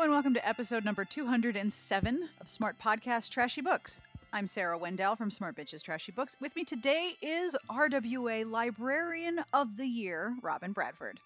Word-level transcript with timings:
And 0.00 0.12
welcome 0.12 0.32
to 0.32 0.48
episode 0.48 0.82
number 0.82 1.04
207 1.04 2.28
of 2.40 2.48
Smart 2.48 2.78
Podcast 2.78 3.28
Trashy 3.28 3.60
Books. 3.60 4.00
I'm 4.32 4.46
Sarah 4.46 4.78
Wendell 4.78 5.14
from 5.14 5.30
Smart 5.30 5.56
Bitches 5.56 5.82
Trashy 5.82 6.10
Books. 6.10 6.38
With 6.40 6.56
me 6.56 6.64
today 6.64 7.16
is 7.20 7.54
RWA 7.70 8.50
Librarian 8.50 9.44
of 9.52 9.76
the 9.76 9.84
Year, 9.84 10.34
Robin 10.42 10.72
Bradford. 10.72 11.20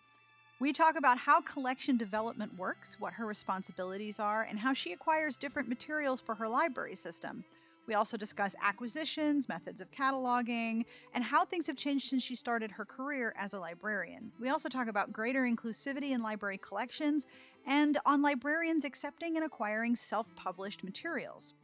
We 0.58 0.72
talk 0.72 0.96
about 0.96 1.18
how 1.18 1.40
collection 1.40 1.96
development 1.96 2.58
works, 2.58 2.96
what 2.98 3.12
her 3.12 3.26
responsibilities 3.26 4.18
are, 4.18 4.42
and 4.42 4.58
how 4.58 4.74
she 4.74 4.92
acquires 4.92 5.36
different 5.36 5.68
materials 5.68 6.20
for 6.20 6.34
her 6.34 6.48
library 6.48 6.96
system. 6.96 7.44
We 7.86 7.94
also 7.94 8.16
discuss 8.16 8.54
acquisitions, 8.62 9.48
methods 9.48 9.82
of 9.82 9.90
cataloging, 9.90 10.84
and 11.14 11.22
how 11.22 11.44
things 11.44 11.66
have 11.66 11.76
changed 11.76 12.08
since 12.08 12.22
she 12.22 12.34
started 12.34 12.70
her 12.70 12.84
career 12.84 13.34
as 13.38 13.52
a 13.52 13.58
librarian. 13.58 14.32
We 14.40 14.48
also 14.48 14.68
talk 14.68 14.88
about 14.88 15.12
greater 15.12 15.42
inclusivity 15.42 16.12
in 16.12 16.22
library 16.22 16.58
collections 16.58 17.26
and 17.66 17.98
on 18.04 18.22
librarians 18.22 18.84
accepting 18.84 19.36
and 19.36 19.44
acquiring 19.44 19.96
self 19.96 20.26
published 20.36 20.84
materials 20.84 21.54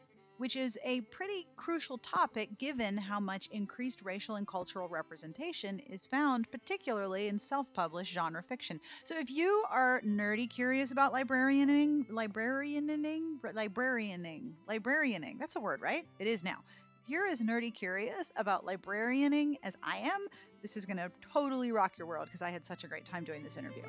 which 0.41 0.57
is 0.57 0.79
a 0.87 1.03
pretty 1.03 1.47
crucial 1.59 1.99
topic 1.99 2.49
given 2.59 2.97
how 2.97 3.21
much 3.21 3.47
increased 3.53 4.01
racial 4.03 4.37
and 4.37 4.49
cultural 4.49 4.89
representation 4.89 5.79
is 5.81 6.07
found, 6.07 6.51
particularly 6.51 7.29
in 7.29 7.39
self 7.39 7.67
published 7.75 8.15
genre 8.15 8.43
fiction. 8.43 8.81
So 9.05 9.19
if 9.19 9.29
you 9.29 9.63
are 9.69 10.01
nerdy 10.01 10.49
curious 10.49 10.93
about 10.93 11.13
librarianing, 11.13 12.07
librarianing, 12.09 13.39
librarianing, 13.43 14.53
librarianing, 14.67 15.39
that's 15.39 15.57
a 15.57 15.61
word, 15.61 15.83
right? 15.83 16.07
It 16.19 16.27
is 16.27 16.43
now. 16.43 16.65
If 17.05 17.11
you're 17.11 17.29
as 17.29 17.43
nerdy 17.43 17.75
curious 17.75 18.33
about 18.37 18.65
librarianing 18.65 19.57
as 19.63 19.77
I 19.83 19.99
am, 19.99 20.27
this 20.63 20.75
is 20.75 20.87
going 20.87 20.97
to 20.97 21.11
totally 21.35 21.71
rock 21.71 21.99
your 21.99 22.07
world 22.07 22.29
because 22.29 22.41
I 22.41 22.49
had 22.49 22.65
such 22.65 22.83
a 22.83 22.89
great 22.89 23.05
time 23.05 23.25
doing 23.25 23.43
this 23.43 23.59
interview. 23.59 23.83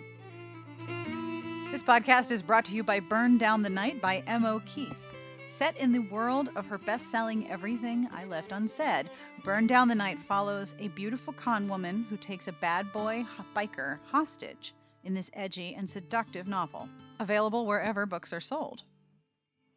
This 1.71 1.83
podcast 1.83 2.31
is 2.31 2.41
brought 2.41 2.65
to 2.65 2.73
you 2.73 2.83
by 2.83 2.99
Burn 2.99 3.37
Down 3.37 3.61
the 3.61 3.69
Night 3.69 4.01
by 4.01 4.21
M. 4.27 4.45
O'Keefe. 4.45 4.93
Set 5.47 5.77
in 5.77 5.93
the 5.93 5.99
world 5.99 6.49
of 6.57 6.65
her 6.65 6.77
best 6.77 7.09
selling 7.09 7.49
Everything 7.49 8.09
I 8.11 8.25
Left 8.25 8.51
Unsaid, 8.51 9.09
Burn 9.45 9.67
Down 9.67 9.87
the 9.87 9.95
Night 9.95 10.19
follows 10.27 10.75
a 10.79 10.89
beautiful 10.89 11.31
con 11.31 11.69
woman 11.69 12.05
who 12.09 12.17
takes 12.17 12.49
a 12.49 12.51
bad 12.51 12.91
boy 12.91 13.25
biker 13.55 13.99
hostage 14.05 14.73
in 15.05 15.13
this 15.13 15.31
edgy 15.31 15.73
and 15.73 15.89
seductive 15.89 16.45
novel. 16.45 16.89
Available 17.21 17.65
wherever 17.65 18.05
books 18.05 18.33
are 18.33 18.41
sold. 18.41 18.83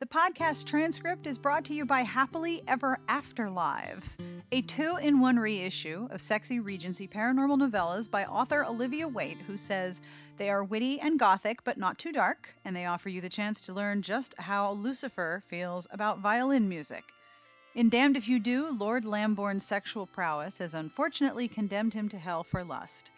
The 0.00 0.06
podcast 0.06 0.66
transcript 0.66 1.28
is 1.28 1.38
brought 1.38 1.64
to 1.66 1.74
you 1.74 1.86
by 1.86 2.02
Happily 2.02 2.64
Ever 2.66 2.98
Afterlives, 3.08 4.16
a 4.50 4.60
two 4.62 4.96
in 4.96 5.20
one 5.20 5.38
reissue 5.38 6.08
of 6.10 6.20
sexy 6.20 6.58
Regency 6.58 7.06
paranormal 7.06 7.58
novellas 7.58 8.10
by 8.10 8.24
author 8.24 8.64
Olivia 8.64 9.06
Waite, 9.06 9.38
who 9.46 9.56
says, 9.56 10.00
they 10.36 10.50
are 10.50 10.64
witty 10.64 11.00
and 11.00 11.18
gothic, 11.18 11.62
but 11.64 11.78
not 11.78 11.98
too 11.98 12.12
dark, 12.12 12.54
and 12.64 12.74
they 12.74 12.86
offer 12.86 13.08
you 13.08 13.20
the 13.20 13.28
chance 13.28 13.60
to 13.62 13.72
learn 13.72 14.02
just 14.02 14.34
how 14.38 14.72
Lucifer 14.72 15.42
feels 15.48 15.86
about 15.90 16.20
violin 16.20 16.68
music. 16.68 17.04
In 17.74 17.88
Damned 17.88 18.16
If 18.16 18.28
You 18.28 18.38
Do, 18.38 18.70
Lord 18.70 19.04
Lambourne's 19.04 19.66
sexual 19.66 20.06
prowess 20.06 20.58
has 20.58 20.74
unfortunately 20.74 21.48
condemned 21.48 21.94
him 21.94 22.08
to 22.08 22.18
hell 22.18 22.44
for 22.44 22.62
lust. 22.64 23.10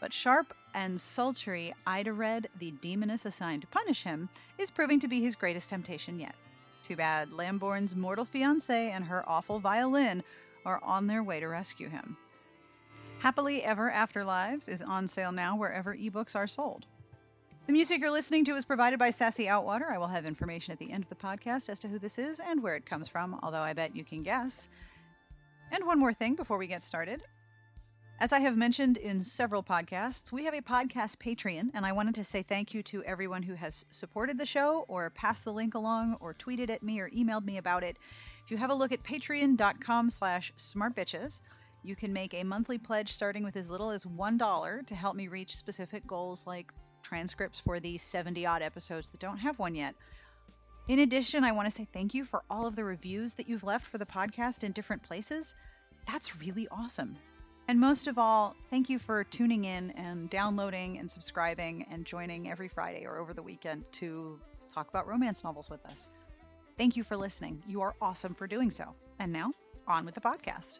But 0.00 0.12
sharp 0.12 0.54
and 0.74 1.00
sultry 1.00 1.74
Ida 1.86 2.12
Red, 2.12 2.48
the 2.58 2.70
demoness 2.70 3.24
assigned 3.26 3.62
to 3.62 3.68
punish 3.68 4.04
him, 4.04 4.28
is 4.58 4.70
proving 4.70 5.00
to 5.00 5.08
be 5.08 5.20
his 5.20 5.34
greatest 5.34 5.70
temptation 5.70 6.20
yet. 6.20 6.36
Too 6.82 6.94
bad 6.94 7.32
Lambourne's 7.32 7.96
mortal 7.96 8.24
fiancée 8.24 8.90
and 8.90 9.04
her 9.04 9.28
awful 9.28 9.58
violin 9.58 10.22
are 10.64 10.80
on 10.84 11.06
their 11.06 11.22
way 11.24 11.40
to 11.40 11.48
rescue 11.48 11.88
him. 11.88 12.16
Happily 13.20 13.64
Ever 13.64 13.90
Afterlives 13.90 14.68
is 14.68 14.80
on 14.80 15.08
sale 15.08 15.32
now 15.32 15.56
wherever 15.56 15.96
ebooks 15.96 16.36
are 16.36 16.46
sold. 16.46 16.86
The 17.66 17.72
music 17.72 18.00
you're 18.00 18.12
listening 18.12 18.44
to 18.44 18.54
is 18.54 18.64
provided 18.64 19.00
by 19.00 19.10
Sassy 19.10 19.46
Outwater. 19.46 19.90
I 19.90 19.98
will 19.98 20.06
have 20.06 20.24
information 20.24 20.72
at 20.72 20.78
the 20.78 20.92
end 20.92 21.02
of 21.02 21.08
the 21.08 21.16
podcast 21.16 21.68
as 21.68 21.80
to 21.80 21.88
who 21.88 21.98
this 21.98 22.16
is 22.16 22.38
and 22.38 22.62
where 22.62 22.76
it 22.76 22.86
comes 22.86 23.08
from, 23.08 23.38
although 23.42 23.58
I 23.60 23.72
bet 23.72 23.96
you 23.96 24.04
can 24.04 24.22
guess. 24.22 24.68
And 25.72 25.84
one 25.84 25.98
more 25.98 26.14
thing 26.14 26.36
before 26.36 26.58
we 26.58 26.68
get 26.68 26.84
started. 26.84 27.24
As 28.20 28.32
I 28.32 28.38
have 28.38 28.56
mentioned 28.56 28.96
in 28.96 29.20
several 29.20 29.64
podcasts, 29.64 30.30
we 30.30 30.44
have 30.44 30.54
a 30.54 30.62
podcast 30.62 31.16
Patreon, 31.16 31.72
and 31.74 31.84
I 31.84 31.92
wanted 31.92 32.14
to 32.14 32.24
say 32.24 32.44
thank 32.44 32.72
you 32.72 32.84
to 32.84 33.02
everyone 33.02 33.42
who 33.42 33.54
has 33.54 33.84
supported 33.90 34.38
the 34.38 34.46
show 34.46 34.84
or 34.86 35.10
passed 35.10 35.44
the 35.44 35.52
link 35.52 35.74
along 35.74 36.16
or 36.20 36.34
tweeted 36.34 36.70
at 36.70 36.84
me 36.84 37.00
or 37.00 37.10
emailed 37.10 37.44
me 37.44 37.58
about 37.58 37.82
it. 37.82 37.96
If 38.44 38.52
you 38.52 38.56
have 38.58 38.70
a 38.70 38.74
look 38.74 38.92
at 38.92 39.02
patreon.com 39.02 40.10
slash 40.10 40.52
smartbitches, 40.56 41.40
you 41.82 41.96
can 41.96 42.12
make 42.12 42.34
a 42.34 42.44
monthly 42.44 42.78
pledge 42.78 43.12
starting 43.12 43.44
with 43.44 43.56
as 43.56 43.70
little 43.70 43.90
as 43.90 44.04
$1 44.04 44.86
to 44.86 44.94
help 44.94 45.16
me 45.16 45.28
reach 45.28 45.56
specific 45.56 46.06
goals 46.06 46.44
like 46.46 46.72
transcripts 47.02 47.60
for 47.60 47.80
these 47.80 48.02
70 48.02 48.44
odd 48.46 48.62
episodes 48.62 49.08
that 49.08 49.20
don't 49.20 49.38
have 49.38 49.58
one 49.58 49.74
yet. 49.74 49.94
In 50.88 51.00
addition, 51.00 51.44
I 51.44 51.52
want 51.52 51.68
to 51.68 51.74
say 51.74 51.86
thank 51.92 52.14
you 52.14 52.24
for 52.24 52.42
all 52.50 52.66
of 52.66 52.74
the 52.74 52.84
reviews 52.84 53.34
that 53.34 53.48
you've 53.48 53.64
left 53.64 53.86
for 53.86 53.98
the 53.98 54.06
podcast 54.06 54.64
in 54.64 54.72
different 54.72 55.02
places. 55.02 55.54
That's 56.06 56.40
really 56.40 56.66
awesome. 56.70 57.16
And 57.68 57.78
most 57.78 58.06
of 58.06 58.16
all, 58.16 58.56
thank 58.70 58.88
you 58.88 58.98
for 58.98 59.24
tuning 59.24 59.66
in 59.66 59.90
and 59.90 60.30
downloading 60.30 60.98
and 60.98 61.10
subscribing 61.10 61.86
and 61.90 62.06
joining 62.06 62.50
every 62.50 62.68
Friday 62.68 63.04
or 63.04 63.18
over 63.18 63.34
the 63.34 63.42
weekend 63.42 63.84
to 63.92 64.40
talk 64.72 64.88
about 64.88 65.06
romance 65.06 65.44
novels 65.44 65.68
with 65.68 65.84
us. 65.84 66.08
Thank 66.78 66.96
you 66.96 67.04
for 67.04 67.16
listening. 67.16 67.62
You 67.66 67.82
are 67.82 67.94
awesome 68.00 68.34
for 68.34 68.46
doing 68.46 68.70
so. 68.70 68.94
And 69.18 69.30
now, 69.30 69.52
on 69.86 70.06
with 70.06 70.14
the 70.14 70.20
podcast. 70.22 70.78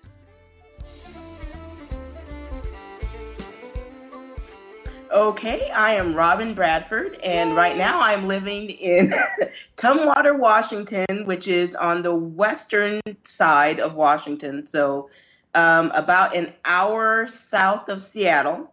Okay, 5.11 5.71
I 5.75 5.95
am 5.95 6.15
Robin 6.15 6.53
Bradford, 6.53 7.17
and 7.25 7.57
right 7.57 7.77
now 7.77 8.01
I'm 8.01 8.29
living 8.29 8.69
in 8.69 9.13
Tumwater, 9.77 10.39
Washington, 10.39 11.25
which 11.25 11.49
is 11.49 11.75
on 11.75 12.03
the 12.03 12.15
western 12.15 13.01
side 13.25 13.81
of 13.81 13.95
Washington, 13.95 14.67
so 14.67 15.09
um, 15.55 15.91
about 15.95 16.37
an 16.37 16.53
hour 16.65 17.27
south 17.27 17.89
of 17.89 18.03
Seattle. 18.03 18.73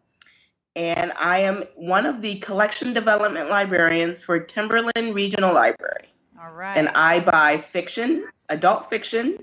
And 0.76 1.14
I 1.18 1.40
am 1.40 1.64
one 1.76 2.06
of 2.06 2.22
the 2.22 2.36
collection 2.40 2.94
development 2.94 3.50
librarians 3.50 4.22
for 4.22 4.40
Timberland 4.40 5.16
Regional 5.16 5.54
Library. 5.54 6.06
All 6.40 6.54
right. 6.54 6.78
And 6.78 6.90
I 6.90 7.22
buy 7.22 7.58
fiction, 7.58 8.28
adult 8.50 8.90
fiction, 8.90 9.38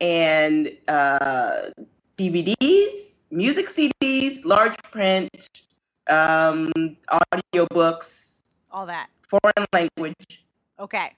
and 0.00 0.70
uh, 0.88 1.70
DVDs, 2.18 3.24
music 3.30 3.66
CDs, 3.66 4.44
large 4.44 4.76
print, 4.90 5.50
um, 6.08 6.72
audiobooks, 7.10 8.56
all 8.70 8.86
that. 8.86 9.08
Foreign 9.28 9.66
language. 9.72 10.44
Okay. 10.78 11.12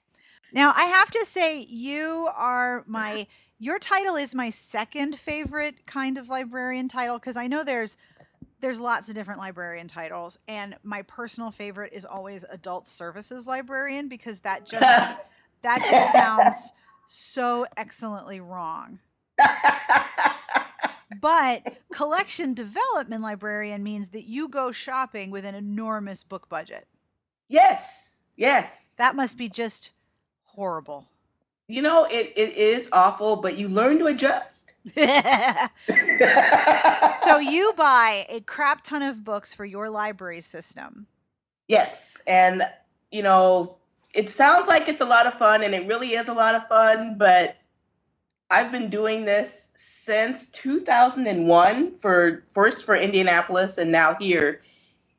Now 0.53 0.73
I 0.75 0.85
have 0.85 1.11
to 1.11 1.25
say 1.25 1.59
you 1.59 2.27
are 2.35 2.83
my 2.87 3.27
your 3.59 3.77
title 3.77 4.15
is 4.15 4.33
my 4.33 4.49
second 4.49 5.19
favorite 5.19 5.85
kind 5.85 6.17
of 6.17 6.29
librarian 6.29 6.87
title 6.87 7.19
because 7.19 7.35
I 7.35 7.47
know 7.47 7.63
there's 7.63 7.97
there's 8.61 8.79
lots 8.79 9.09
of 9.09 9.15
different 9.15 9.39
librarian 9.39 9.87
titles 9.87 10.37
and 10.47 10.75
my 10.83 11.01
personal 11.03 11.51
favorite 11.51 11.93
is 11.93 12.05
always 12.05 12.45
adult 12.49 12.87
services 12.87 13.45
librarian 13.45 14.07
because 14.07 14.39
that 14.39 14.65
just 14.65 15.27
that 15.61 15.79
just 15.79 16.13
sounds 16.13 16.71
so 17.07 17.65
excellently 17.77 18.39
wrong. 18.39 18.99
but 21.21 21.77
collection 21.91 22.53
development 22.53 23.21
librarian 23.21 23.83
means 23.83 24.09
that 24.09 24.25
you 24.25 24.47
go 24.47 24.71
shopping 24.71 25.31
with 25.31 25.45
an 25.45 25.55
enormous 25.55 26.23
book 26.23 26.47
budget. 26.49 26.87
Yes, 27.47 28.23
yes. 28.35 28.95
That 28.97 29.15
must 29.15 29.37
be 29.37 29.49
just 29.49 29.91
horrible. 30.43 31.07
You 31.67 31.83
know, 31.83 32.05
it, 32.09 32.33
it 32.35 32.57
is 32.57 32.89
awful, 32.91 33.35
but 33.37 33.57
you 33.57 33.69
learn 33.69 33.99
to 33.99 34.07
adjust. 34.07 34.73
so 37.23 37.37
you 37.37 37.73
buy 37.77 38.25
a 38.27 38.41
crap 38.41 38.83
ton 38.83 39.03
of 39.03 39.23
books 39.23 39.53
for 39.53 39.65
your 39.65 39.89
library 39.89 40.41
system. 40.41 41.05
Yes, 41.67 42.19
and 42.25 42.63
you 43.11 43.21
know, 43.21 43.77
it 44.15 44.29
sounds 44.29 44.67
like 44.67 44.89
it's 44.89 45.01
a 45.01 45.05
lot 45.05 45.27
of 45.27 45.35
fun, 45.35 45.63
and 45.63 45.75
it 45.75 45.87
really 45.87 46.09
is 46.09 46.27
a 46.27 46.33
lot 46.33 46.55
of 46.55 46.67
fun, 46.67 47.17
but 47.19 47.55
I've 48.49 48.71
been 48.71 48.89
doing 48.89 49.25
this 49.25 49.71
since 49.75 50.49
2001 50.51 51.91
for 51.91 52.43
first 52.49 52.85
for 52.85 52.95
Indianapolis 52.95 53.77
and 53.77 53.91
now 53.91 54.15
here. 54.15 54.61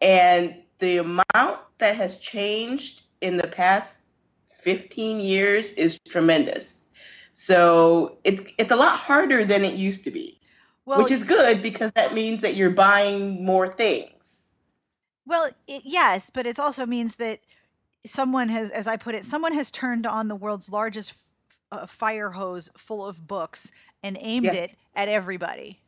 And 0.01 0.57
the 0.79 0.99
amount 0.99 1.61
that 1.79 1.97
has 1.97 2.19
changed 2.19 3.03
in 3.21 3.37
the 3.37 3.47
past 3.47 4.09
15 4.47 5.21
years 5.21 5.75
is 5.75 5.99
tremendous. 6.09 6.93
So 7.33 8.19
it's 8.25 8.45
it's 8.59 8.71
a 8.71 8.77
lot 8.77 8.99
harder 8.99 9.45
than 9.45 9.65
it 9.65 9.75
used 9.75 10.05
to 10.05 10.11
be. 10.11 10.39
Well, 10.85 11.03
which 11.03 11.13
is 11.13 11.25
good 11.25 11.63
because 11.63 11.93
that 11.93 12.15
means 12.15 12.43
that 12.43 12.57
you're 12.57 12.71
buying 12.71 13.45
more 13.45 13.69
things. 13.69 14.61
Well, 15.27 15.51
it, 15.69 15.83
yes, 15.85 16.31
but 16.31 16.47
it 16.47 16.59
also 16.59 16.85
means 16.87 17.15
that 17.17 17.41
someone 18.05 18.49
has, 18.49 18.71
as 18.71 18.87
I 18.87 18.97
put 18.97 19.15
it, 19.15 19.25
someone 19.25 19.53
has 19.53 19.71
turned 19.71 20.07
on 20.07 20.27
the 20.27 20.35
world's 20.35 20.69
largest 20.69 21.13
uh, 21.73 21.87
fire 21.87 22.31
hose 22.31 22.71
full 22.77 23.07
of 23.07 23.27
books 23.27 23.71
and 24.03 24.17
aimed 24.21 24.45
yes. 24.45 24.55
it 24.55 24.77
at 24.95 25.09
everybody. 25.09 25.81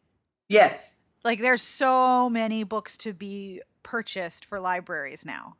Yes. 0.48 1.06
Like 1.24 1.40
there's 1.40 1.62
so 1.62 2.28
many 2.28 2.64
books 2.64 2.96
to 2.98 3.12
be 3.12 3.62
purchased 3.82 4.44
for 4.46 4.60
libraries 4.60 5.24
now. 5.24 5.56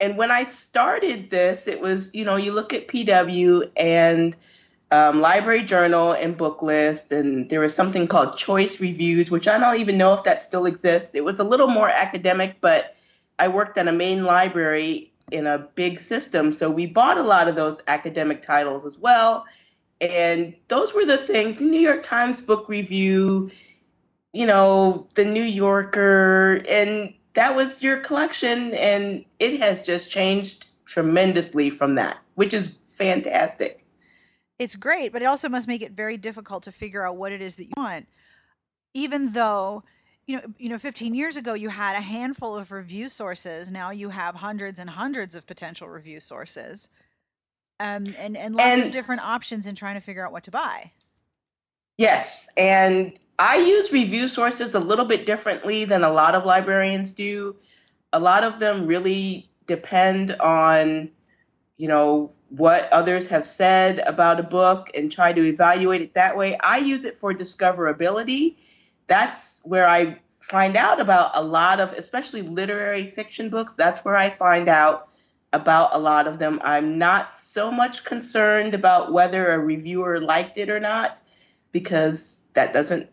and 0.00 0.16
when 0.16 0.30
I 0.30 0.44
started 0.44 1.28
this, 1.30 1.68
it 1.68 1.80
was, 1.80 2.14
you 2.14 2.24
know, 2.24 2.36
you 2.36 2.52
look 2.52 2.72
at 2.72 2.88
PW 2.88 3.70
and 3.76 4.34
um, 4.90 5.20
Library 5.20 5.62
Journal 5.62 6.12
and 6.12 6.36
Book 6.36 6.62
List, 6.62 7.12
and 7.12 7.48
there 7.48 7.60
was 7.60 7.74
something 7.74 8.08
called 8.08 8.36
Choice 8.36 8.80
Reviews, 8.80 9.30
which 9.30 9.46
I 9.46 9.58
don't 9.58 9.78
even 9.80 9.98
know 9.98 10.14
if 10.14 10.24
that 10.24 10.42
still 10.42 10.66
exists. 10.66 11.14
It 11.14 11.24
was 11.24 11.38
a 11.38 11.44
little 11.44 11.68
more 11.68 11.88
academic, 11.88 12.56
but 12.60 12.96
I 13.38 13.48
worked 13.48 13.78
at 13.78 13.88
a 13.88 13.92
main 13.92 14.24
library 14.24 15.09
in 15.30 15.46
a 15.46 15.58
big 15.58 16.00
system, 16.00 16.52
so 16.52 16.70
we 16.70 16.86
bought 16.86 17.18
a 17.18 17.22
lot 17.22 17.48
of 17.48 17.54
those 17.54 17.80
academic 17.86 18.42
titles 18.42 18.84
as 18.86 18.98
well. 18.98 19.46
And 20.00 20.54
those 20.68 20.94
were 20.94 21.04
the 21.04 21.18
things 21.18 21.60
New 21.60 21.80
York 21.80 22.02
Times 22.02 22.42
Book 22.42 22.68
Review, 22.68 23.50
you 24.32 24.46
know, 24.46 25.06
the 25.14 25.24
New 25.24 25.42
Yorker, 25.42 26.62
and 26.68 27.12
that 27.34 27.54
was 27.54 27.82
your 27.82 27.98
collection. 27.98 28.72
And 28.74 29.24
it 29.38 29.60
has 29.60 29.84
just 29.84 30.10
changed 30.10 30.68
tremendously 30.86 31.70
from 31.70 31.96
that, 31.96 32.18
which 32.34 32.54
is 32.54 32.78
fantastic. 32.88 33.84
It's 34.58 34.76
great, 34.76 35.12
but 35.12 35.22
it 35.22 35.26
also 35.26 35.48
must 35.48 35.68
make 35.68 35.82
it 35.82 35.92
very 35.92 36.16
difficult 36.16 36.64
to 36.64 36.72
figure 36.72 37.06
out 37.06 37.16
what 37.16 37.32
it 37.32 37.40
is 37.40 37.56
that 37.56 37.64
you 37.64 37.72
want. 37.76 38.06
Even 38.92 39.32
though, 39.32 39.84
you 40.30 40.36
know, 40.36 40.42
you 40.58 40.68
know, 40.68 40.78
15 40.78 41.12
years 41.12 41.36
ago 41.36 41.54
you 41.54 41.68
had 41.68 41.96
a 41.96 42.00
handful 42.00 42.56
of 42.56 42.70
review 42.70 43.08
sources. 43.08 43.68
Now 43.68 43.90
you 43.90 44.08
have 44.10 44.36
hundreds 44.36 44.78
and 44.78 44.88
hundreds 44.88 45.34
of 45.34 45.44
potential 45.44 45.88
review 45.88 46.20
sources 46.20 46.88
um, 47.80 48.04
and 48.16 48.36
and 48.36 48.54
lots 48.54 48.70
and, 48.70 48.82
of 48.84 48.92
different 48.92 49.22
options 49.22 49.66
in 49.66 49.74
trying 49.74 49.96
to 49.96 50.00
figure 50.00 50.24
out 50.24 50.30
what 50.30 50.44
to 50.44 50.52
buy. 50.52 50.92
Yes, 51.98 52.48
and 52.56 53.12
I 53.40 53.56
use 53.56 53.92
review 53.92 54.28
sources 54.28 54.74
a 54.74 54.78
little 54.78 55.04
bit 55.04 55.26
differently 55.26 55.84
than 55.84 56.04
a 56.04 56.12
lot 56.12 56.36
of 56.36 56.44
librarians 56.44 57.12
do. 57.12 57.56
A 58.12 58.20
lot 58.20 58.44
of 58.44 58.60
them 58.60 58.86
really 58.86 59.50
depend 59.66 60.36
on, 60.38 61.10
you 61.76 61.88
know, 61.88 62.32
what 62.50 62.88
others 62.92 63.28
have 63.28 63.44
said 63.44 63.98
about 63.98 64.38
a 64.38 64.44
book 64.44 64.90
and 64.94 65.10
try 65.10 65.32
to 65.32 65.42
evaluate 65.42 66.02
it 66.02 66.14
that 66.14 66.36
way. 66.36 66.56
I 66.62 66.78
use 66.78 67.04
it 67.04 67.16
for 67.16 67.34
discoverability. 67.34 68.56
That's 69.10 69.66
where 69.66 69.88
I 69.88 70.20
find 70.38 70.76
out 70.76 71.00
about 71.00 71.32
a 71.34 71.42
lot 71.42 71.80
of, 71.80 71.92
especially 71.94 72.42
literary 72.42 73.04
fiction 73.04 73.50
books. 73.50 73.74
That's 73.74 74.04
where 74.04 74.16
I 74.16 74.30
find 74.30 74.68
out 74.68 75.08
about 75.52 75.90
a 75.94 75.98
lot 75.98 76.28
of 76.28 76.38
them. 76.38 76.60
I'm 76.62 76.96
not 76.96 77.34
so 77.34 77.72
much 77.72 78.04
concerned 78.04 78.72
about 78.72 79.12
whether 79.12 79.50
a 79.50 79.58
reviewer 79.58 80.20
liked 80.20 80.58
it 80.58 80.70
or 80.70 80.78
not, 80.78 81.18
because 81.72 82.48
that 82.54 82.72
doesn't 82.72 83.10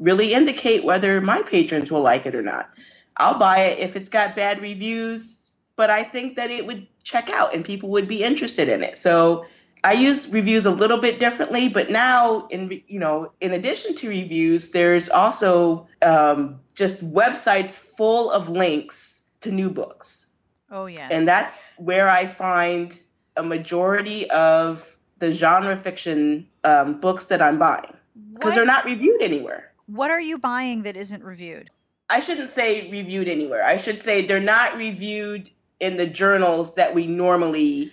really 0.00 0.34
indicate 0.34 0.82
whether 0.82 1.20
my 1.20 1.42
patrons 1.42 1.92
will 1.92 2.02
like 2.02 2.26
it 2.26 2.34
or 2.34 2.42
not. 2.42 2.68
I'll 3.16 3.38
buy 3.38 3.60
it 3.60 3.78
if 3.78 3.94
it's 3.94 4.08
got 4.08 4.34
bad 4.34 4.60
reviews, 4.60 5.52
but 5.76 5.88
I 5.88 6.02
think 6.02 6.34
that 6.34 6.50
it 6.50 6.66
would 6.66 6.88
check 7.04 7.30
out 7.30 7.54
and 7.54 7.64
people 7.64 7.90
would 7.90 8.08
be 8.08 8.24
interested 8.24 8.68
in 8.68 8.82
it. 8.82 8.98
So 8.98 9.46
I 9.84 9.94
use 9.94 10.32
reviews 10.32 10.66
a 10.66 10.70
little 10.70 10.98
bit 10.98 11.18
differently, 11.18 11.68
but 11.68 11.90
now 11.90 12.46
in 12.48 12.82
you 12.88 12.98
know, 12.98 13.32
in 13.40 13.52
addition 13.52 13.94
to 13.96 14.08
reviews, 14.08 14.70
there's 14.70 15.08
also 15.08 15.88
um, 16.02 16.60
just 16.74 17.04
websites 17.04 17.76
full 17.78 18.30
of 18.30 18.48
links 18.48 19.36
to 19.40 19.50
new 19.50 19.70
books. 19.70 20.36
Oh, 20.70 20.86
yeah. 20.86 21.08
And 21.10 21.26
that's 21.26 21.74
where 21.78 22.08
I 22.08 22.26
find 22.26 22.94
a 23.36 23.42
majority 23.42 24.28
of 24.30 24.96
the 25.18 25.32
genre 25.32 25.76
fiction 25.76 26.48
um, 26.64 27.00
books 27.00 27.26
that 27.26 27.40
I'm 27.40 27.58
buying 27.58 27.96
because 28.34 28.54
they're 28.54 28.66
not 28.66 28.84
reviewed 28.84 29.22
anywhere. 29.22 29.72
What 29.86 30.10
are 30.10 30.20
you 30.20 30.38
buying 30.38 30.82
that 30.82 30.96
isn't 30.96 31.24
reviewed? 31.24 31.70
I 32.10 32.20
shouldn't 32.20 32.50
say 32.50 32.90
reviewed 32.90 33.28
anywhere. 33.28 33.64
I 33.64 33.76
should 33.76 34.00
say 34.00 34.26
they're 34.26 34.40
not 34.40 34.76
reviewed 34.76 35.50
in 35.80 35.96
the 35.96 36.06
journals 36.06 36.74
that 36.74 36.94
we 36.94 37.06
normally. 37.06 37.90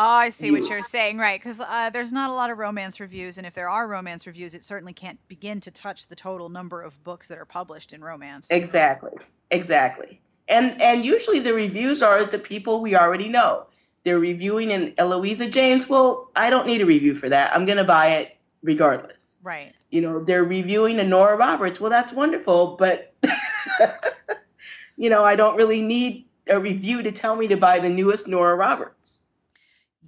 Oh, 0.00 0.04
I 0.04 0.28
see 0.28 0.52
what 0.52 0.70
you're 0.70 0.78
saying, 0.78 1.18
right? 1.18 1.42
Because 1.42 1.58
uh, 1.58 1.90
there's 1.92 2.12
not 2.12 2.30
a 2.30 2.32
lot 2.32 2.50
of 2.50 2.58
romance 2.58 3.00
reviews, 3.00 3.36
and 3.36 3.44
if 3.44 3.52
there 3.52 3.68
are 3.68 3.88
romance 3.88 4.28
reviews, 4.28 4.54
it 4.54 4.64
certainly 4.64 4.92
can't 4.92 5.18
begin 5.26 5.60
to 5.62 5.72
touch 5.72 6.06
the 6.06 6.14
total 6.14 6.48
number 6.48 6.82
of 6.82 7.02
books 7.02 7.26
that 7.26 7.36
are 7.36 7.44
published 7.44 7.92
in 7.92 8.00
romance. 8.00 8.46
Exactly, 8.48 9.10
exactly. 9.50 10.20
And 10.48 10.80
and 10.80 11.04
usually 11.04 11.40
the 11.40 11.52
reviews 11.52 12.00
are 12.00 12.24
the 12.24 12.38
people 12.38 12.80
we 12.80 12.94
already 12.94 13.28
know. 13.28 13.66
They're 14.04 14.20
reviewing 14.20 14.70
an 14.70 14.94
Eloisa 14.98 15.50
James. 15.50 15.88
Well, 15.88 16.30
I 16.36 16.48
don't 16.48 16.68
need 16.68 16.80
a 16.80 16.86
review 16.86 17.16
for 17.16 17.28
that. 17.28 17.52
I'm 17.52 17.66
gonna 17.66 17.82
buy 17.82 18.18
it 18.18 18.36
regardless. 18.62 19.40
Right. 19.42 19.74
You 19.90 20.00
know, 20.00 20.22
they're 20.22 20.44
reviewing 20.44 21.00
a 21.00 21.04
Nora 21.04 21.36
Roberts. 21.36 21.80
Well, 21.80 21.90
that's 21.90 22.12
wonderful, 22.12 22.76
but 22.76 23.14
you 24.96 25.10
know, 25.10 25.24
I 25.24 25.34
don't 25.34 25.56
really 25.56 25.82
need 25.82 26.26
a 26.46 26.60
review 26.60 27.02
to 27.02 27.10
tell 27.10 27.34
me 27.34 27.48
to 27.48 27.56
buy 27.56 27.80
the 27.80 27.88
newest 27.88 28.28
Nora 28.28 28.54
Roberts. 28.54 29.27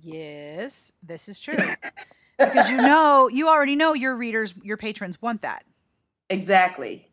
Yes, 0.02 0.92
this 1.02 1.28
is 1.28 1.38
true. 1.38 1.56
because 2.38 2.68
you 2.68 2.76
know, 2.78 3.28
you 3.28 3.48
already 3.48 3.76
know 3.76 3.94
your 3.94 4.16
readers, 4.16 4.54
your 4.62 4.76
patrons 4.76 5.20
want 5.20 5.42
that. 5.42 5.64
Exactly. 6.28 7.06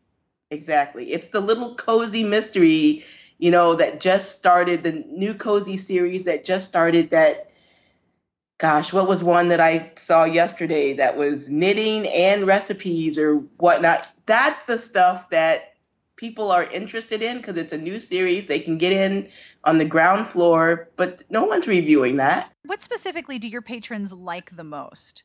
Exactly. 0.50 1.12
It's 1.12 1.30
the 1.30 1.42
little 1.42 1.76
cozy 1.76 2.24
mystery, 2.24 3.04
you 3.38 3.52
know, 3.52 3.76
that 3.76 4.00
just 4.00 4.40
started, 4.40 4.84
the 4.84 5.04
new 5.08 5.34
cozy 5.34 5.78
series 5.78 6.26
that 6.26 6.46
just 6.46 6.70
started 6.70 7.12
that 7.12 7.52
gosh, 8.58 8.92
what 8.92 9.08
was 9.08 9.24
one 9.24 9.50
that 9.50 9.60
I 9.60 9.92
saw 9.96 10.24
yesterday 10.24 10.94
that 10.94 11.16
was 11.16 11.50
knitting 11.50 12.08
and 12.08 12.48
recipes 12.48 13.20
or 13.20 13.36
whatnot? 13.58 14.08
That's 14.26 14.66
the 14.66 14.80
stuff 14.80 15.30
that 15.30 15.74
people 16.18 16.52
are 16.52 16.66
interested 16.66 17.22
in 17.22 17.38
because 17.38 17.56
it's 17.56 17.74
a 17.74 17.78
new 17.78 18.00
series. 18.02 18.48
They 18.48 18.60
can 18.60 18.78
get 18.78 18.92
in 18.92 19.30
on 19.64 19.78
the 19.78 19.86
ground 19.86 20.28
floor, 20.28 20.90
but 20.98 21.24
no 21.30 21.46
one's 21.46 21.68
reviewing 21.68 22.18
that. 22.18 22.52
What 22.66 22.84
specifically 22.84 23.40
do 23.40 23.48
your 23.48 23.62
patrons 23.62 24.12
like 24.12 24.54
the 24.56 24.66
most? 24.66 25.24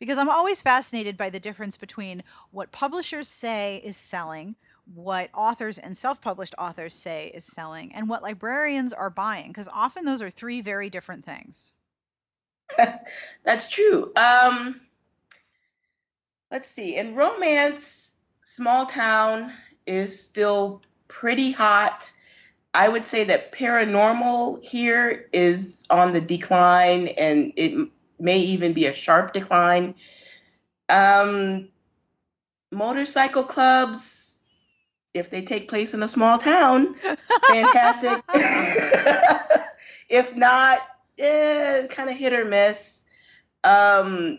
because 0.00 0.18
I'm 0.18 0.30
always 0.30 0.62
fascinated 0.62 1.16
by 1.16 1.30
the 1.30 1.38
difference 1.38 1.76
between 1.76 2.24
what 2.50 2.72
publishers 2.72 3.28
say 3.28 3.80
is 3.84 3.96
selling, 3.96 4.56
what 4.94 5.28
authors 5.34 5.78
and 5.78 5.96
self 5.96 6.20
published 6.20 6.54
authors 6.58 6.94
say 6.94 7.30
is 7.32 7.44
selling, 7.44 7.94
and 7.94 8.08
what 8.08 8.22
librarians 8.22 8.92
are 8.92 9.10
buying, 9.10 9.48
because 9.48 9.68
often 9.68 10.04
those 10.04 10.22
are 10.22 10.30
three 10.30 10.62
very 10.62 10.90
different 10.90 11.24
things. 11.24 11.70
That's 13.44 13.70
true. 13.70 14.10
Um, 14.16 14.80
let's 16.50 16.70
see. 16.70 16.96
In 16.96 17.14
romance, 17.14 18.18
small 18.42 18.86
town 18.86 19.52
is 19.86 20.22
still 20.22 20.82
pretty 21.08 21.52
hot. 21.52 22.12
I 22.72 22.88
would 22.88 23.04
say 23.04 23.24
that 23.24 23.52
paranormal 23.52 24.64
here 24.64 25.28
is 25.32 25.86
on 25.90 26.12
the 26.12 26.20
decline 26.20 27.08
and 27.08 27.52
it 27.56 27.88
may 28.18 28.38
even 28.38 28.72
be 28.72 28.86
a 28.86 28.94
sharp 28.94 29.32
decline. 29.32 29.94
Um, 30.88 31.68
motorcycle 32.70 33.42
clubs, 33.42 34.48
if 35.14 35.30
they 35.30 35.42
take 35.42 35.68
place 35.68 35.94
in 35.94 36.02
a 36.02 36.08
small 36.08 36.38
town, 36.38 36.94
fantastic. 37.48 38.22
if 40.08 40.36
not, 40.36 40.78
eh, 41.18 41.86
kind 41.88 42.10
of 42.10 42.16
hit 42.16 42.32
or 42.32 42.44
miss. 42.44 43.06
Um, 43.64 44.38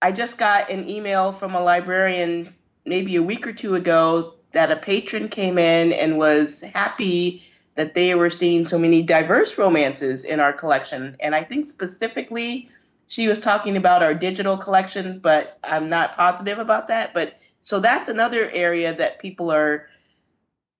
I 0.00 0.12
just 0.12 0.38
got 0.38 0.70
an 0.70 0.88
email 0.88 1.32
from 1.32 1.54
a 1.54 1.62
librarian 1.62 2.53
maybe 2.84 3.16
a 3.16 3.22
week 3.22 3.46
or 3.46 3.52
two 3.52 3.74
ago 3.74 4.34
that 4.52 4.70
a 4.70 4.76
patron 4.76 5.28
came 5.28 5.58
in 5.58 5.92
and 5.92 6.16
was 6.16 6.62
happy 6.62 7.44
that 7.74 7.94
they 7.94 8.14
were 8.14 8.30
seeing 8.30 8.64
so 8.64 8.78
many 8.78 9.02
diverse 9.02 9.58
romances 9.58 10.24
in 10.24 10.40
our 10.40 10.52
collection. 10.52 11.16
And 11.20 11.34
I 11.34 11.42
think 11.42 11.68
specifically 11.68 12.70
she 13.08 13.28
was 13.28 13.40
talking 13.40 13.76
about 13.76 14.02
our 14.02 14.14
digital 14.14 14.56
collection, 14.56 15.18
but 15.18 15.58
I'm 15.64 15.88
not 15.88 16.16
positive 16.16 16.58
about 16.58 16.88
that. 16.88 17.14
But 17.14 17.38
so 17.60 17.80
that's 17.80 18.08
another 18.08 18.48
area 18.48 18.94
that 18.94 19.18
people 19.18 19.50
are 19.50 19.88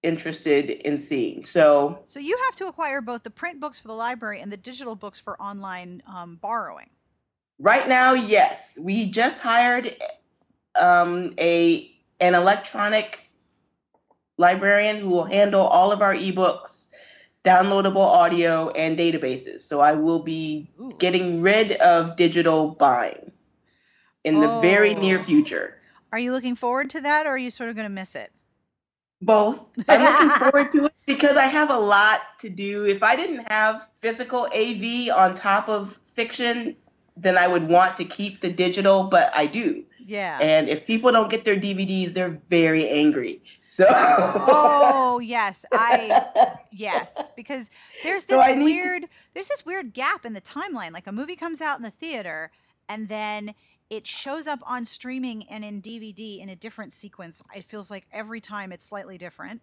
interested 0.02 0.70
in 0.70 1.00
seeing. 1.00 1.44
So 1.44 2.00
So 2.04 2.20
you 2.20 2.38
have 2.46 2.56
to 2.56 2.66
acquire 2.66 3.00
both 3.00 3.22
the 3.22 3.30
print 3.30 3.60
books 3.60 3.80
for 3.80 3.88
the 3.88 3.94
library 3.94 4.40
and 4.40 4.52
the 4.52 4.56
digital 4.56 4.94
books 4.94 5.18
for 5.18 5.40
online 5.40 6.02
um, 6.06 6.36
borrowing. 6.36 6.90
Right 7.58 7.88
now, 7.88 8.12
yes. 8.14 8.78
We 8.84 9.10
just 9.10 9.42
hired 9.42 9.88
um, 10.80 11.34
a 11.38 11.93
an 12.24 12.34
electronic 12.34 13.20
librarian 14.38 14.96
who 14.96 15.10
will 15.10 15.24
handle 15.24 15.60
all 15.60 15.92
of 15.92 16.00
our 16.00 16.14
ebooks, 16.14 16.92
downloadable 17.44 17.96
audio, 17.96 18.70
and 18.70 18.98
databases. 18.98 19.60
So 19.60 19.80
I 19.80 19.92
will 19.92 20.22
be 20.22 20.70
Ooh. 20.80 20.90
getting 20.98 21.42
rid 21.42 21.72
of 21.72 22.16
digital 22.16 22.68
buying 22.68 23.30
in 24.24 24.40
the 24.40 24.50
oh. 24.50 24.60
very 24.60 24.94
near 24.94 25.18
oh. 25.18 25.22
future. 25.22 25.76
Are 26.12 26.18
you 26.18 26.32
looking 26.32 26.56
forward 26.56 26.90
to 26.90 27.02
that 27.02 27.26
or 27.26 27.30
are 27.30 27.38
you 27.38 27.50
sort 27.50 27.68
of 27.68 27.76
going 27.76 27.84
to 27.84 27.94
miss 27.94 28.14
it? 28.14 28.32
Both. 29.20 29.78
I'm 29.86 30.02
looking 30.02 30.30
forward 30.50 30.72
to 30.72 30.86
it 30.86 30.94
because 31.04 31.36
I 31.36 31.44
have 31.44 31.68
a 31.68 31.78
lot 31.78 32.20
to 32.40 32.48
do. 32.48 32.86
If 32.86 33.02
I 33.02 33.16
didn't 33.16 33.50
have 33.52 33.86
physical 33.96 34.46
AV 34.46 35.14
on 35.14 35.34
top 35.34 35.68
of 35.68 35.92
fiction, 35.92 36.76
then 37.18 37.36
I 37.36 37.48
would 37.48 37.68
want 37.68 37.98
to 37.98 38.04
keep 38.06 38.40
the 38.40 38.50
digital, 38.50 39.04
but 39.04 39.30
I 39.34 39.44
do. 39.46 39.84
Yeah. 40.04 40.38
And 40.40 40.68
if 40.68 40.86
people 40.86 41.10
don't 41.12 41.30
get 41.30 41.44
their 41.44 41.56
DVDs, 41.56 42.12
they're 42.12 42.40
very 42.48 42.88
angry. 42.88 43.42
So 43.68 43.86
Oh 43.88 45.18
yes, 45.22 45.64
I 45.72 46.56
yes 46.70 47.10
because 47.36 47.70
there's 48.02 48.26
this 48.26 48.38
So 48.38 48.46
need 48.46 48.54
to- 48.58 48.64
weird 48.64 49.04
there's 49.32 49.48
this 49.48 49.64
weird 49.66 49.92
gap 49.92 50.24
in 50.26 50.32
the 50.32 50.40
timeline. 50.40 50.92
Like 50.92 51.06
a 51.06 51.12
movie 51.12 51.36
comes 51.36 51.60
out 51.60 51.78
in 51.78 51.82
the 51.82 51.90
theater 51.90 52.50
and 52.88 53.08
then 53.08 53.54
it 53.90 54.06
shows 54.06 54.46
up 54.46 54.60
on 54.64 54.84
streaming 54.84 55.48
and 55.48 55.64
in 55.64 55.82
DVD 55.82 56.40
in 56.40 56.48
a 56.48 56.56
different 56.56 56.92
sequence. 56.92 57.42
It 57.54 57.64
feels 57.64 57.90
like 57.90 58.04
every 58.12 58.40
time 58.40 58.72
it's 58.72 58.84
slightly 58.84 59.18
different 59.18 59.60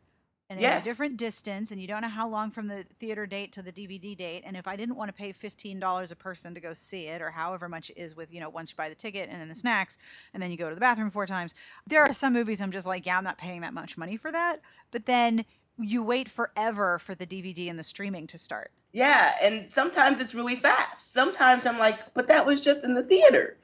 and 0.52 0.60
Yes. 0.60 0.86
a 0.86 0.90
different 0.90 1.16
distance 1.16 1.72
and 1.72 1.82
you 1.82 1.88
don't 1.88 2.02
know 2.02 2.10
how 2.10 2.28
long 2.28 2.52
from 2.52 2.68
the 2.68 2.84
theater 3.00 3.26
date 3.26 3.54
to 3.54 3.62
the 3.62 3.72
DVD 3.72 4.18
date 4.18 4.44
and 4.46 4.58
if 4.58 4.68
I 4.68 4.76
didn't 4.76 4.96
want 4.96 5.08
to 5.08 5.14
pay 5.14 5.32
$15 5.32 6.12
a 6.12 6.16
person 6.16 6.54
to 6.56 6.60
go 6.60 6.74
see 6.74 7.06
it 7.06 7.22
or 7.22 7.32
however 7.32 7.70
much 7.70 7.90
it 7.90 7.98
is 7.98 8.16
with, 8.16 8.34
you 8.34 8.42
know, 8.42 8.50
once 8.50 8.72
you 8.72 8.76
buy 8.76 8.90
the 8.90 8.96
ticket 8.96 9.30
and 9.32 9.40
then 9.40 9.48
the 9.48 9.56
snacks 9.56 9.98
and 10.34 10.44
then 10.44 10.52
you 10.52 10.58
go 10.58 10.68
to 10.68 10.76
the 10.76 10.82
bathroom 10.82 11.10
four 11.10 11.26
times. 11.26 11.54
There 11.88 12.02
are 12.02 12.14
some 12.14 12.34
movies 12.34 12.62
I'm 12.62 12.74
just 12.74 12.86
like, 12.86 13.06
yeah, 13.06 13.18
I'm 13.18 13.24
not 13.24 13.38
paying 13.38 13.62
that 13.62 13.74
much 13.74 13.98
money 13.98 14.18
for 14.18 14.30
that. 14.30 14.60
But 14.92 15.06
then 15.06 15.46
you 15.80 16.04
wait 16.04 16.28
forever 16.28 17.00
for 17.00 17.16
the 17.16 17.26
DVD 17.26 17.70
and 17.70 17.80
the 17.80 17.84
streaming 17.84 18.28
to 18.28 18.38
start. 18.38 18.72
Yeah, 18.92 19.32
and 19.42 19.72
sometimes 19.72 20.20
it's 20.20 20.36
really 20.36 20.58
fast. 20.58 21.14
Sometimes 21.14 21.66
I'm 21.66 21.80
like, 21.80 22.14
but 22.14 22.28
that 22.28 22.46
was 22.46 22.60
just 22.60 22.84
in 22.84 22.94
the 22.94 23.04
theater. 23.04 23.56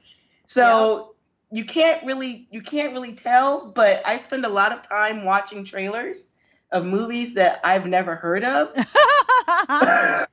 So 0.46 1.14
you 1.50 1.66
can't 1.66 2.06
really 2.06 2.48
you 2.50 2.62
can't 2.62 2.94
really 2.94 3.14
tell, 3.14 3.70
but 3.70 4.00
I 4.06 4.16
spend 4.16 4.46
a 4.46 4.48
lot 4.48 4.72
of 4.72 4.88
time 4.88 5.26
watching 5.26 5.64
trailers 5.64 6.37
of 6.70 6.84
movies 6.84 7.34
that 7.34 7.60
I've 7.64 7.86
never 7.86 8.14
heard 8.14 8.44
of. 8.44 8.74
but 9.46 10.28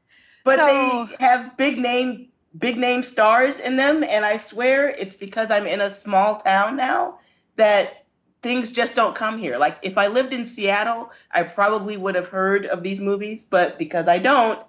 So- 0.46 0.66
they 0.66 1.08
have 1.20 1.58
big 1.58 1.78
name 1.78 2.30
big 2.58 2.78
name 2.78 3.04
stars 3.04 3.60
in 3.60 3.76
them 3.76 4.02
and 4.04 4.24
I 4.24 4.38
swear 4.38 4.90
it's 4.90 5.16
because 5.16 5.52
I'm 5.52 5.66
in 5.66 5.82
a 5.82 5.92
small 5.92 6.38
town 6.38 6.78
now 6.78 7.20
that 7.58 8.06
things 8.42 8.72
just 8.72 8.96
don't 8.96 9.14
come 9.16 9.40
here. 9.40 9.58
Like 9.58 9.80
if 9.84 9.98
I 9.98 10.08
lived 10.08 10.32
in 10.32 10.46
Seattle, 10.46 11.12
I 11.30 11.44
probably 11.44 11.98
would 11.98 12.16
have 12.16 12.30
heard 12.30 12.66
of 12.66 12.82
these 12.82 13.02
movies, 13.02 13.50
but 13.50 13.78
because 13.78 14.08
I 14.08 14.20
don't, 14.20 14.64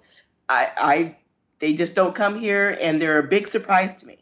I 0.49 0.67
I 0.77 1.15
they 1.59 1.73
just 1.73 1.95
don't 1.95 2.13
come 2.13 2.37
here 2.39 2.77
and 2.81 3.01
they're 3.01 3.19
a 3.19 3.27
big 3.27 3.47
surprise 3.47 3.95
to 4.01 4.07
me. 4.07 4.17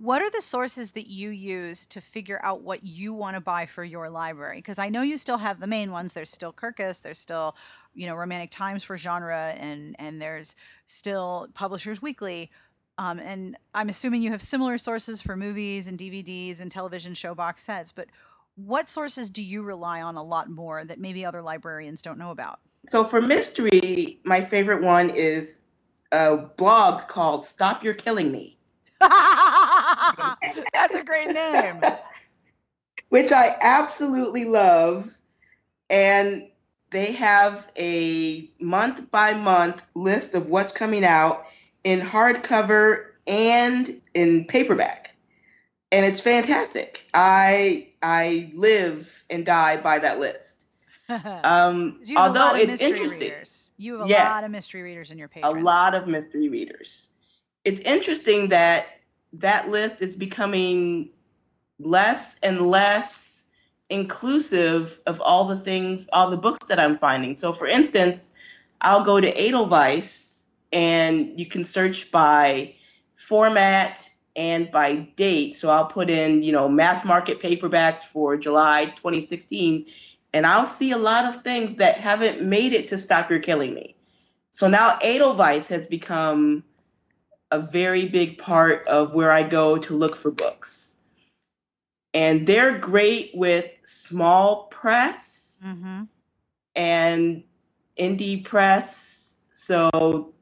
What 0.00 0.22
are 0.22 0.30
the 0.30 0.40
sources 0.40 0.92
that 0.92 1.08
you 1.08 1.30
use 1.30 1.86
to 1.86 2.00
figure 2.00 2.38
out 2.44 2.62
what 2.62 2.84
you 2.84 3.12
want 3.12 3.34
to 3.34 3.40
buy 3.40 3.66
for 3.66 3.82
your 3.82 4.08
library? 4.08 4.58
Because 4.58 4.78
I 4.78 4.90
know 4.90 5.02
you 5.02 5.18
still 5.18 5.38
have 5.38 5.58
the 5.58 5.66
main 5.66 5.90
ones. 5.90 6.12
There's 6.12 6.30
still 6.30 6.52
Kirkus. 6.52 7.02
There's 7.02 7.18
still, 7.18 7.56
you 7.94 8.06
know, 8.06 8.14
Romantic 8.14 8.52
Times 8.52 8.84
for 8.84 8.96
genre, 8.96 9.56
and 9.58 9.96
and 9.98 10.22
there's 10.22 10.54
still 10.86 11.48
Publishers 11.52 12.00
Weekly. 12.00 12.52
Um, 12.96 13.18
and 13.18 13.56
I'm 13.74 13.88
assuming 13.88 14.22
you 14.22 14.30
have 14.30 14.42
similar 14.42 14.78
sources 14.78 15.20
for 15.20 15.36
movies 15.36 15.88
and 15.88 15.98
DVDs 15.98 16.60
and 16.60 16.70
television 16.70 17.14
show 17.14 17.34
box 17.34 17.64
sets. 17.64 17.90
But 17.90 18.06
what 18.54 18.88
sources 18.88 19.30
do 19.30 19.42
you 19.42 19.62
rely 19.62 20.02
on 20.02 20.16
a 20.16 20.22
lot 20.22 20.48
more 20.48 20.84
that 20.84 21.00
maybe 21.00 21.24
other 21.24 21.42
librarians 21.42 22.02
don't 22.02 22.18
know 22.18 22.30
about? 22.30 22.60
So 22.86 23.04
for 23.04 23.20
mystery, 23.20 24.20
my 24.24 24.42
favorite 24.42 24.82
one 24.82 25.10
is 25.10 25.66
a 26.12 26.36
blog 26.36 27.08
called 27.08 27.44
Stop 27.44 27.82
You're 27.82 27.94
Killing 27.94 28.30
Me. 28.30 28.56
A 30.98 31.04
great 31.04 31.32
name. 31.32 31.80
which 33.08 33.32
I 33.32 33.54
absolutely 33.60 34.44
love. 34.44 35.10
And 35.90 36.48
they 36.90 37.12
have 37.12 37.70
a 37.78 38.50
month 38.60 39.10
by 39.10 39.34
month 39.34 39.84
list 39.94 40.34
of 40.34 40.48
what's 40.48 40.72
coming 40.72 41.04
out 41.04 41.44
in 41.84 42.00
hardcover 42.00 43.06
and 43.26 43.88
in 44.14 44.46
paperback. 44.46 45.14
And 45.90 46.04
it's 46.04 46.20
fantastic. 46.20 47.06
I 47.14 47.88
I 48.02 48.52
live 48.54 49.24
and 49.30 49.44
die 49.46 49.78
by 49.78 49.98
that 50.00 50.20
list. 50.20 50.66
Um, 51.08 52.00
You 52.04 52.16
have 52.18 52.36
a 52.36 52.38
although 52.38 52.54
it's 52.56 52.82
interesting. 52.82 53.20
readers. 53.20 53.70
You 53.78 53.98
have 54.00 54.10
a 54.10 54.12
lot 54.12 54.44
of 54.44 54.50
mystery 54.50 54.82
readers 54.82 55.10
in 55.10 55.16
your 55.16 55.28
paper, 55.28 55.46
a 55.46 55.62
lot 55.62 55.94
of 55.94 56.06
mystery 56.06 56.50
readers. 56.50 57.14
It's 57.64 57.80
interesting 57.80 58.50
that 58.50 58.86
that 59.34 59.68
list 59.68 60.02
is 60.02 60.16
becoming 60.16 61.10
less 61.78 62.38
and 62.40 62.60
less 62.60 63.50
inclusive 63.88 65.00
of 65.06 65.20
all 65.20 65.44
the 65.44 65.56
things, 65.56 66.08
all 66.12 66.30
the 66.30 66.36
books 66.36 66.66
that 66.66 66.78
I'm 66.78 66.98
finding. 66.98 67.36
So, 67.36 67.52
for 67.52 67.66
instance, 67.66 68.32
I'll 68.80 69.04
go 69.04 69.20
to 69.20 69.28
Edelweiss 69.28 70.50
and 70.72 71.38
you 71.38 71.46
can 71.46 71.64
search 71.64 72.10
by 72.10 72.74
format 73.14 74.08
and 74.36 74.70
by 74.70 74.96
date. 75.16 75.54
So, 75.54 75.70
I'll 75.70 75.86
put 75.86 76.10
in, 76.10 76.42
you 76.42 76.52
know, 76.52 76.68
mass 76.68 77.04
market 77.04 77.40
paperbacks 77.40 78.00
for 78.00 78.36
July 78.36 78.86
2016, 78.86 79.86
and 80.34 80.46
I'll 80.46 80.66
see 80.66 80.90
a 80.90 80.98
lot 80.98 81.24
of 81.24 81.42
things 81.42 81.76
that 81.76 81.96
haven't 81.96 82.42
made 82.42 82.72
it 82.72 82.88
to 82.88 82.98
Stop 82.98 83.30
You're 83.30 83.38
Killing 83.38 83.74
Me. 83.74 83.94
So 84.50 84.68
now 84.68 84.98
Edelweiss 85.02 85.68
has 85.68 85.86
become 85.86 86.64
a 87.50 87.60
very 87.60 88.08
big 88.08 88.38
part 88.38 88.86
of 88.86 89.14
where 89.14 89.32
I 89.32 89.42
go 89.42 89.78
to 89.78 89.96
look 89.96 90.16
for 90.16 90.30
books. 90.30 91.00
And 92.14 92.46
they're 92.46 92.78
great 92.78 93.32
with 93.34 93.70
small 93.82 94.64
press 94.64 95.62
hmm 95.64 96.04
and 96.74 97.42
indie 97.98 98.44
press. 98.44 99.40
So 99.52 100.32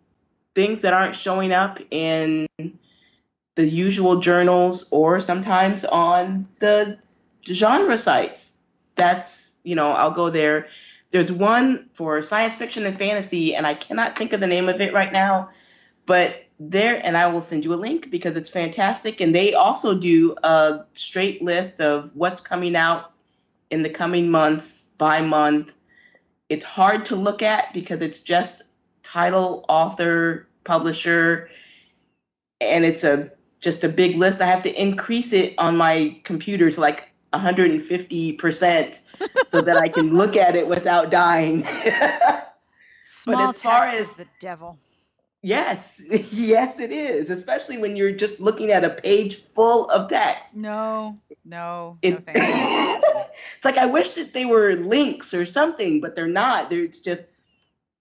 things 0.55 0.83
that 0.83 0.93
aren't 0.93 1.17
showing 1.17 1.53
up 1.53 1.79
in 1.91 2.47
the 3.55 3.67
usual 3.67 4.21
journals 4.21 4.89
or 4.93 5.21
sometimes 5.21 5.85
on 5.85 6.49
the 6.59 6.99
genre 7.45 7.99
sites. 7.99 8.67
That's, 8.95 9.59
you 9.65 9.75
know, 9.75 9.93
I'll 9.93 10.13
go 10.13 10.31
there. 10.31 10.69
There's 11.11 11.33
one 11.33 11.89
for 11.95 12.21
science 12.23 12.57
fiction 12.57 12.85
and 12.85 12.97
fantasy, 12.97 13.55
and 13.55 13.67
I 13.67 13.75
cannot 13.75 14.17
think 14.17 14.33
of 14.33 14.41
the 14.41 14.47
name 14.47 14.69
of 14.69 14.81
it 14.81 14.93
right 14.93 15.13
now, 15.13 15.51
but 16.05 16.46
there, 16.59 17.01
and 17.05 17.17
I 17.17 17.29
will 17.29 17.43
send 17.43 17.65
you 17.65 17.75
a 17.75 17.77
link 17.77 18.11
because 18.11 18.37
it's 18.37 18.49
fantastic. 18.51 19.21
And 19.21 19.35
they 19.35 19.55
also 19.55 19.99
do 19.99 20.37
a 20.43 20.85
straight 20.95 21.43
list 21.43 21.81
of 21.81 22.11
what's 22.15 22.41
coming 22.41 22.77
out 22.77 23.13
in 23.71 23.83
the 23.83 23.91
coming 23.91 24.31
months 24.31 24.95
by 24.99 25.21
month. 25.21 25.73
It's 26.49 26.65
hard 26.65 27.07
to 27.07 27.17
look 27.17 27.43
at 27.43 27.73
because 27.75 28.01
it's 28.01 28.23
just 28.23 28.63
title, 29.03 29.65
author, 29.69 30.47
publisher, 30.65 31.51
and 32.61 32.85
it's 32.85 33.05
a 33.05 33.33
just 33.61 33.85
a 33.85 33.89
big 33.89 34.17
list. 34.17 34.41
I 34.41 34.47
have 34.47 34.63
to 34.63 34.73
increase 34.73 35.33
it 35.33 35.55
on 35.59 35.77
my 35.77 36.21
computer 36.25 36.71
to 36.71 36.81
like 36.81 37.11
150% 37.33 39.01
so 39.49 39.61
that 39.61 39.77
I 39.77 39.89
can 39.89 40.17
look 40.17 40.37
at 40.37 40.57
it 40.57 40.69
without 40.69 41.11
dying. 41.11 41.65
Small 43.05 43.49
as 43.51 43.61
far 43.61 43.87
as- 43.87 44.17
the 44.17 44.27
devil. 44.41 44.79
Yes, 45.47 46.03
yes, 46.33 46.81
it 46.81 46.91
is, 46.91 47.31
especially 47.31 47.79
when 47.79 47.97
you're 47.97 48.13
just 48.13 48.41
looking 48.41 48.71
at 48.73 48.85
a 48.85 48.91
page 48.91 49.37
full 49.37 49.89
of 49.89 50.09
text. 50.09 50.57
No, 50.57 51.19
no, 51.45 51.99
no 51.99 51.99
It, 52.03 52.15
you. 52.15 52.23
it's 52.27 53.65
like 53.65 53.79
I 53.79 53.87
wish 53.87 54.15
that 54.15 54.33
they 54.33 54.45
were 54.45 54.75
links 54.75 55.35
or 55.35 55.47
something, 55.47 56.01
but 56.01 56.17
they're 56.17 56.27
not. 56.27 56.69
They're, 56.69 56.83
it's 56.83 57.03
just 57.03 57.33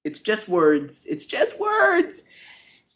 it's 0.03 0.21
just 0.21 0.49
words. 0.49 1.05
It's 1.07 1.25
just 1.25 1.59
words. 1.59 2.29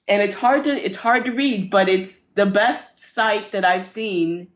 And 0.07 0.23
it's 0.23 0.35
hard 0.35 0.63
to 0.63 0.71
it's 0.71 0.97
hard 0.97 1.25
to 1.25 1.31
read, 1.31 1.69
but 1.69 1.87
it's 1.87 2.25
the 2.29 2.47
best 2.47 2.97
site 2.97 3.51
that 3.51 3.63
I've 3.63 3.85
seen 3.85 4.47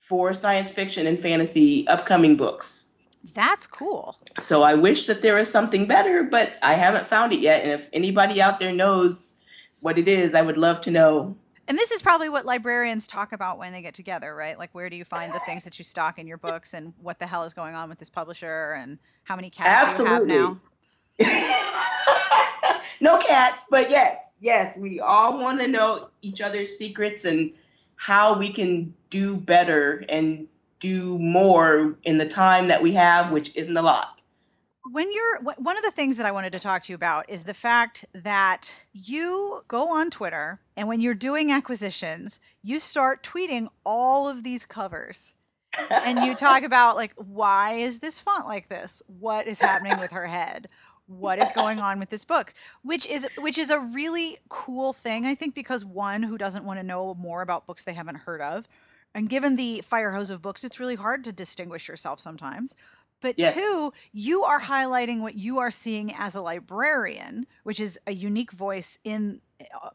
for 0.00 0.32
science 0.32 0.70
fiction 0.70 1.06
and 1.06 1.18
fantasy 1.18 1.86
upcoming 1.86 2.38
books. 2.38 2.87
That's 3.34 3.66
cool. 3.66 4.18
So 4.38 4.62
I 4.62 4.74
wish 4.74 5.06
that 5.06 5.22
there 5.22 5.36
was 5.36 5.50
something 5.50 5.86
better, 5.86 6.24
but 6.24 6.52
I 6.62 6.74
haven't 6.74 7.06
found 7.06 7.32
it 7.32 7.40
yet. 7.40 7.62
And 7.62 7.72
if 7.72 7.88
anybody 7.92 8.40
out 8.40 8.58
there 8.58 8.72
knows 8.72 9.44
what 9.80 9.98
it 9.98 10.08
is, 10.08 10.34
I 10.34 10.42
would 10.42 10.56
love 10.56 10.82
to 10.82 10.90
know. 10.90 11.36
And 11.66 11.76
this 11.76 11.90
is 11.90 12.00
probably 12.00 12.28
what 12.28 12.46
librarians 12.46 13.06
talk 13.06 13.32
about 13.32 13.58
when 13.58 13.72
they 13.72 13.82
get 13.82 13.94
together, 13.94 14.34
right? 14.34 14.58
Like, 14.58 14.74
where 14.74 14.88
do 14.88 14.96
you 14.96 15.04
find 15.04 15.32
the 15.32 15.40
things 15.40 15.64
that 15.64 15.78
you 15.78 15.84
stock 15.84 16.18
in 16.18 16.26
your 16.26 16.38
books, 16.38 16.72
and 16.72 16.94
what 17.02 17.18
the 17.18 17.26
hell 17.26 17.44
is 17.44 17.52
going 17.52 17.74
on 17.74 17.90
with 17.90 17.98
this 17.98 18.08
publisher, 18.08 18.72
and 18.72 18.98
how 19.24 19.36
many 19.36 19.50
cats 19.50 19.98
do 19.98 20.04
you 20.04 20.08
have 20.08 20.26
now? 20.26 20.58
no 23.02 23.18
cats, 23.18 23.66
but 23.70 23.90
yes, 23.90 24.30
yes, 24.40 24.78
we 24.78 25.00
all 25.00 25.38
want 25.42 25.60
to 25.60 25.68
know 25.68 26.08
each 26.22 26.40
other's 26.40 26.78
secrets 26.78 27.26
and 27.26 27.52
how 27.96 28.38
we 28.38 28.52
can 28.52 28.94
do 29.10 29.36
better 29.36 30.04
and 30.08 30.48
do 30.80 31.18
more 31.18 31.96
in 32.04 32.18
the 32.18 32.28
time 32.28 32.68
that 32.68 32.82
we 32.82 32.92
have, 32.94 33.32
which 33.32 33.56
isn't 33.56 33.76
a 33.76 33.82
lot. 33.82 34.20
when 34.90 35.12
you're 35.12 35.40
one 35.58 35.76
of 35.76 35.82
the 35.82 35.90
things 35.90 36.16
that 36.16 36.26
I 36.26 36.32
wanted 36.32 36.52
to 36.52 36.60
talk 36.60 36.84
to 36.84 36.92
you 36.92 36.94
about 36.96 37.28
is 37.28 37.42
the 37.44 37.54
fact 37.54 38.04
that 38.14 38.72
you 38.92 39.62
go 39.68 39.88
on 39.88 40.10
Twitter 40.10 40.58
and 40.76 40.88
when 40.88 41.00
you're 41.00 41.14
doing 41.14 41.52
acquisitions, 41.52 42.40
you 42.62 42.78
start 42.78 43.22
tweeting 43.22 43.68
all 43.84 44.28
of 44.28 44.42
these 44.42 44.64
covers. 44.64 45.34
And 45.90 46.24
you 46.24 46.34
talk 46.46 46.62
about 46.62 46.96
like 46.96 47.12
why 47.16 47.74
is 47.74 47.98
this 47.98 48.18
font 48.18 48.46
like 48.46 48.68
this? 48.68 49.02
What 49.20 49.46
is 49.46 49.58
happening 49.58 49.98
with 50.00 50.10
her 50.12 50.26
head? 50.26 50.68
What 51.06 51.40
is 51.40 51.52
going 51.54 51.80
on 51.80 51.98
with 51.98 52.10
this 52.10 52.24
book? 52.24 52.54
Which 52.82 53.04
is 53.06 53.26
which 53.38 53.58
is 53.58 53.70
a 53.70 53.78
really 53.78 54.38
cool 54.48 54.92
thing 54.94 55.26
I 55.26 55.34
think 55.34 55.54
because 55.54 55.84
one 55.84 56.22
who 56.22 56.38
doesn't 56.38 56.64
want 56.64 56.78
to 56.80 56.86
know 56.86 57.14
more 57.14 57.42
about 57.42 57.66
books 57.66 57.84
they 57.84 57.94
haven't 57.94 58.16
heard 58.16 58.40
of 58.40 58.64
And 59.14 59.28
given 59.28 59.56
the 59.56 59.80
fire 59.82 60.12
hose 60.12 60.30
of 60.30 60.42
books, 60.42 60.64
it's 60.64 60.80
really 60.80 60.94
hard 60.94 61.24
to 61.24 61.32
distinguish 61.32 61.88
yourself 61.88 62.20
sometimes. 62.20 62.74
But 63.20 63.36
Yes. 63.36 63.54
two, 63.54 63.92
you 64.12 64.44
are 64.44 64.60
highlighting 64.60 65.20
what 65.20 65.34
you 65.34 65.58
are 65.58 65.72
seeing 65.72 66.14
as 66.14 66.36
a 66.36 66.40
librarian, 66.40 67.46
which 67.64 67.80
is 67.80 67.98
a 68.06 68.12
unique 68.12 68.52
voice 68.52 68.98
in 69.02 69.40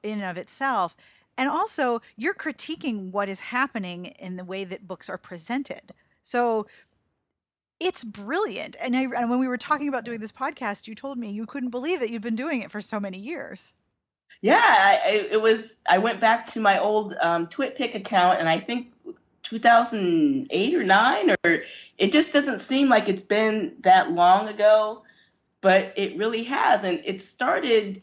in 0.03 0.19
and 0.19 0.23
of 0.29 0.37
itself. 0.37 0.95
And 1.37 1.49
also, 1.49 2.01
you're 2.17 2.33
critiquing 2.33 3.11
what 3.11 3.29
is 3.29 3.39
happening 3.39 4.05
in 4.05 4.35
the 4.35 4.43
way 4.43 4.65
that 4.65 4.87
books 4.87 5.09
are 5.09 5.17
presented. 5.17 5.93
So 6.23 6.67
it's 7.79 8.03
brilliant. 8.03 8.75
And, 8.79 8.95
I, 8.95 9.03
and 9.03 9.29
when 9.29 9.39
we 9.39 9.47
were 9.47 9.57
talking 9.57 9.87
about 9.87 10.03
doing 10.05 10.19
this 10.19 10.31
podcast, 10.31 10.87
you 10.87 10.95
told 10.95 11.17
me 11.17 11.31
you 11.31 11.45
couldn't 11.45 11.71
believe 11.71 12.01
that 12.01 12.09
you've 12.09 12.21
been 12.21 12.35
doing 12.35 12.61
it 12.61 12.71
for 12.71 12.81
so 12.81 12.99
many 12.99 13.19
years. 13.19 13.73
Yeah, 14.41 14.59
I, 14.59 14.99
I, 15.05 15.27
it 15.31 15.41
was. 15.41 15.81
I 15.89 15.99
went 15.99 16.19
back 16.19 16.47
to 16.47 16.59
my 16.59 16.79
old 16.79 17.13
um, 17.21 17.47
TwitPic 17.47 17.95
account, 17.95 18.39
and 18.39 18.49
I 18.49 18.59
think 18.59 18.92
2008 19.43 20.75
or 20.75 20.83
nine, 20.83 21.31
or 21.43 21.61
it 21.97 22.11
just 22.11 22.33
doesn't 22.33 22.59
seem 22.59 22.89
like 22.89 23.07
it's 23.07 23.23
been 23.23 23.75
that 23.81 24.11
long 24.11 24.47
ago, 24.47 25.03
but 25.61 25.93
it 25.95 26.17
really 26.17 26.43
has, 26.43 26.83
and 26.83 27.01
it 27.05 27.21
started 27.21 28.01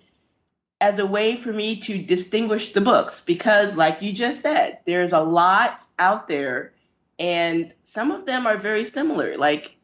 as 0.80 0.98
a 0.98 1.06
way 1.06 1.36
for 1.36 1.52
me 1.52 1.80
to 1.80 2.00
distinguish 2.00 2.72
the 2.72 2.80
books 2.80 3.24
because, 3.24 3.76
like 3.76 4.00
you 4.02 4.12
just 4.12 4.40
said, 4.40 4.78
there's 4.86 5.12
a 5.12 5.20
lot 5.20 5.84
out 5.98 6.28
there, 6.28 6.72
and 7.18 7.72
some 7.82 8.10
of 8.10 8.24
them 8.24 8.46
are 8.46 8.56
very 8.56 8.84
similar. 8.84 9.36
Like 9.36 9.76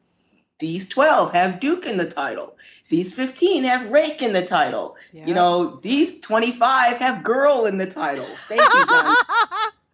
these 0.59 0.89
12 0.89 1.33
have 1.33 1.61
Duke 1.61 1.85
in 1.87 1.99
the 1.99 2.09
title. 2.09 2.57
These 2.89 3.15
15 3.15 3.65
have 3.65 3.91
Rake 3.91 4.23
in 4.23 4.33
the 4.33 4.47
title. 4.47 4.97
Yeah. 5.13 5.27
You 5.27 5.35
know, 5.35 5.77
these 5.77 6.21
25 6.21 6.99
have 6.99 7.25
girl 7.25 7.67
in 7.67 7.79
the 7.79 7.91
title. 7.91 8.29
Thank 8.49 8.63
you. 8.63 9.15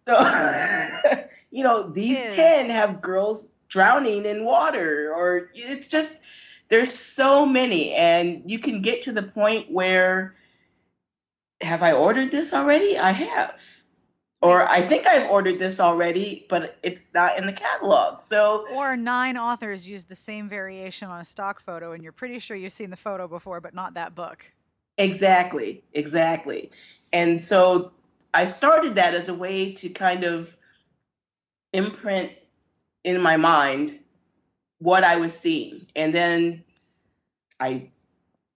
So, 0.05 0.15
you 1.51 1.63
know, 1.63 1.89
these 1.89 2.19
Yeah. 2.19 2.29
10 2.29 2.69
have 2.69 3.01
girls 3.01 3.55
drowning 3.67 4.25
in 4.25 4.45
water, 4.45 5.11
or 5.13 5.49
it's 5.53 5.87
just, 5.87 6.23
there's 6.69 6.93
so 6.93 7.45
many. 7.45 7.93
And 7.93 8.49
you 8.49 8.59
can 8.59 8.81
get 8.81 9.03
to 9.03 9.11
the 9.11 9.23
point 9.23 9.71
where, 9.71 10.35
have 11.61 11.81
I 11.81 11.93
ordered 11.93 12.31
this 12.31 12.53
already? 12.53 12.97
I 12.97 13.11
have. 13.11 13.61
Or 14.41 14.61
I 14.61 14.81
think 14.81 15.07
I've 15.07 15.29
ordered 15.29 15.57
this 15.57 15.79
already, 15.79 16.45
but 16.49 16.77
it's 16.83 17.13
not 17.13 17.37
in 17.37 17.47
the 17.47 17.53
catalog. 17.53 18.19
So, 18.19 18.67
or 18.73 18.97
nine 18.97 19.37
authors 19.37 19.87
use 19.87 20.03
the 20.03 20.17
same 20.17 20.49
variation 20.49 21.07
on 21.09 21.21
a 21.21 21.25
stock 21.25 21.61
photo, 21.61 21.93
and 21.93 22.03
you're 22.03 22.11
pretty 22.11 22.39
sure 22.39 22.57
you've 22.57 22.73
seen 22.73 22.89
the 22.89 22.97
photo 22.97 23.29
before, 23.29 23.61
but 23.61 23.73
not 23.73 23.93
that 23.93 24.15
book. 24.15 24.45
Exactly, 24.97 25.81
exactly. 25.93 26.71
And 27.13 27.41
so 27.41 27.93
I 28.33 28.47
started 28.47 28.95
that 28.95 29.13
as 29.13 29.29
a 29.29 29.33
way 29.33 29.73
to 29.75 29.89
kind 29.89 30.25
of 30.25 30.55
imprint 31.73 32.31
in 33.03 33.21
my 33.21 33.37
mind 33.37 33.91
what 34.79 35.03
I 35.03 35.17
was 35.17 35.37
seeing. 35.37 35.81
And 35.95 36.13
then 36.13 36.63
I 37.59 37.89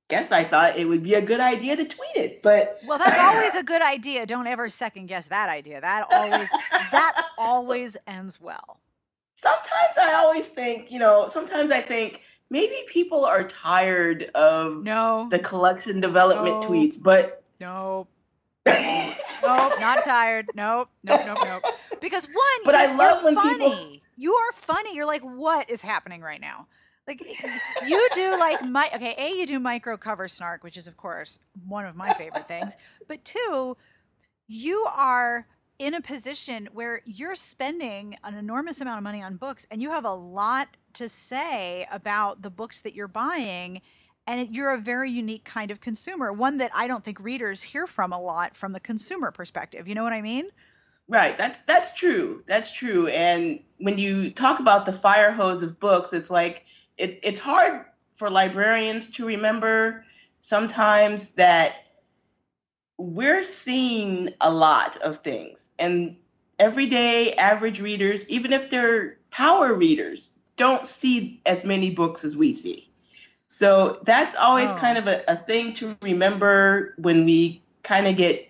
guess 0.09 0.31
I 0.31 0.43
thought 0.43 0.77
it 0.77 0.86
would 0.88 1.03
be 1.03 1.15
a 1.15 1.21
good 1.21 1.39
idea 1.39 1.75
to 1.75 1.86
tweet 1.86 2.15
it. 2.15 2.41
But 2.41 2.79
Well, 2.88 2.97
that's 2.97 3.19
always 3.36 3.55
a 3.55 3.63
good 3.63 3.81
idea. 3.81 4.25
Don't 4.25 4.47
ever 4.47 4.69
second 4.69 5.07
guess 5.07 5.27
that 5.27 5.50
idea. 5.50 5.81
That 5.81 6.07
always 6.12 6.47
that 6.91 7.21
always 7.38 7.97
ends 8.07 8.39
well. 8.39 8.79
sometimes 9.36 9.97
I 10.00 10.13
always 10.15 10.47
think, 10.50 10.91
you 10.91 11.00
know, 11.00 11.27
sometimes 11.27 11.71
I 11.71 11.81
think 11.81 12.21
maybe 12.50 12.75
people 12.88 13.25
are 13.25 13.43
tired 13.43 14.24
of 14.36 14.83
No, 14.83 15.27
the 15.29 15.39
collection 15.39 16.00
development 16.01 16.62
No. 16.62 16.69
tweets, 16.69 16.97
but 17.01 17.43
nope, 17.59 18.07
nope, 18.65 19.74
not 19.79 20.03
tired. 20.03 20.47
Nope, 20.55 20.89
nope, 21.03 21.21
nope, 21.25 21.38
nope. 21.45 21.63
Because 22.01 22.25
one, 22.25 22.63
But 22.65 22.75
I 22.75 22.95
love 22.95 23.23
people- 23.23 23.41
funny. 23.41 24.01
You 24.15 24.33
are 24.33 24.51
funny. 24.63 24.95
You're 24.95 25.05
like, 25.05 25.21
what 25.21 25.69
is 25.69 25.81
happening 25.81 26.21
right 26.21 26.41
now? 26.41 26.67
Like 27.07 27.21
you 27.87 28.09
do 28.15 28.31
like 28.31 28.65
my 28.69 28.89
okay. 28.95 29.15
A, 29.17 29.37
you 29.37 29.45
do 29.45 29.59
micro 29.59 29.95
cover 29.95 30.27
snark, 30.27 30.63
which 30.63 30.75
is 30.75 30.88
of 30.88 30.97
course 30.97 31.39
one 31.67 31.86
of 31.86 31.95
my 31.95 32.12
favorite 32.13 32.47
things. 32.47 32.73
But 33.07 33.23
two, 33.23 33.77
you 34.47 34.86
are 34.91 35.45
in 35.79 35.93
a 35.93 36.01
position 36.01 36.67
where 36.73 37.01
you're 37.05 37.36
spending 37.36 38.15
an 38.23 38.33
enormous 38.36 38.81
amount 38.81 38.97
of 38.97 39.03
money 39.03 39.21
on 39.21 39.38
books 39.38 39.65
and 39.69 39.81
you 39.81 39.91
have 39.91 40.05
a 40.05 40.13
lot 40.13 40.67
to 40.93 41.07
say 41.07 41.88
about 41.91 42.41
the 42.41 42.49
books 42.49 42.81
that 42.81 42.95
you're 42.95 43.07
buying 43.07 43.81
and 44.25 44.53
you're 44.55 44.71
a 44.73 44.77
very 44.79 45.12
unique 45.12 45.43
kind 45.45 45.69
of 45.69 45.79
consumer 45.79 46.33
one 46.33 46.57
that 46.57 46.71
i 46.73 46.88
don't 46.88 47.05
think 47.05 47.19
readers 47.19 47.62
hear 47.62 47.86
from 47.86 48.12
a 48.12 48.19
lot 48.19 48.55
from 48.57 48.71
the 48.71 48.79
consumer 48.79 49.29
perspective 49.29 49.88
you 49.88 49.93
know 49.93 50.03
what 50.03 50.13
i 50.13 50.21
mean 50.21 50.47
Right, 51.10 51.38
that's 51.38 51.60
that's 51.60 51.93
true. 51.93 52.43
That's 52.46 52.72
true. 52.74 53.08
And 53.08 53.62
when 53.78 53.98
you 53.98 54.32
talk 54.32 54.60
about 54.60 54.86
the 54.86 54.93
fire 54.93 55.32
hose 55.32 55.63
of 55.63 55.80
books, 55.80 56.12
it's 56.13 56.30
like 56.30 56.65
it, 56.98 57.20
it's 57.24 57.39
hard 57.39 57.86
for 58.13 58.30
librarians 58.30 59.12
to 59.13 59.28
remember 59.28 60.06
sometimes 60.41 61.36
that 61.36 61.74
we're 62.98 63.43
seeing 63.43 64.30
a 64.41 64.52
lot 64.52 64.98
of 64.98 65.20
things. 65.20 65.72
And 65.78 66.17
everyday 66.60 67.34
average 67.34 67.80
readers, 67.80 68.30
even 68.30 68.52
if 68.52 68.70
they're 68.70 69.17
power 69.30 69.74
readers, 69.74 70.38
don't 70.56 70.88
see 70.88 71.41
as 71.46 71.63
many 71.63 71.91
books 71.91 72.26
as 72.26 72.36
we 72.36 72.54
see. 72.54 72.89
So 73.48 74.00
that's 74.04 74.36
always 74.36 74.72
Oh. 74.72 74.78
kind 74.78 74.98
of 74.98 75.08
a, 75.08 75.24
a 75.28 75.36
thing 75.36 75.74
to 75.74 75.96
remember 76.02 76.96
when 76.98 77.26
we 77.26 77.62
kind 77.84 78.08
of 78.08 78.17
get 78.17 78.46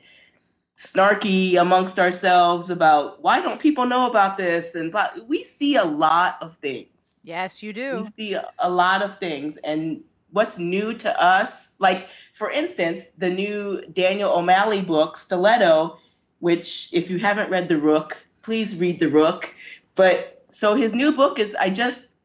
snarky 0.78 1.60
amongst 1.60 1.98
ourselves 1.98 2.70
about 2.70 3.22
why 3.24 3.42
don't 3.42 3.60
people 3.60 3.88
know 3.88 4.08
about 4.10 4.38
this 4.38 4.76
and 4.76 4.92
blah. 4.92 5.08
we 5.28 5.44
see 5.44 5.76
a 5.76 5.84
lot 5.84 6.38
of 6.42 6.54
things 6.54 7.22
yes 7.26 7.64
you 7.64 7.74
do. 7.74 7.98
we 7.98 8.04
see 8.04 8.38
a, 8.60 8.70
lot 8.70 9.02
of 9.02 9.18
things 9.18 9.58
and 9.64 10.04
what's 10.32 10.60
new 10.60 10.94
to 10.94 11.24
us 11.24 11.76
like 11.80 12.08
for 12.08 12.52
instance 12.52 13.10
the 13.18 13.30
new 13.30 13.82
daniel 13.92 14.32
o'malley 14.34 14.82
book 14.82 15.18
stiletto 15.18 15.98
which 16.40 16.90
if 16.94 17.10
you 17.10 17.18
haven't 17.18 17.50
read 17.50 17.68
the 17.68 17.78
rook 17.80 18.16
please 18.44 18.80
read 18.80 19.00
the 19.00 19.10
rook 19.10 19.50
but 19.96 20.44
so 20.50 20.76
his 20.76 20.94
new 20.94 21.12
book 21.14 21.40
is 21.40 21.56
i 21.56 21.72
just 21.72 22.16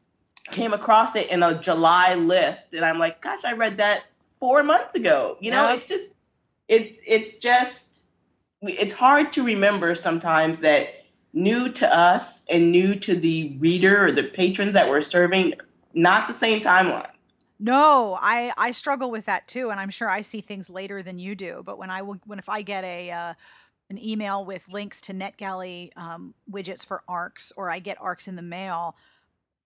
came 0.51 0.73
across 0.73 1.15
it 1.15 1.31
in 1.31 1.41
a 1.41 1.59
july 1.59 2.13
list 2.13 2.75
and 2.75 2.85
i'm 2.85 2.99
like 2.99 3.19
gosh 3.19 3.43
i 3.45 3.53
read 3.53 3.77
that 3.77 4.03
four 4.39 4.61
months 4.61 4.93
ago 4.93 5.37
you 5.39 5.49
know 5.49 5.69
Yep. 5.69 5.77
it's 5.77 5.87
just 5.87 6.15
it's 6.67 7.01
it's 7.07 7.39
just 7.39 8.07
it's 8.63 8.93
hard 8.93 9.31
to 9.33 9.43
remember 9.43 9.95
sometimes 9.95 10.61
that 10.61 11.05
new 11.33 11.71
to 11.71 11.95
us 11.95 12.45
and 12.47 12.71
new 12.71 12.95
to 12.95 13.15
the 13.15 13.55
reader 13.59 14.05
or 14.05 14.11
the 14.11 14.23
patrons 14.23 14.73
that 14.73 14.89
we're 14.89 15.01
serving 15.01 15.53
not 15.93 16.27
the 16.27 16.33
same 16.33 16.61
timeline 16.61 17.09
No, 17.59 18.17
I 18.19 18.51
I 18.57 18.71
struggle 18.71 19.11
with 19.11 19.25
that 19.25 19.47
too, 19.47 19.69
and 19.69 19.79
I'm 19.79 19.89
sure 19.89 20.09
I 20.09 20.21
see 20.21 20.41
things 20.41 20.69
later 20.69 21.03
than 21.03 21.19
you 21.19 21.35
do. 21.35 21.61
But 21.65 21.77
when 21.77 21.89
I 21.89 22.01
will, 22.01 22.19
when 22.25 22.39
if 22.39 22.49
I 22.49 22.61
get 22.61 22.83
a 22.83 23.11
uh, 23.11 23.33
an 23.89 24.03
email 24.03 24.43
with 24.43 24.61
links 24.69 25.01
to 25.01 25.13
NetGalley 25.13 25.95
um, 25.95 26.33
widgets 26.51 26.85
for 26.85 27.03
ARCs, 27.07 27.53
or 27.55 27.69
I 27.69 27.79
get 27.79 28.01
ARCs 28.01 28.27
in 28.27 28.35
the 28.35 28.41
mail, 28.41 28.95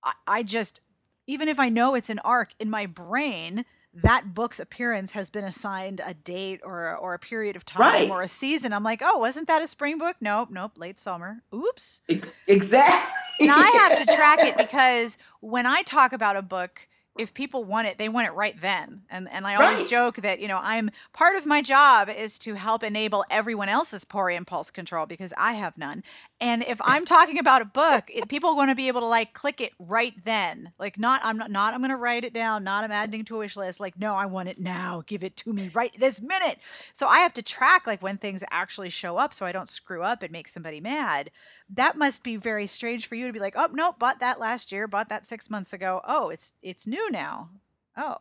I, 0.04 0.12
I 0.28 0.44
just 0.44 0.82
even 1.28 1.48
if 1.48 1.60
I 1.60 1.70
know 1.70 1.96
it's 1.96 2.10
an 2.10 2.20
ARC 2.20 2.50
in 2.60 2.70
my 2.70 2.86
brain, 2.86 3.66
that 4.04 4.34
book's 4.34 4.60
appearance 4.60 5.12
has 5.12 5.30
been 5.30 5.44
assigned 5.46 6.02
a 6.06 6.14
date 6.14 6.62
or 6.64 6.96
or 6.98 7.14
a 7.14 7.20
period 7.20 7.56
of 7.56 7.66
time 7.66 8.06
Right. 8.06 8.12
or 8.12 8.22
a 8.22 8.28
season. 8.28 8.74
I'm 8.74 8.84
like, 8.84 9.02
oh, 9.04 9.18
wasn't 9.20 9.48
that 9.48 9.62
a 9.62 9.68
spring 9.68 9.98
book? 9.98 10.16
Nope, 10.22 10.50
nope, 10.52 10.74
late 10.78 11.00
summer. 11.00 11.42
Oops. 11.54 12.02
Exactly 12.48 13.12
and 13.40 13.52
I 13.52 13.66
have 13.84 13.96
to 13.96 14.06
track 14.08 14.44
it 14.44 14.58
because 14.58 15.18
when 15.42 15.66
I 15.66 15.84
talk 15.84 16.14
about 16.14 16.36
a 16.38 16.42
book, 16.42 16.88
if 17.18 17.34
people 17.34 17.64
want 17.64 17.88
it, 17.88 17.98
they 17.98 18.10
want 18.10 18.28
it 18.28 18.32
right 18.34 18.60
then. 18.62 19.02
And 19.10 19.28
and 19.30 19.46
I 19.48 19.56
always 19.56 19.84
Right. 19.84 19.86
joke 19.86 20.18
that, 20.18 20.40
you 20.40 20.48
know, 20.48 20.60
I'm 20.62 20.92
part 21.14 21.36
of 21.36 21.46
my 21.46 21.62
job 21.62 22.10
is 22.10 22.38
to 22.40 22.54
help 22.54 22.84
enable 22.84 23.26
everyone 23.30 23.70
else's 23.70 24.06
poor 24.06 24.30
impulse 24.30 24.70
control 24.72 25.06
because 25.08 25.34
I 25.36 25.54
have 25.54 25.78
none. 25.78 26.04
And 26.40 26.64
if 26.64 26.80
I'm 26.82 27.06
talking 27.06 27.40
about 27.40 27.62
a 27.62 27.66
book, 27.66 28.06
it, 28.14 28.28
people 28.28 28.56
want 28.56 28.70
to 28.70 28.76
be 28.76 28.90
able 28.90 29.02
to 29.02 29.08
like 29.08 29.34
click 29.34 29.60
it 29.60 29.74
right 29.80 30.14
then. 30.24 30.72
Like 30.78 31.00
not 31.00 31.22
I'm 31.24 31.38
not, 31.38 31.50
not 31.50 31.74
I'm 31.74 31.82
going 31.82 31.90
to 31.90 31.98
write 31.98 32.24
it 32.24 32.34
down, 32.34 32.64
not 32.64 32.84
I'm 32.84 32.92
adding 32.92 33.26
to 33.26 33.36
a 33.36 33.40
wish 33.40 33.56
list. 33.56 33.80
Like 33.80 33.98
no, 33.98 34.14
I 34.14 34.28
want 34.28 34.50
it 34.50 34.60
now. 34.60 35.04
Give 35.08 35.24
it 35.24 35.36
to 35.38 35.54
me 35.54 35.70
right 35.74 35.92
this 36.00 36.22
minute. 36.22 36.60
So 36.94 37.08
I 37.08 37.20
have 37.20 37.34
to 37.36 37.42
track 37.42 37.88
like 37.88 38.02
when 38.02 38.18
things 38.18 38.44
actually 38.52 38.90
show 38.90 39.18
up 39.18 39.34
so 39.34 39.46
I 39.46 39.52
don't 39.52 39.70
screw 39.70 40.04
up 40.04 40.24
and 40.24 40.32
make 40.32 40.48
somebody 40.48 40.80
mad 40.80 41.32
that 41.72 41.98
must 41.98 42.24
be 42.24 42.38
very 42.38 42.66
strange 42.66 43.08
for 43.08 43.16
you 43.16 43.28
to 43.28 43.34
be 43.34 43.40
like, 43.40 43.56
oh 43.58 43.68
no, 43.74 43.92
bought 44.00 44.22
that 44.22 44.40
last 44.40 44.72
year, 44.72 44.88
bought 44.88 45.10
that 45.10 45.26
six 45.26 45.50
months 45.50 45.74
ago. 45.74 46.00
Oh, 46.08 46.30
it's 46.30 46.54
it's 46.62 46.88
new 46.88 47.12
now. 47.12 47.50
Oh, 47.98 48.16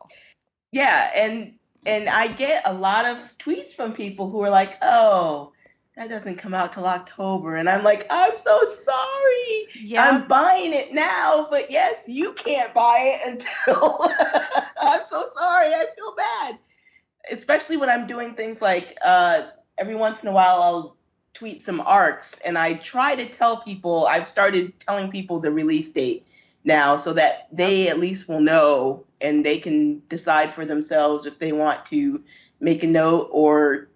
yeah 0.71 1.11
and 1.15 1.53
and 1.85 2.09
i 2.09 2.27
get 2.27 2.63
a 2.65 2.73
lot 2.73 3.05
of 3.05 3.37
tweets 3.37 3.69
from 3.69 3.93
people 3.93 4.29
who 4.29 4.41
are 4.41 4.49
like 4.49 4.77
oh 4.81 5.51
that 5.97 6.09
doesn't 6.09 6.37
come 6.37 6.53
out 6.53 6.71
till 6.71 6.85
october 6.85 7.55
and 7.55 7.69
i'm 7.69 7.83
like 7.83 8.05
i'm 8.09 8.37
so 8.37 8.59
sorry 8.69 9.67
yeah. 9.81 10.03
i'm 10.03 10.27
buying 10.27 10.73
it 10.73 10.93
now 10.93 11.47
but 11.49 11.69
yes 11.69 12.05
you 12.07 12.33
can't 12.33 12.73
buy 12.73 13.19
it 13.19 13.29
until 13.29 13.99
i'm 14.81 15.03
so 15.03 15.25
sorry 15.35 15.73
i 15.73 15.85
feel 15.95 16.15
bad 16.15 16.57
especially 17.31 17.75
when 17.77 17.89
i'm 17.89 18.07
doing 18.07 18.33
things 18.35 18.61
like 18.61 18.97
uh 19.03 19.47
every 19.77 19.95
once 19.95 20.23
in 20.23 20.29
a 20.29 20.33
while 20.33 20.61
i'll 20.61 20.97
tweet 21.37 21.61
some 21.61 21.79
arcs, 21.81 22.41
and 22.41 22.57
I 22.57 22.73
try 22.73 23.15
to 23.15 23.25
tell 23.25 23.61
people. 23.61 24.07
I've 24.07 24.27
started 24.27 24.79
telling 24.79 25.11
people 25.11 25.39
the 25.39 25.51
release 25.51 25.91
date 25.91 26.25
now, 26.63 26.95
so 26.95 27.13
that 27.13 27.47
they 27.51 27.89
at 27.89 27.99
least 27.99 28.27
will 28.27 28.41
know, 28.41 29.05
and 29.21 29.45
they 29.45 29.59
can 29.59 30.01
decide 30.07 30.51
for 30.51 30.65
themselves 30.65 31.25
if 31.25 31.37
they 31.37 31.51
want 31.51 31.85
to 31.87 32.23
make 32.59 32.83
a 32.83 32.87
note 32.87 33.29
or 33.31 33.87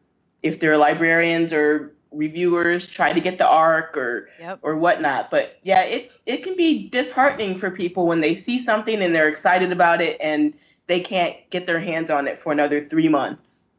if 0.44 0.60
they're 0.60 0.78
librarians 0.78 1.54
or 1.54 1.94
reviewers 2.12 2.90
try 2.90 3.14
to 3.14 3.20
get 3.22 3.38
the 3.38 3.48
arc 3.48 3.96
or 3.96 4.28
Yep. 4.40 4.60
or 4.64 4.76
whatnot. 4.78 5.30
But 5.32 5.58
yeah, 5.64 5.84
it 5.86 6.12
it 6.26 6.44
can 6.44 6.58
be 6.58 6.90
disheartening 6.90 7.58
for 7.58 7.72
people 7.72 8.08
when 8.08 8.20
they 8.22 8.36
see 8.36 8.60
something 8.60 9.02
and 9.02 9.16
they're 9.16 9.30
excited 9.30 9.72
about 9.72 10.02
it 10.02 10.18
and 10.22 10.54
they 10.88 11.00
can't 11.00 11.36
get 11.50 11.66
their 11.68 11.80
hands 11.80 12.10
on 12.10 12.28
it 12.28 12.38
for 12.38 12.52
another 12.52 12.82
three 12.82 13.08
months. 13.08 13.70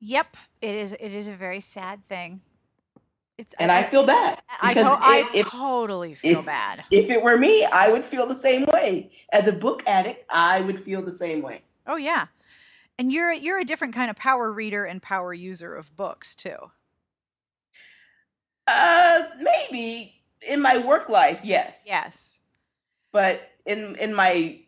Yep. 0.00 0.36
It 0.60 0.74
is. 0.74 0.92
It 0.92 1.12
is 1.12 1.28
a 1.28 1.36
very 1.36 1.60
sad 1.60 2.06
thing. 2.08 2.40
It's. 3.38 3.54
And 3.58 3.70
I 3.70 3.82
feel 3.84 4.04
bad 4.04 4.40
I, 4.60 4.74
to- 4.74 4.80
I 4.84 5.42
totally 5.48 6.14
feel 6.14 6.40
if- 6.40 6.46
bad. 6.46 6.84
if 6.90 7.08
it 7.10 7.22
were 7.22 7.36
me, 7.38 7.64
I 7.64 7.90
would 7.92 8.04
feel 8.04 8.26
the 8.26 8.34
same 8.34 8.64
way. 8.66 9.10
As 9.32 9.46
a 9.46 9.52
book 9.52 9.82
addict, 9.86 10.24
I 10.30 10.60
would 10.62 10.78
feel 10.80 11.02
the 11.02 11.14
same 11.14 11.42
way. 11.42 11.62
Oh 11.86 11.96
yeah. 11.96 12.26
And 13.02 13.12
you're 13.12 13.30
a- 13.30 13.36
you're 13.36 13.58
a 13.58 13.64
different 13.64 13.96
kind 13.96 14.10
of 14.12 14.16
power 14.16 14.52
reader 14.52 14.84
and 14.84 15.02
power 15.02 15.34
user 15.34 15.74
of 15.74 15.96
books 15.96 16.36
too. 16.36 16.54
Uh, 18.68 19.22
maybe 19.40 20.14
in 20.40 20.62
my 20.62 20.78
work 20.78 21.08
life, 21.08 21.40
yes. 21.42 21.84
Yes. 21.88 22.38
But 23.10 23.42
in 23.66 23.96
in 23.96 24.14
my 24.14 24.60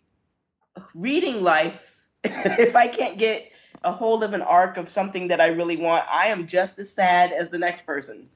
reading 0.96 1.44
life, 1.44 2.08
if 2.24 2.74
I 2.74 2.88
can't 2.88 3.18
get 3.18 3.52
a 3.84 3.92
hold 3.92 4.24
of 4.24 4.32
an 4.32 4.42
arc 4.42 4.78
of 4.78 4.88
something 4.88 5.28
that 5.28 5.40
I 5.40 5.46
really 5.48 5.76
want, 5.76 6.04
I 6.10 6.26
am 6.28 6.48
just 6.48 6.80
as 6.80 6.92
sad 6.92 7.30
as 7.30 7.50
the 7.50 7.58
next 7.60 7.86
person. 7.86 8.28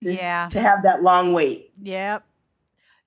To, 0.00 0.14
Yeah. 0.14 0.48
To 0.50 0.60
have 0.62 0.84
that 0.84 1.02
long 1.02 1.34
wait. 1.34 1.72
Yep. 1.82 2.24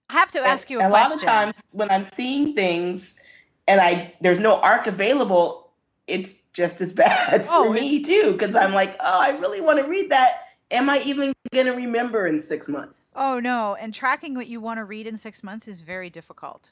I 0.09 0.13
have 0.13 0.31
to 0.33 0.39
And 0.41 0.47
ask 0.47 0.69
you 0.69 0.77
a, 0.79 0.85
a 0.85 0.89
question. 0.89 1.09
lot 1.09 1.17
of 1.17 1.23
times 1.25 1.63
when 1.71 1.89
I'm 1.89 2.03
seeing 2.03 2.53
things 2.53 3.19
and 3.67 3.81
I 3.81 4.13
there's 4.21 4.39
no 4.39 4.59
arc 4.61 4.85
available, 4.85 5.62
it's 6.07 6.49
just 6.51 6.81
as 6.81 6.93
bad 6.93 7.45
Oh, 7.49 7.65
for 7.65 7.73
me 7.73 8.03
too 8.03 8.33
because 8.33 8.55
I'm 8.55 8.73
like, 8.73 8.95
oh, 8.99 9.21
I 9.21 9.37
really 9.39 9.61
want 9.61 9.79
to 9.79 9.89
read 9.89 10.11
that. 10.11 10.31
Am 10.71 10.89
I 10.89 11.01
even 11.05 11.33
gonna 11.53 11.75
remember 11.75 12.25
in 12.25 12.39
six 12.39 12.67
months? 12.67 13.13
Oh 13.17 13.39
no, 13.39 13.75
and 13.75 13.93
tracking 13.93 14.33
what 14.33 14.47
you 14.47 14.59
want 14.59 14.79
to 14.79 14.85
read 14.85 15.07
in 15.07 15.17
6 15.17 15.43
months 15.43 15.67
is 15.67 15.81
very 15.81 16.09
difficult. 16.09 16.69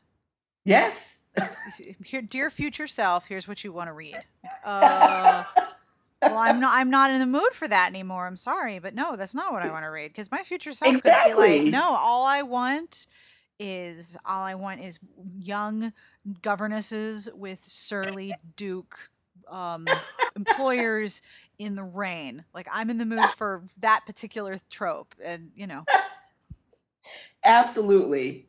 Yes. 0.66 1.30
Here, 2.04 2.22
dear 2.22 2.50
future 2.50 2.88
self, 2.88 3.26
here's 3.26 3.48
what 3.48 3.64
you 3.64 3.72
want 3.72 3.90
to 3.90 3.94
read. 3.94 4.18
Uh, 4.64 5.44
well, 6.22 6.38
I'm 6.38 6.60
not. 6.60 6.74
I'm 6.76 6.92
not 6.92 7.10
in 7.10 7.20
the 7.20 7.26
mood 7.26 7.54
for 7.54 7.68
that 7.68 7.88
anymore. 7.90 8.28
I'm 8.28 8.38
sorry, 8.38 8.78
but 8.78 8.94
no, 8.94 9.16
that's 9.16 9.34
not 9.34 9.52
what 9.52 9.64
I 9.64 9.72
want 9.72 9.86
to 9.86 9.90
read. 9.90 10.10
Because 10.10 10.30
my 10.30 10.44
future 10.44 10.74
self 10.74 11.02
could 11.02 11.04
be 11.04 11.34
like, 11.34 11.64
no, 11.64 11.96
all 11.96 12.26
I 12.26 12.44
want 12.44 13.08
is 13.60 14.18
all 14.24 14.44
I 14.44 14.56
want 14.56 14.82
is 14.82 15.00
young 15.40 15.94
governesses 16.44 17.28
with 17.34 17.60
surly 17.66 18.34
Duke 18.56 19.00
um, 19.52 19.86
employers 20.36 21.22
in 21.60 21.76
the 21.76 21.84
rain. 21.84 22.44
Like 22.54 22.68
I'm 22.72 22.90
in 22.90 22.98
the 22.98 23.06
mood 23.06 23.26
for 23.38 23.64
that 23.82 24.06
particular 24.06 24.60
trope, 24.70 25.14
and 25.24 25.52
you 25.56 25.68
know, 25.68 25.86
Absolutely. 27.44 28.48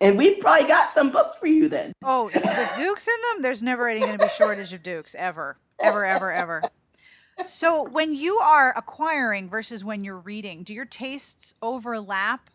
and 0.00 0.16
we've 0.16 0.40
probably 0.40 0.66
got 0.68 0.90
some 0.90 1.10
books 1.10 1.36
for 1.38 1.46
you 1.46 1.68
then. 1.68 1.92
oh, 2.02 2.24
with 2.24 2.72
Dukes 2.76 3.06
in 3.08 3.14
them, 3.34 3.42
there's 3.42 3.62
never 3.62 3.88
any 3.88 4.00
going 4.00 4.18
to 4.18 4.24
be 4.24 4.30
shortage 4.36 4.72
of 4.72 4.82
Dukes 4.82 5.14
ever, 5.18 5.56
ever, 5.80 6.04
ever, 6.04 6.32
ever. 6.32 6.62
So 7.46 7.84
when 7.88 8.14
you 8.14 8.38
are 8.38 8.72
acquiring 8.76 9.48
versus 9.48 9.84
when 9.84 10.04
you're 10.04 10.18
reading, 10.18 10.64
do 10.64 10.74
your 10.74 10.84
tastes 10.86 11.54
overlap? 11.62 12.50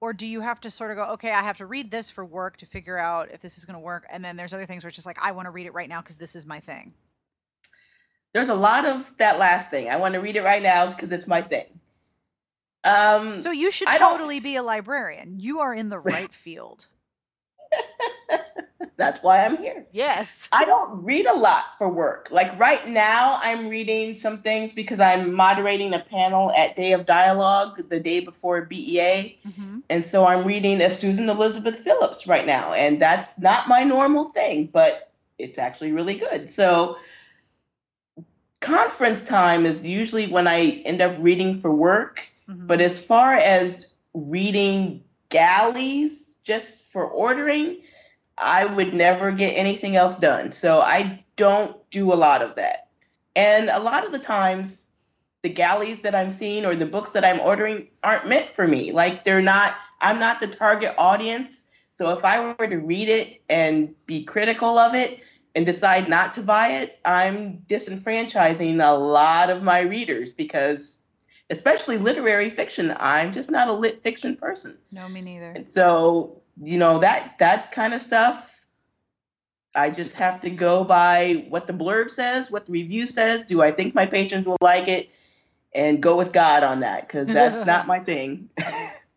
Or 0.00 0.12
do 0.12 0.26
you 0.26 0.40
have 0.40 0.60
to 0.60 0.70
sort 0.70 0.90
of 0.90 0.96
go, 0.96 1.04
okay, 1.14 1.30
I 1.30 1.42
have 1.42 1.56
to 1.58 1.66
read 1.66 1.90
this 1.90 2.10
for 2.10 2.24
work 2.24 2.58
to 2.58 2.66
figure 2.66 2.98
out 2.98 3.30
if 3.32 3.40
this 3.40 3.56
is 3.56 3.64
going 3.64 3.74
to 3.74 3.80
work, 3.80 4.06
and 4.10 4.24
then 4.24 4.36
there's 4.36 4.52
other 4.52 4.66
things 4.66 4.84
where 4.84 4.88
it's 4.88 4.96
just 4.96 5.06
like 5.06 5.18
I 5.20 5.32
want 5.32 5.46
to 5.46 5.50
read 5.50 5.66
it 5.66 5.72
right 5.74 5.88
now 5.88 6.02
because 6.02 6.16
this 6.16 6.36
is 6.36 6.44
my 6.44 6.60
thing. 6.60 6.92
There's 8.34 8.50
a 8.50 8.54
lot 8.54 8.84
of 8.84 9.10
that 9.16 9.38
last 9.38 9.70
thing. 9.70 9.88
I 9.88 9.96
want 9.96 10.14
to 10.14 10.20
read 10.20 10.36
it 10.36 10.42
right 10.42 10.62
now 10.62 10.88
because 10.90 11.10
it's 11.10 11.26
my 11.26 11.40
thing. 11.40 11.64
Um, 12.84 13.42
So 13.42 13.50
you 13.50 13.70
should 13.70 13.88
I 13.88 13.98
totally 13.98 14.40
be 14.40 14.56
a 14.56 14.62
librarian. 14.62 15.40
You 15.40 15.60
are 15.60 15.72
in 15.72 15.88
the 15.88 15.98
right 16.14 16.32
field. 16.34 16.84
That's 18.96 19.22
why 19.22 19.44
I'm 19.44 19.58
here. 19.58 19.86
Yes. 19.92 20.48
I 20.50 20.64
don't 20.64 21.04
read 21.04 21.26
a 21.26 21.36
lot 21.36 21.64
for 21.78 21.92
work. 21.92 22.28
Like 22.30 22.58
right 22.58 22.86
now, 22.88 23.38
I'm 23.42 23.68
reading 23.68 24.16
some 24.16 24.38
things 24.38 24.72
because 24.72 25.00
I'm 25.00 25.34
moderating 25.34 25.92
a 25.92 25.98
panel 25.98 26.50
at 26.50 26.76
Day 26.76 26.92
of 26.92 27.04
Dialogue 27.04 27.78
the 27.88 28.00
day 28.00 28.20
before 28.20 28.62
BEA. 28.62 29.38
hmm 29.44 29.80
And 29.90 30.04
so 30.04 30.26
I'm 30.26 30.46
reading 30.46 30.80
a 30.80 30.90
Susan 30.90 31.28
Elizabeth 31.28 31.76
Phillips 31.78 32.26
right 32.26 32.46
now. 32.46 32.72
And 32.72 33.00
that's 33.00 33.40
not 33.40 33.68
my 33.68 33.84
normal 33.84 34.26
thing, 34.30 34.70
but 34.72 35.12
it's 35.38 35.58
actually 35.58 35.92
really 35.92 36.16
good. 36.16 36.48
So 36.48 36.96
conference 38.60 39.24
time 39.24 39.66
is 39.66 39.84
usually 39.84 40.26
when 40.26 40.46
I 40.46 40.82
end 40.84 41.02
up 41.02 41.16
reading 41.20 41.60
for 41.60 41.70
work. 41.70 42.26
hmm 42.46 42.66
But 42.66 42.80
as 42.80 43.04
far 43.04 43.34
as 43.34 43.94
reading 44.14 45.04
galleys 45.28 46.40
just 46.44 46.92
for 46.92 47.04
ordering, 47.04 47.82
I 48.38 48.66
would 48.66 48.94
never 48.94 49.32
get 49.32 49.52
anything 49.52 49.96
else 49.96 50.18
done. 50.18 50.52
So 50.52 50.80
I 50.80 51.24
don't 51.36 51.78
do 51.90 52.12
a 52.12 52.14
lot 52.14 52.42
of 52.42 52.56
that. 52.56 52.88
And 53.34 53.68
a 53.68 53.80
lot 53.80 54.04
of 54.04 54.12
the 54.12 54.18
times, 54.18 54.90
the 55.42 55.48
galleys 55.48 56.02
that 56.02 56.14
I'm 56.14 56.30
seeing 56.30 56.64
or 56.64 56.74
the 56.74 56.86
books 56.86 57.12
that 57.12 57.24
I'm 57.24 57.40
ordering 57.40 57.88
aren't 58.02 58.28
meant 58.28 58.50
for 58.50 58.66
me. 58.66 58.92
Like 58.92 59.24
they're 59.24 59.42
not, 59.42 59.74
I'm 60.00 60.18
not 60.18 60.40
the 60.40 60.48
target 60.48 60.94
audience. 60.98 61.72
So 61.92 62.12
if 62.16 62.24
I 62.24 62.54
were 62.54 62.66
to 62.66 62.76
read 62.76 63.08
it 63.08 63.42
and 63.48 63.94
be 64.06 64.24
critical 64.24 64.78
of 64.78 64.94
it 64.94 65.20
and 65.54 65.64
decide 65.64 66.08
not 66.08 66.34
to 66.34 66.42
buy 66.42 66.68
it, 66.80 66.98
I'm 67.04 67.58
disenfranchising 67.58 68.84
a 68.86 68.98
lot 68.98 69.50
of 69.50 69.62
my 69.62 69.80
readers 69.80 70.32
because 70.32 71.04
especially 71.50 71.98
literary 71.98 72.50
fiction. 72.50 72.94
I'm 72.98 73.32
just 73.32 73.50
not 73.50 73.68
a 73.68 73.72
lit 73.72 74.02
fiction 74.02 74.36
person. 74.36 74.76
No, 74.90 75.08
me 75.08 75.20
neither. 75.20 75.50
And 75.50 75.66
so, 75.66 76.42
you 76.62 76.78
know, 76.78 77.00
that 77.00 77.38
that 77.38 77.72
kind 77.72 77.94
of 77.94 78.02
stuff, 78.02 78.66
I 79.74 79.90
just 79.90 80.16
have 80.16 80.40
to 80.42 80.50
go 80.50 80.84
by 80.84 81.46
what 81.48 81.66
the 81.66 81.72
blurb 81.72 82.10
says, 82.10 82.50
what 82.50 82.66
the 82.66 82.72
review 82.72 83.06
says. 83.06 83.44
Do 83.44 83.62
I 83.62 83.72
think 83.72 83.94
my 83.94 84.06
patrons 84.06 84.46
will 84.46 84.58
like 84.60 84.88
it? 84.88 85.10
And 85.74 86.02
go 86.02 86.16
with 86.16 86.32
God 86.32 86.62
on 86.62 86.80
that 86.80 87.06
because 87.06 87.26
that's 87.26 87.66
not 87.66 87.86
my 87.86 87.98
thing. 87.98 88.48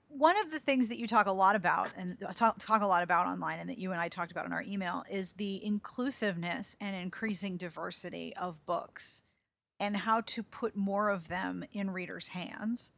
one 0.10 0.38
of 0.38 0.52
the 0.52 0.60
things 0.60 0.90
that 0.90 0.98
you 0.98 1.08
talk 1.08 1.28
a 1.28 1.32
lot 1.32 1.56
about 1.56 1.94
and 1.96 2.18
talk, 2.36 2.60
talk 2.60 2.82
a 2.82 2.88
lot 2.88 3.04
about 3.04 3.28
online 3.28 3.60
and 3.60 3.70
that 3.70 3.78
you 3.78 3.94
and 3.94 4.02
I 4.02 4.10
talked 4.10 4.32
about 4.34 4.46
in 4.46 4.52
our 4.52 4.62
email 4.62 5.06
is 5.10 5.32
the 5.34 5.64
inclusiveness 5.64 6.76
and 6.82 6.94
increasing 6.94 7.56
diversity 7.56 8.36
of 8.36 8.66
books 8.66 9.22
and 9.80 9.96
how 9.96 10.22
to 10.22 10.44
put 10.44 10.76
more 10.76 11.10
of 11.10 11.26
them 11.30 11.64
in 11.72 11.90
readers' 11.90 12.28
hands 12.28 12.92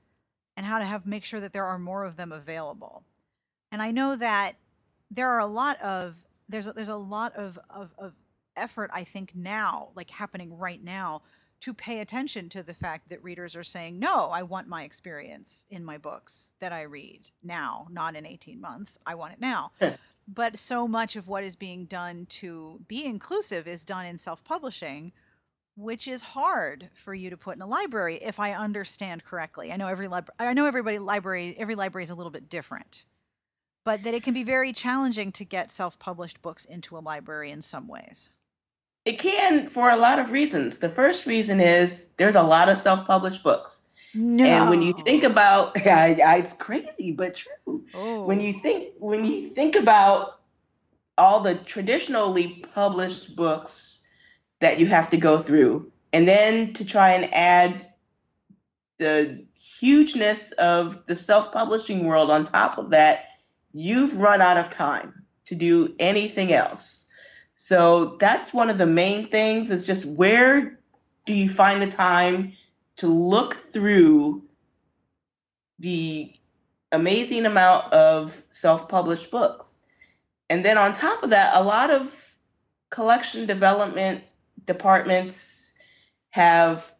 and 0.58 0.65
how 0.65 0.80
to 0.80 0.86
have 0.86 1.06
make 1.06 1.23
sure 1.23 1.39
that 1.39 1.54
there 1.54 1.65
are 1.65 1.77
more 1.77 2.06
of 2.06 2.17
them 2.17 2.32
available. 2.32 3.04
And 3.71 3.81
I 3.81 3.91
know 3.91 4.15
that 4.15 4.55
there 5.12 5.29
are 5.29 5.39
a 5.39 5.45
lot 5.45 5.81
of 5.81 6.15
there's 6.49 6.67
a, 6.67 6.73
there's 6.73 6.89
a 6.89 6.95
lot 6.95 7.36
of, 7.36 7.57
of 7.69 7.91
of 7.97 8.13
effort 8.57 8.91
I 8.93 9.03
think 9.05 9.34
now 9.36 9.89
like 9.95 10.10
happening 10.10 10.57
right 10.57 10.84
now 10.84 11.21
to 11.62 11.73
pay 11.73 11.99
attention 11.99 12.49
to 12.49 12.63
the 12.63 12.73
fact 12.73 13.07
that 13.10 13.23
readers 13.23 13.55
are 13.55 13.63
saying, 13.63 13.99
no, 13.99 14.25
I 14.31 14.43
want 14.43 14.67
my 14.67 14.84
experience 14.84 15.65
in 15.69 15.86
my 15.86 15.97
books 15.99 16.51
that 16.60 16.73
I 16.73 16.81
read 16.84 17.21
now, 17.43 17.88
not 17.91 18.15
in 18.15 18.25
18 18.25 18.60
months. 18.60 18.97
I 19.05 19.15
want 19.15 19.34
it 19.34 19.39
now. 19.39 19.71
Sure. 19.79 19.97
but 20.27 20.57
so 20.57 20.88
much 20.88 21.15
of 21.15 21.27
what 21.27 21.43
is 21.43 21.55
being 21.55 21.86
done 21.86 22.25
to 22.27 22.79
be 22.88 23.05
inclusive 23.05 23.67
is 23.67 23.86
done 23.86 24.05
in 24.05 24.17
self 24.17 24.43
publishing, 24.43 25.12
which 25.75 26.07
is 26.07 26.21
hard 26.21 26.89
for 27.03 27.13
you 27.13 27.29
to 27.31 27.38
put 27.38 27.55
in 27.55 27.62
a 27.62 27.67
library 27.67 28.17
if 28.23 28.39
I 28.39 28.53
understand 28.53 29.23
correctly. 29.23 29.71
I 29.71 29.77
know 29.77 29.88
every 29.88 30.07
lib- 30.07 30.31
I 30.39 30.53
know 30.53 30.65
everybody 30.65 30.99
library 30.99 31.55
every 31.60 31.75
library 31.75 32.03
is 32.05 32.10
a 32.12 32.15
little 32.15 32.31
bit 32.31 32.49
different. 32.49 33.05
But 33.84 34.04
that 34.04 34.13
it 34.13 34.24
can 34.24 34.34
be 34.34 34.44
very 34.44 34.74
challenging 34.74 35.32
to 35.34 35.46
get 35.46 35.72
self-published 35.72 36.41
books 36.41 36.65
into 36.65 36.98
a 36.98 37.00
library 37.00 37.52
in 37.52 37.62
some 37.62 37.88
ways. 37.88 38.30
It 39.06 39.17
can 39.17 39.65
for 39.65 39.89
a 39.89 39.98
lot 39.98 40.20
of 40.20 40.32
reasons. 40.32 40.80
The 40.80 40.89
first 40.89 41.26
reason 41.26 41.60
is 41.60 42.13
there's 42.15 42.36
a 42.36 42.44
lot 42.44 42.70
of 42.70 42.78
self-published 42.78 43.44
books. 43.44 43.89
No. 44.13 44.44
And 44.44 44.70
when 44.70 44.82
you 44.82 44.94
think 44.94 45.24
about, 45.24 45.72
it's 45.76 46.54
crazy 46.54 47.12
but 47.12 47.34
true. 47.34 47.86
oh. 47.96 48.24
When 48.26 48.41
you 48.41 48.54
think 48.54 48.94
when 49.00 49.26
you 49.26 49.48
think 49.48 49.76
about 49.76 50.39
all 51.17 51.41
the 51.41 51.56
traditionally 51.56 52.63
published 52.74 53.36
books 53.36 54.08
that 54.60 54.80
you 54.80 54.86
have 54.88 55.10
to 55.10 55.17
go 55.17 55.39
through, 55.39 55.91
and 56.13 56.28
then 56.28 56.74
to 56.74 56.86
try 56.86 57.13
and 57.13 57.34
add 57.34 57.88
the 59.00 59.46
hugeness 59.80 60.52
of 60.52 61.06
the 61.08 61.15
self-publishing 61.15 62.06
world 62.06 62.30
on 62.30 62.46
top 62.46 62.78
of 62.78 62.91
that, 62.91 63.26
you've 63.73 64.17
run 64.17 64.41
out 64.41 64.57
of 64.57 64.69
time 64.69 65.25
to 65.45 65.55
do 65.55 65.95
anything 65.99 66.53
else. 66.53 67.12
So 67.55 68.17
that's 68.17 68.53
one 68.53 68.69
of 68.69 68.77
the 68.77 68.86
main 68.86 69.27
things 69.27 69.69
is 69.69 69.86
just 69.86 70.17
where 70.17 70.79
do 71.25 71.34
you 71.34 71.47
find 71.47 71.81
the 71.81 71.88
time 71.88 72.53
to 72.97 73.07
look 73.07 73.53
through 73.53 74.43
the 75.79 76.34
amazing 76.91 77.45
amount 77.45 77.91
of 77.93 78.41
self 78.49 78.89
published 78.89 79.31
books. 79.31 79.86
And 80.49 80.63
then 80.65 80.77
on 80.77 80.93
top 80.93 81.23
of 81.23 81.29
that, 81.31 81.55
a 81.55 81.63
lot 81.63 81.89
of 81.89 82.36
collection 82.89 83.45
development 83.45 84.23
departments 84.65 85.77
have 86.31 86.91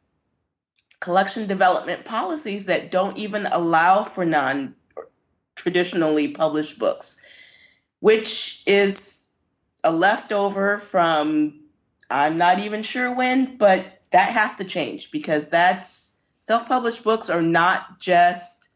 collection 0.99 1.47
development 1.47 2.05
policies 2.05 2.65
that 2.65 2.91
don't 2.91 3.17
even 3.17 3.45
allow 3.45 4.03
for 4.03 4.25
non 4.25 4.75
traditionally 5.62 6.30
published 6.30 6.80
books, 6.80 7.26
which 8.00 8.63
is 8.65 9.32
a 9.84 9.91
leftover 9.91 10.80
from 10.80 11.60
I'm 12.10 12.38
not 12.38 12.60
even 12.60 12.84
sure 12.84 13.15
when, 13.15 13.58
but 13.58 14.02
that 14.12 14.32
has 14.32 14.58
to 14.58 14.65
change 14.65 15.12
because 15.12 15.50
that's 15.50 16.28
self 16.39 16.67
published 16.67 17.04
books 17.04 17.30
are 17.30 17.41
not 17.41 18.00
just 18.00 18.74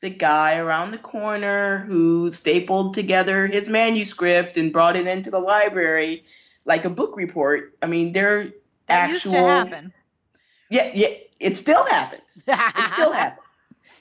the 0.00 0.10
guy 0.10 0.58
around 0.58 0.92
the 0.92 0.98
corner 0.98 1.78
who 1.78 2.30
stapled 2.30 2.94
together 2.94 3.46
his 3.46 3.68
manuscript 3.68 4.56
and 4.56 4.72
brought 4.72 4.96
it 4.96 5.06
into 5.08 5.30
the 5.30 5.40
library 5.40 6.22
like 6.64 6.84
a 6.84 6.90
book 6.90 7.16
report. 7.16 7.76
I 7.82 7.86
mean, 7.88 8.12
they're 8.12 8.44
That 8.86 9.10
actual. 9.10 9.10
used 9.10 9.24
to 9.24 9.30
happen. 9.30 9.92
Yeah, 10.70 10.90
yeah, 10.94 11.08
it 11.40 11.56
still 11.56 11.84
happens. 11.84 12.44
It 12.46 12.86
still 12.86 13.12
happens. 13.22 13.47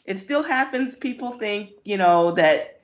It 0.07 0.17
still 0.17 0.41
happens. 0.41 0.95
People 0.95 1.31
think, 1.31 1.71
you 1.83 1.97
know, 1.97 2.31
that 2.31 2.79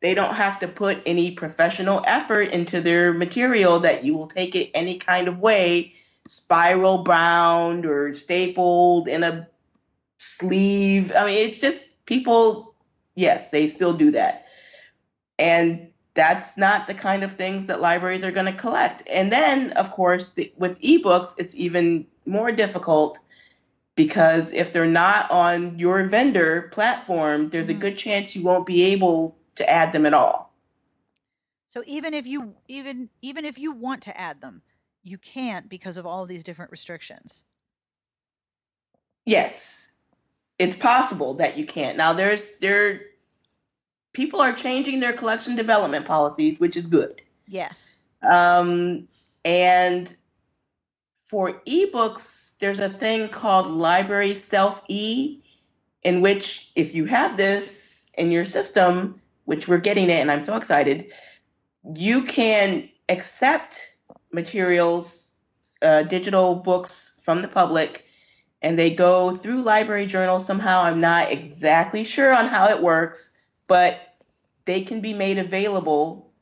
they 0.00 0.14
don't 0.14 0.34
have 0.34 0.60
to 0.60 0.68
put 0.68 1.02
any 1.04 1.32
professional 1.32 2.02
effort 2.06 2.52
into 2.52 2.80
their 2.80 3.12
material, 3.12 3.80
that 3.80 4.04
you 4.04 4.16
will 4.16 4.28
take 4.28 4.54
it 4.54 4.70
any 4.72 4.98
kind 4.98 5.28
of 5.28 5.40
way, 5.40 5.92
spiral 6.26 7.02
bound 7.02 7.84
or 7.84 8.12
stapled 8.12 9.08
in 9.08 9.24
a 9.24 9.48
sleeve. 10.18 11.12
I 11.14 11.26
mean, 11.26 11.48
it's 11.48 11.60
just 11.60 12.06
people, 12.06 12.74
yes, 13.14 13.50
they 13.50 13.66
still 13.66 13.92
do 13.92 14.12
that. 14.12 14.46
And 15.38 15.88
that's 16.14 16.56
not 16.56 16.86
the 16.86 16.94
kind 16.94 17.24
of 17.24 17.32
things 17.32 17.66
that 17.66 17.80
libraries 17.80 18.24
are 18.24 18.32
going 18.32 18.50
to 18.50 18.58
collect. 18.58 19.02
And 19.10 19.32
then, 19.32 19.72
of 19.72 19.90
course, 19.90 20.34
the, 20.34 20.52
with 20.56 20.80
ebooks, 20.80 21.38
it's 21.38 21.58
even 21.58 22.06
more 22.26 22.52
difficult 22.52 23.18
because 24.04 24.50
if 24.54 24.72
they're 24.72 24.86
not 24.86 25.30
on 25.30 25.78
your 25.78 26.02
vendor 26.04 26.70
platform, 26.72 27.50
there's 27.50 27.68
a 27.68 27.74
good 27.74 27.98
chance 27.98 28.34
you 28.34 28.42
won't 28.42 28.64
be 28.64 28.94
able 28.94 29.36
to 29.56 29.68
add 29.68 29.92
them 29.92 30.06
at 30.06 30.14
all. 30.14 30.54
So 31.68 31.82
even 31.86 32.14
if 32.14 32.26
you 32.26 32.54
even 32.66 33.10
even 33.20 33.44
if 33.44 33.58
you 33.58 33.72
want 33.72 34.04
to 34.04 34.18
add 34.18 34.40
them, 34.40 34.62
you 35.04 35.18
can't 35.18 35.68
because 35.68 35.98
of 35.98 36.06
all 36.06 36.22
of 36.22 36.30
these 36.30 36.42
different 36.42 36.70
restrictions. 36.70 37.42
Yes, 39.26 40.00
it's 40.58 40.76
possible 40.76 41.34
that 41.34 41.58
you 41.58 41.66
can't. 41.66 41.98
Now, 41.98 42.14
there's 42.14 42.58
there 42.58 43.02
people 44.14 44.40
are 44.40 44.54
changing 44.54 45.00
their 45.00 45.12
collection 45.12 45.56
development 45.56 46.06
policies, 46.06 46.58
which 46.58 46.74
is 46.74 46.86
good. 46.86 47.20
Yes. 47.46 47.96
Um, 48.22 49.08
and 49.44 50.16
for 51.30 51.52
ebooks, 51.64 52.58
there's 52.58 52.80
a 52.80 52.88
thing 52.88 53.28
called 53.28 53.68
Library 53.68 54.34
Self 54.34 54.82
E, 54.88 55.40
in 56.02 56.22
which 56.22 56.72
if 56.74 56.92
you 56.92 57.04
have 57.04 57.36
this 57.36 58.12
in 58.18 58.32
your 58.32 58.44
system, 58.44 59.20
which 59.44 59.68
we're 59.68 59.78
getting 59.78 60.10
it, 60.10 60.20
and 60.20 60.28
I'm 60.28 60.40
so 60.40 60.56
excited, 60.56 61.12
you 61.94 62.24
can 62.24 62.88
accept 63.08 63.96
materials, 64.32 65.40
uh, 65.82 66.02
digital 66.02 66.56
books 66.56 67.22
from 67.24 67.42
the 67.42 67.48
public, 67.48 68.04
and 68.60 68.76
they 68.76 68.92
go 68.92 69.36
through 69.36 69.62
Library 69.62 70.06
Journal 70.06 70.40
somehow. 70.40 70.82
I'm 70.82 71.00
not 71.00 71.30
exactly 71.30 72.02
sure 72.02 72.34
on 72.34 72.48
how 72.48 72.70
it 72.70 72.82
works, 72.82 73.40
but 73.68 74.16
they 74.64 74.80
can 74.82 75.00
be 75.00 75.14
made 75.14 75.38
available 75.38 76.32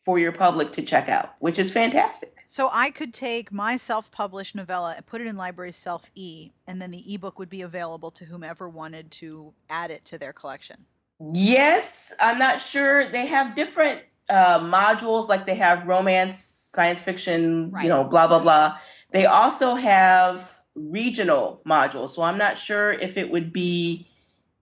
for 0.00 0.18
your 0.18 0.32
public 0.32 0.72
to 0.72 0.82
check 0.82 1.10
out, 1.10 1.34
which 1.38 1.58
is 1.58 1.70
fantastic. 1.70 2.30
So 2.48 2.70
I 2.72 2.90
could 2.90 3.12
take 3.12 3.50
my 3.50 3.76
self-published 3.76 4.54
novella 4.54 4.94
and 4.96 5.04
put 5.04 5.20
it 5.20 5.26
in 5.26 5.36
Library 5.36 5.72
Self 5.72 6.02
E, 6.14 6.50
and 6.66 6.80
then 6.80 6.90
the 6.90 7.14
ebook 7.14 7.38
would 7.38 7.50
be 7.50 7.62
available 7.62 8.12
to 8.12 8.24
whomever 8.24 8.68
wanted 8.68 9.10
to 9.12 9.52
add 9.68 9.90
it 9.90 10.04
to 10.06 10.18
their 10.18 10.32
collection. 10.32 10.86
Yes, 11.32 12.14
I'm 12.20 12.38
not 12.38 12.60
sure. 12.60 13.06
They 13.06 13.26
have 13.26 13.54
different 13.56 14.02
uh, 14.28 14.60
modules, 14.60 15.28
like 15.28 15.46
they 15.46 15.56
have 15.56 15.86
romance, 15.86 16.38
science 16.38 17.02
fiction, 17.02 17.70
Right. 17.72 17.82
you 17.84 17.88
know, 17.88 18.04
blah, 18.04 18.28
blah, 18.28 18.40
blah. 18.40 18.78
They 19.10 19.26
also 19.26 19.74
have 19.74 20.52
regional 20.74 21.62
modules. 21.66 22.10
So 22.10 22.22
I'm 22.22 22.38
not 22.38 22.58
sure 22.58 22.92
if 22.92 23.16
it 23.16 23.30
would 23.30 23.52
be 23.52 24.06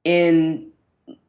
in 0.05 0.71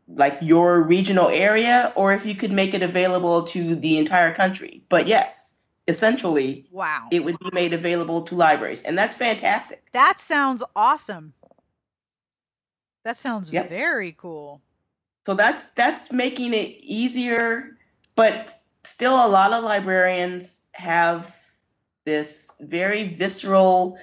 like 0.07 0.37
your 0.41 0.83
regional 0.83 1.27
area 1.27 1.91
or 1.95 2.13
if 2.13 2.25
you 2.25 2.35
could 2.35 2.51
make 2.51 2.73
it 2.73 2.83
available 2.83 3.43
to 3.43 3.75
the 3.75 3.97
entire 3.97 4.33
country. 4.33 4.83
But 4.87 5.07
yes, 5.07 5.64
essentially, 5.87 6.67
Wow. 6.71 7.07
it 7.11 7.23
would 7.23 7.39
be 7.39 7.49
made 7.53 7.73
available 7.73 8.23
to 8.23 8.35
libraries. 8.35 8.83
And 8.83 8.97
that's 8.97 9.15
fantastic. 9.15 9.83
that 9.93 10.19
sounds 10.19 10.63
awesome. 10.75 11.33
That 13.03 13.19
sounds 13.19 13.49
Yep. 13.49 13.69
very 13.69 14.13
cool. 14.13 14.61
So 15.25 15.35
that's 15.35 15.73
that's 15.73 16.11
making 16.11 16.53
it 16.53 16.77
easier, 16.81 17.77
but 18.15 18.51
still 18.83 19.13
a 19.13 19.29
lot 19.29 19.53
of 19.53 19.63
librarians 19.63 20.69
have 20.73 21.35
this 22.05 22.57
very 22.61 23.07
visceral 23.07 23.97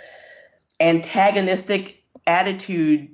antagonistic 0.80 2.02
attitude 2.26 3.10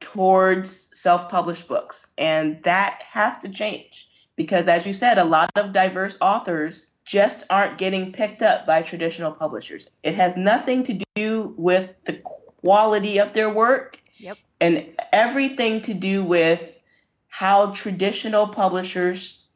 towards 0.00 0.98
self-published 0.98 1.68
books 1.68 2.14
and 2.16 2.62
that 2.62 3.02
has 3.10 3.40
to 3.40 3.48
change 3.50 4.08
because 4.40 4.68
as 4.68 4.86
you 4.86 4.94
said 4.94 5.18
a 5.18 5.24
lot 5.24 5.50
of 5.54 5.70
diverse 5.74 6.16
authors 6.22 6.98
just 7.04 7.44
aren't 7.50 7.76
getting 7.76 8.10
picked 8.10 8.40
up 8.40 8.66
by 8.66 8.80
traditional 8.80 9.32
publishers. 9.32 9.90
It 10.02 10.14
has 10.14 10.34
nothing 10.34 10.82
to 10.84 11.04
do 11.14 11.54
with 11.58 12.02
the 12.04 12.14
quality 12.14 13.18
of 13.18 13.34
their 13.34 13.50
work 13.50 13.98
Yep. 14.16 14.38
and 14.58 14.86
everything 15.12 15.82
to 15.82 15.92
do 15.92 16.24
with 16.24 16.82
how 17.28 17.72
traditional 17.72 18.46
publishers 18.48 19.46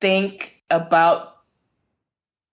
think 0.00 0.54
about 0.70 1.36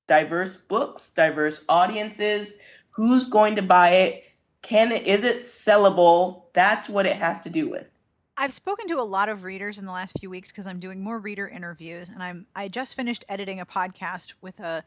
diverse 0.08 0.58
books, 0.58 1.13
diverse 1.13 1.63
audiences, 1.70 2.60
who's 2.89 3.30
going 3.30 3.56
to 3.56 3.62
buy 3.62 3.89
it, 3.91 4.26
can 4.62 4.91
it 4.91 5.08
is 5.08 5.24
it 5.24 5.44
sellable? 5.44 6.44
That's 6.52 6.89
what 6.89 7.06
it 7.06 7.15
has 7.15 7.46
to 7.46 7.50
do 7.50 7.70
with. 7.70 7.89
I've 8.38 8.54
spoken 8.54 8.88
to 8.89 9.00
a 9.00 9.04
lot 9.04 9.30
of 9.30 9.43
readers 9.43 9.78
in 9.78 9.86
the 9.86 9.91
last 9.91 10.19
few 10.19 10.30
weeks 10.30 10.50
because 10.50 10.67
I'm 10.67 10.80
doing 10.80 11.02
more 11.02 11.19
reader 11.19 11.48
interviews, 11.48 12.10
and 12.10 12.21
I'm 12.21 12.45
I 12.56 12.67
just 12.67 12.95
finished 12.95 13.24
editing 13.30 13.62
a 13.62 13.65
podcast 13.65 14.34
with 14.41 14.60
a 14.60 14.84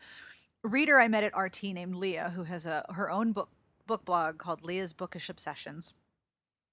reader 0.63 1.01
I 1.01 1.09
met 1.09 1.25
at 1.25 1.37
RT 1.37 1.63
named 1.65 1.95
Leah, 1.95 2.31
who 2.35 2.43
has 2.43 2.67
a 2.67 2.85
her 2.91 3.11
own 3.11 3.33
book 3.33 3.49
book 3.87 4.05
blog 4.05 4.37
called 4.37 4.63
Leah's 4.63 4.93
Bookish 4.93 5.31
Obsessions. 5.31 5.95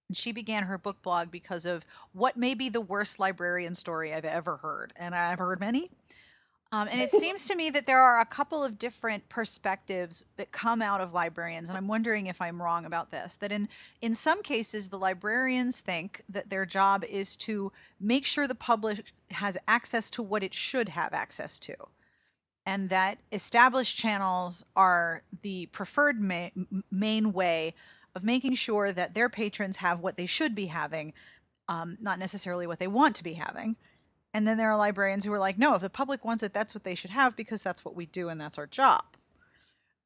And 0.09 0.17
she 0.17 0.33
began 0.33 0.63
her 0.63 0.77
book 0.77 1.01
blog 1.01 1.31
because 1.31 1.65
of 1.65 1.83
what 2.11 2.37
may 2.37 2.53
be 2.53 2.69
the 2.69 2.81
worst 2.81 3.19
librarian 3.19 3.73
story 3.73 4.13
I've 4.13 4.25
ever 4.25 4.57
heard, 4.57 4.91
and 4.97 5.15
I've 5.15 5.39
heard 5.39 5.61
many. 5.61 5.89
Um, 6.71 6.87
and 6.89 6.99
it 7.01 7.11
seems 7.19 7.45
to 7.47 7.55
me 7.55 7.69
that 7.69 7.85
there 7.85 8.01
are 8.01 8.19
a 8.19 8.25
couple 8.25 8.63
of 8.63 8.79
different 8.79 9.27
perspectives 9.29 10.23
that 10.37 10.51
come 10.51 10.81
out 10.81 11.01
of 11.01 11.13
librarians, 11.13 11.69
and 11.69 11.77
I'm 11.77 11.87
wondering 11.87 12.27
if 12.27 12.41
I'm 12.41 12.61
wrong 12.61 12.85
about 12.85 13.11
this. 13.11 13.35
That 13.35 13.51
in 13.51 13.69
in 14.01 14.15
some 14.15 14.43
cases, 14.43 14.89
the 14.89 14.97
librarians 14.97 15.79
think 15.79 16.21
that 16.29 16.49
their 16.49 16.65
job 16.65 17.03
is 17.03 17.35
to 17.37 17.71
make 17.99 18.25
sure 18.25 18.47
the 18.47 18.55
public 18.55 19.03
has 19.31 19.57
access 19.67 20.09
to 20.11 20.23
what 20.23 20.43
it 20.43 20.53
should 20.53 20.89
have 20.89 21.13
access 21.13 21.59
to, 21.59 21.75
and 22.65 22.89
that 22.89 23.17
established 23.31 23.95
channels 23.97 24.65
are 24.75 25.21
the 25.41 25.67
preferred 25.67 26.19
ma- 26.19 26.49
main 26.91 27.31
way 27.31 27.73
of 28.15 28.23
making 28.23 28.55
sure 28.55 28.91
that 28.91 29.13
their 29.13 29.29
patrons 29.29 29.77
have 29.77 29.99
what 29.99 30.15
they 30.15 30.25
should 30.25 30.55
be 30.55 30.65
having, 30.65 31.13
um, 31.67 31.97
not 32.01 32.17
necessarily 32.17 32.65
what 32.65 32.79
they 32.79 32.87
want 32.87 33.17
to 33.17 33.23
be 33.23 33.33
having. 33.33 33.75
And 34.35 34.45
then 34.45 34.57
there 34.57 34.69
are 34.69 34.75
librarians 34.75 35.23
who 35.23 35.31
are 35.31 35.39
like, 35.39 35.57
no, 35.57 35.75
if 35.75 35.81
the 35.81 35.89
public 35.89 36.25
wants 36.25 36.43
it, 36.43 36.53
that's 36.53 36.75
what 36.75 36.83
they 36.83 36.95
should 36.95 37.09
have 37.11 37.37
because 37.37 37.61
that's 37.61 37.85
what 37.85 37.95
we 37.95 38.05
do 38.07 38.27
and 38.27 38.39
that's 38.39 38.57
our 38.57 38.67
job. 38.67 39.05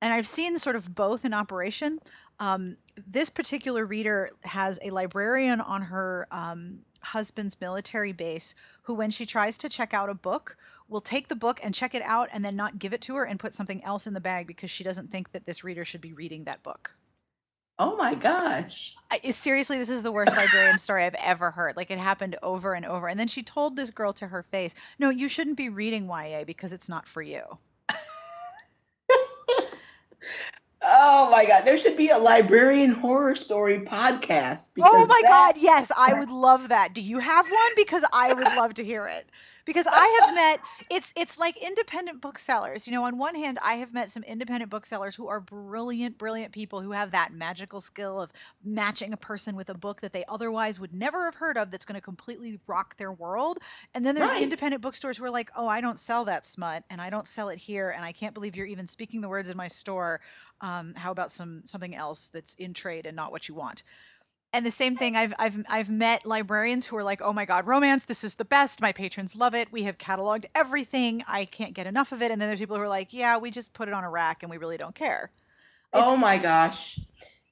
And 0.03 0.13
I've 0.13 0.27
seen 0.27 0.59
sort 0.59 0.75
of 0.75 0.93
both 0.93 1.25
in 1.25 1.33
operation. 1.33 1.99
Um, 2.39 2.77
this 3.07 3.31
particular 3.31 3.87
reader 3.87 4.29
has 4.41 4.77
a 4.83 4.91
librarian 4.91 5.61
on 5.61 5.81
her 5.81 6.27
um, 6.29 6.77
husband's 7.01 7.59
military 7.59 8.11
base 8.11 8.53
who, 8.83 8.93
when 8.93 9.09
she 9.09 9.25
tries 9.25 9.57
to 9.57 9.67
check 9.67 9.95
out 9.95 10.11
a 10.11 10.13
book, 10.13 10.55
will 10.89 11.01
take 11.01 11.27
the 11.27 11.35
book 11.35 11.59
and 11.63 11.73
check 11.73 11.95
it 11.95 12.03
out 12.03 12.29
and 12.31 12.45
then 12.45 12.55
not 12.55 12.77
give 12.77 12.93
it 12.93 13.01
to 13.01 13.15
her 13.15 13.23
and 13.23 13.39
put 13.39 13.55
something 13.55 13.83
else 13.83 14.05
in 14.05 14.13
the 14.13 14.19
bag 14.19 14.45
because 14.45 14.69
she 14.69 14.83
doesn't 14.83 15.11
think 15.11 15.31
that 15.31 15.47
this 15.47 15.63
reader 15.63 15.83
should 15.83 16.01
be 16.01 16.13
reading 16.13 16.43
that 16.43 16.61
book. 16.61 16.91
Oh 17.81 17.95
my 17.95 18.13
gosh. 18.13 18.95
I, 19.09 19.31
seriously, 19.31 19.77
this 19.77 19.89
is 19.89 20.03
the 20.03 20.11
worst 20.11 20.35
librarian 20.35 20.79
story 20.79 21.05
I've 21.05 21.15
ever 21.15 21.49
heard. 21.49 21.77
Like 21.77 21.89
it 21.89 21.97
happened 21.97 22.35
over 22.43 22.73
and 22.73 22.85
over. 22.85 23.07
And 23.07 23.17
then 23.17 23.29
she 23.29 23.41
told 23.41 23.75
this 23.75 23.89
girl 23.89 24.11
to 24.13 24.27
her 24.27 24.43
face, 24.43 24.75
"No, 24.99 25.09
you 25.09 25.29
shouldn't 25.29 25.55
be 25.55 25.69
reading 25.69 26.05
YA 26.07 26.43
because 26.43 26.73
it's 26.73 26.89
not 26.89 27.07
for 27.07 27.21
you." 27.21 27.41
Oh 30.81 31.29
my 31.29 31.45
god, 31.45 31.65
there 31.65 31.77
should 31.77 31.97
be 31.97 32.09
a 32.09 32.17
librarian 32.17 32.91
horror 32.91 33.35
story 33.35 33.81
podcast. 33.81 34.71
Oh 34.81 35.05
my 35.05 35.19
that- 35.23 35.53
god, 35.55 35.61
yes, 35.61 35.91
I 35.95 36.13
would 36.19 36.29
love 36.29 36.69
that. 36.69 36.93
Do 36.93 37.01
you 37.01 37.19
have 37.19 37.45
one? 37.45 37.71
Because 37.75 38.03
I 38.13 38.33
would 38.33 38.47
love 38.55 38.75
to 38.75 38.83
hear 38.83 39.05
it. 39.07 39.27
Because 39.69 39.87
I 39.87 40.07
have 40.17 40.29
met 40.33 40.61
it's 40.89 41.13
it's 41.15 41.37
like 41.37 41.57
independent 41.57 42.21
booksellers. 42.21 42.87
You 42.87 42.93
know, 42.93 43.03
on 43.05 43.19
one 43.19 43.35
hand, 43.35 43.59
I 43.61 43.75
have 43.75 43.93
met 43.93 44.11
some 44.11 44.23
independent 44.23 44.71
booksellers 44.71 45.15
who 45.15 45.27
are 45.27 45.39
brilliant, 45.39 46.17
brilliant 46.17 46.53
people 46.53 46.81
who 46.81 46.91
have 46.91 47.11
that 47.11 47.33
magical 47.33 47.81
skill 47.81 48.21
of 48.21 48.31
matching 48.63 49.13
a 49.13 49.17
person 49.17 49.55
with 49.55 49.69
a 49.69 49.75
book 49.75 50.01
that 50.01 50.13
they 50.13 50.25
otherwise 50.27 50.79
would 50.79 50.93
never 50.93 51.25
have 51.25 51.35
heard 51.35 51.57
of 51.57 51.71
that's 51.71 51.85
going 51.85 51.95
to 51.95 52.01
completely 52.01 52.59
rock 52.67 52.97
their 52.97 53.13
world. 53.13 53.59
And 53.93 54.05
then 54.05 54.15
there's 54.15 54.31
Right. 54.31 54.33
independent 54.33 54.81
bookstores 54.81 55.17
who 55.17 55.25
are 55.25 55.31
like, 55.31 55.51
"Oh, 55.55 55.67
I 55.67 55.81
don't 55.81 55.99
sell 55.99 56.25
that 56.25 56.45
smut 56.45 56.83
and 56.89 57.01
I 57.01 57.11
don't 57.11 57.27
sell 57.27 57.49
it 57.49 57.59
here 57.59 57.91
and 57.91 58.03
I 58.03 58.13
can't 58.13 58.33
believe 58.33 58.55
you're 58.55 58.65
even 58.67 58.87
speaking 58.87 59.21
the 59.21 59.29
words 59.29 59.49
in 59.49 59.57
my 59.57 59.67
store. 59.67 60.21
Um, 60.61 60.95
how 60.95 61.11
about 61.11 61.31
some 61.31 61.63
something 61.65 61.95
else 61.95 62.29
that's 62.33 62.55
in 62.55 62.73
trade 62.73 63.05
and 63.05 63.15
not 63.15 63.31
what 63.31 63.47
you 63.47 63.55
want?" 63.55 63.83
And 64.51 64.65
the 64.65 64.71
same 64.71 64.97
thing, 64.97 65.15
I've 65.15 65.33
I've 65.37 65.63
I've 65.69 65.89
met 65.89 66.25
librarians 66.25 66.85
who 66.85 66.97
are 66.97 67.03
like, 67.03 67.21
"Oh 67.21 67.33
my 67.33 67.45
God, 67.45 67.67
romance! 67.67 68.03
This 68.05 68.23
is 68.23 68.33
the 68.33 68.45
best. 68.45 68.81
My 68.81 68.91
patrons 68.93 69.35
love 69.35 69.53
it. 69.53 69.71
We 69.71 69.83
have 69.83 69.99
cataloged 69.99 70.45
everything. 70.55 71.23
I 71.27 71.45
can't 71.45 71.75
get 71.75 71.85
enough 71.85 72.11
of 72.11 72.23
it." 72.23 72.31
And 72.31 72.41
then 72.41 72.49
there's 72.49 72.59
people 72.59 72.75
who 72.75 72.81
are 72.81 72.87
like, 72.87 73.13
"Yeah, 73.13 73.37
we 73.37 73.51
just 73.51 73.73
put 73.73 73.87
it 73.87 73.93
on 73.93 74.03
a 74.03 74.09
rack 74.09 74.41
and 74.41 74.49
we 74.49 74.57
really 74.57 74.77
don't 74.77 74.95
care." 74.95 75.29
Oh 75.93 76.17
my 76.17 76.39
gosh. 76.39 76.99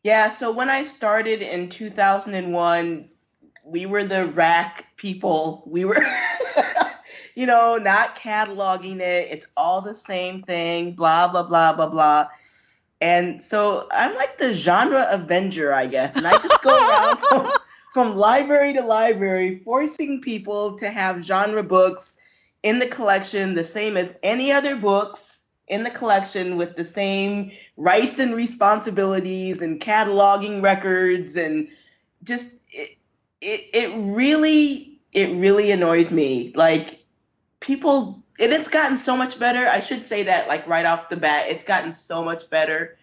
Yeah, 0.03 0.29
so 0.29 0.53
when 0.53 0.69
I 0.69 0.85
started 0.85 1.41
in 1.41 1.69
2001, 1.69 3.09
we 3.63 3.85
were 3.85 4.03
the 4.03 4.25
rack 4.27 4.95
people. 4.95 5.63
We 5.67 5.85
were, 5.85 6.03
you 7.35 7.45
know, 7.45 7.77
not 7.77 8.15
cataloging 8.15 9.01
it. 9.01 9.27
It's 9.31 9.47
all 9.57 9.81
the 9.81 9.95
same 9.95 10.43
thing, 10.43 10.93
blah, 10.93 11.27
blah, 11.27 11.43
blah, 11.43 11.73
blah, 11.73 11.89
blah. 11.89 12.27
And 12.99 13.43
so 13.43 13.87
I'm 13.91 14.15
like 14.15 14.37
the 14.37 14.53
genre 14.53 15.05
avenger, 15.09 15.73
I 15.73 15.87
guess. 15.87 16.15
And 16.15 16.25
I 16.25 16.37
just 16.39 16.61
go 16.63 16.69
around 16.69 17.17
from, 17.29 17.51
from 17.93 18.15
library 18.15 18.73
to 18.73 18.81
library, 18.81 19.59
forcing 19.59 20.21
people 20.21 20.77
to 20.77 20.89
have 20.89 21.23
genre 21.23 21.63
books 21.63 22.19
in 22.63 22.79
the 22.79 22.87
collection, 22.87 23.55
the 23.55 23.63
same 23.63 23.97
as 23.97 24.17
any 24.23 24.51
other 24.51 24.75
books 24.75 25.47
in 25.67 25.83
the 25.83 25.89
collection 25.89 26.57
with 26.57 26.75
the 26.75 26.85
same 26.85 27.51
rights 27.75 28.19
and 28.19 28.33
responsibilities 28.33 29.61
and 29.61 29.81
cataloging 29.81 30.63
records 30.63 31.35
and 31.35 31.67
just 32.23 32.63
it, 32.71 32.97
it, 33.41 33.69
it 33.73 33.95
really 33.97 34.99
it 35.11 35.35
really 35.35 35.71
annoys 35.71 36.11
me 36.11 36.53
like 36.55 37.03
people 37.59 38.23
and 38.39 38.53
it's 38.53 38.69
gotten 38.69 38.97
so 38.97 39.17
much 39.17 39.39
better 39.39 39.67
i 39.67 39.79
should 39.79 40.05
say 40.05 40.23
that 40.23 40.47
like 40.47 40.67
right 40.67 40.85
off 40.85 41.09
the 41.09 41.17
bat 41.17 41.45
it's 41.47 41.63
gotten 41.63 41.93
so 41.93 42.23
much 42.23 42.49
better 42.49 42.97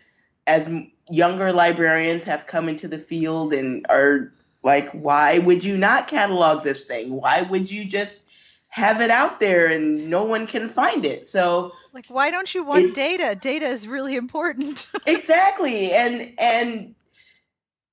as 0.47 0.73
younger 1.11 1.53
librarians 1.53 2.25
have 2.25 2.47
come 2.47 2.69
into 2.69 2.89
the 2.89 2.99
field 2.99 3.53
and 3.53 3.87
are 3.89 4.33
like 4.63 4.91
why 4.91 5.39
would 5.39 5.63
you 5.65 5.77
not 5.77 6.09
catalog 6.09 6.63
this 6.63 6.87
thing 6.87 7.11
why 7.13 7.43
would 7.43 7.71
you 7.71 7.85
just 7.85 8.25
have 8.69 9.01
it 9.01 9.11
out 9.11 9.39
there 9.39 9.69
and 9.69 10.11
no 10.11 10.25
one 10.25 10.49
can 10.49 10.69
find 10.69 11.05
it 11.05 11.27
so 11.27 11.71
Like, 11.93 12.07
why 12.09 12.33
don't 12.33 12.53
you 12.53 12.65
want 12.65 12.87
It- 12.87 12.95
data? 12.97 13.37
Data 13.37 13.69
is 13.69 13.87
really 13.87 14.17
important. 14.17 14.89
exactly 15.07 15.93
and 15.93 16.33
and 16.39 16.95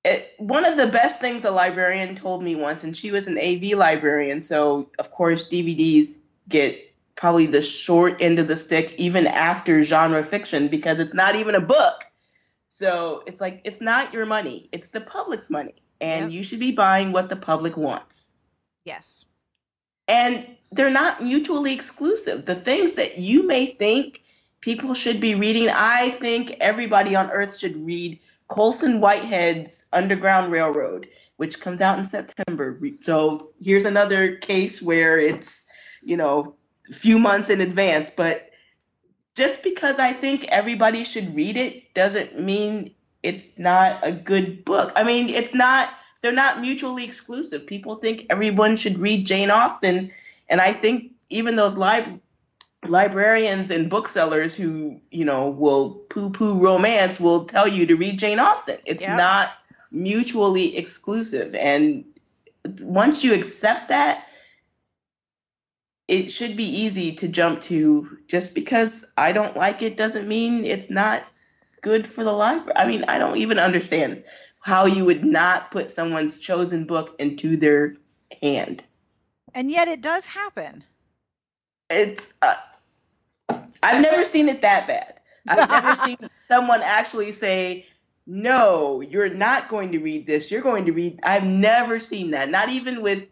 it, 0.03 0.33
one 0.39 0.65
of 0.65 0.77
the 0.77 0.87
best 0.87 1.21
things 1.21 1.45
a 1.45 1.51
librarian 1.51 2.15
told 2.15 2.41
me 2.41 2.55
once 2.55 2.83
and 2.83 2.97
she 2.97 3.11
was 3.11 3.27
an 3.27 3.37
av 3.37 3.61
librarian 3.77 4.41
so 4.41 4.89
of 4.97 5.11
course 5.11 5.49
dvds 5.51 6.21
get 6.49 6.90
probably 7.21 7.45
the 7.45 7.61
short 7.61 8.21
end 8.21 8.39
of 8.39 8.47
the 8.47 8.57
stick 8.57 8.95
even 8.97 9.27
after 9.27 9.83
genre 9.83 10.23
fiction 10.23 10.67
because 10.67 10.99
it's 10.99 11.13
not 11.13 11.35
even 11.35 11.55
a 11.55 11.61
book 11.61 12.03
so 12.67 13.23
it's 13.27 13.39
like 13.39 13.61
it's 13.63 13.79
not 13.79 14.13
your 14.13 14.25
money 14.25 14.67
it's 14.71 14.89
the 14.89 15.01
public's 15.01 15.49
money 15.49 15.75
and 16.01 16.25
Yep. 16.25 16.31
you 16.31 16.43
should 16.43 16.59
be 16.59 16.73
buying 16.73 17.13
what 17.13 17.29
the 17.29 17.35
public 17.35 17.77
wants 17.77 18.35
yes. 18.83 19.23
and 20.07 20.45
they're 20.71 20.89
not 20.91 21.21
mutually 21.21 21.73
exclusive. 21.73 22.45
The 22.45 22.55
things 22.55 22.95
that 22.95 23.17
you 23.17 23.45
may 23.45 23.65
think 23.67 24.21
people 24.61 24.93
should 24.93 25.19
be 25.19 25.35
reading, 25.35 25.69
I 25.69 26.09
think 26.09 26.55
everybody 26.61 27.15
on 27.15 27.29
earth 27.29 27.57
should 27.57 27.85
read 27.85 28.19
Colson 28.47 29.01
Whitehead's 29.01 29.87
Underground 29.91 30.51
Railroad, 30.51 31.07
which 31.37 31.59
comes 31.59 31.81
out 31.81 31.99
in 31.99 32.05
September. 32.05 32.79
So 32.99 33.51
here's 33.61 33.85
another 33.85 34.35
case 34.35 34.81
where 34.81 35.17
it's, 35.17 35.71
you 36.01 36.17
know, 36.17 36.55
few 36.91 37.19
months 37.19 37.49
in 37.49 37.61
advance, 37.61 38.09
but 38.09 38.49
just 39.35 39.63
because 39.63 39.99
I 39.99 40.11
think 40.11 40.45
everybody 40.49 41.03
should 41.03 41.35
read 41.35 41.57
it 41.57 41.93
doesn't 41.93 42.39
mean 42.39 42.93
it's 43.23 43.57
not 43.57 43.99
a 44.03 44.11
good 44.11 44.65
book. 44.65 44.91
I 44.95 45.03
mean, 45.03 45.29
it's 45.29 45.53
not 45.53 45.89
they're 46.21 46.31
not 46.31 46.61
mutually 46.61 47.03
exclusive. 47.03 47.65
People 47.65 47.95
think 47.95 48.27
everyone 48.29 48.77
should 48.77 48.99
read 48.99 49.25
Jane 49.25 49.49
Austen, 49.51 50.11
and 50.49 50.61
I 50.61 50.71
think 50.71 51.13
even 51.29 51.55
those 51.55 51.77
lib- 51.77 52.19
librarians 52.87 53.71
and 53.71 53.89
booksellers 53.89 54.55
who, 54.55 55.01
you 55.09 55.25
know, 55.25 55.49
will 55.49 55.91
poo-poo 56.09 56.61
romance 56.61 57.19
will 57.19 57.45
tell 57.45 57.67
you 57.67 57.87
to 57.87 57.95
read 57.95 58.19
Jane 58.19 58.39
Austen. 58.39 58.77
It's 58.85 59.05
not 59.07 59.51
mutually 59.91 60.77
exclusive, 60.77 61.55
and 61.55 62.05
once 62.79 63.23
you 63.23 63.33
accept 63.33 63.89
that, 63.89 64.27
it 66.11 66.29
should 66.29 66.57
be 66.57 66.81
easy 66.81 67.13
to 67.13 67.29
jump 67.29 67.61
to 67.61 68.17
just 68.27 68.53
because 68.53 69.13
I 69.17 69.31
don't 69.31 69.55
like 69.55 69.81
it 69.81 69.95
doesn't 69.95 70.27
mean 70.27 70.65
it's 70.65 70.89
not 70.89 71.23
good 71.81 72.05
for 72.05 72.25
the 72.25 72.33
library. 72.33 72.73
I 72.75 72.85
mean, 72.85 73.05
I 73.07 73.17
don't 73.17 73.37
even 73.37 73.57
understand 73.57 74.25
how 74.59 74.87
you 74.87 75.05
would 75.05 75.23
not 75.23 75.71
put 75.71 75.89
someone's 75.89 76.37
chosen 76.37 76.85
book 76.85 77.15
into 77.17 77.55
their 77.55 77.95
hand. 78.41 78.83
And 79.53 79.71
yet 79.71 79.87
it 79.87 80.01
does 80.01 80.25
happen. 80.25 80.83
It's 81.89 82.33
uh, 82.41 82.55
I've 83.81 84.01
never 84.01 84.25
seen 84.25 84.49
it 84.49 84.63
that 84.63 84.87
bad. 84.87 85.13
I've 85.47 85.69
never 85.69 85.95
seen 86.07 86.17
someone 86.49 86.81
actually 86.83 87.31
say, 87.31 87.85
"No, 88.27 88.99
you're 88.99 89.33
not 89.33 89.69
going 89.69 89.93
to 89.93 89.99
read 89.99 90.27
this. 90.27 90.51
You're 90.51 90.61
going 90.61 90.85
to 90.87 90.91
read." 90.91 91.21
I've 91.23 91.45
never 91.45 91.99
seen 91.99 92.31
that. 92.31 92.49
Not 92.49 92.67
even 92.67 93.01
with 93.01 93.29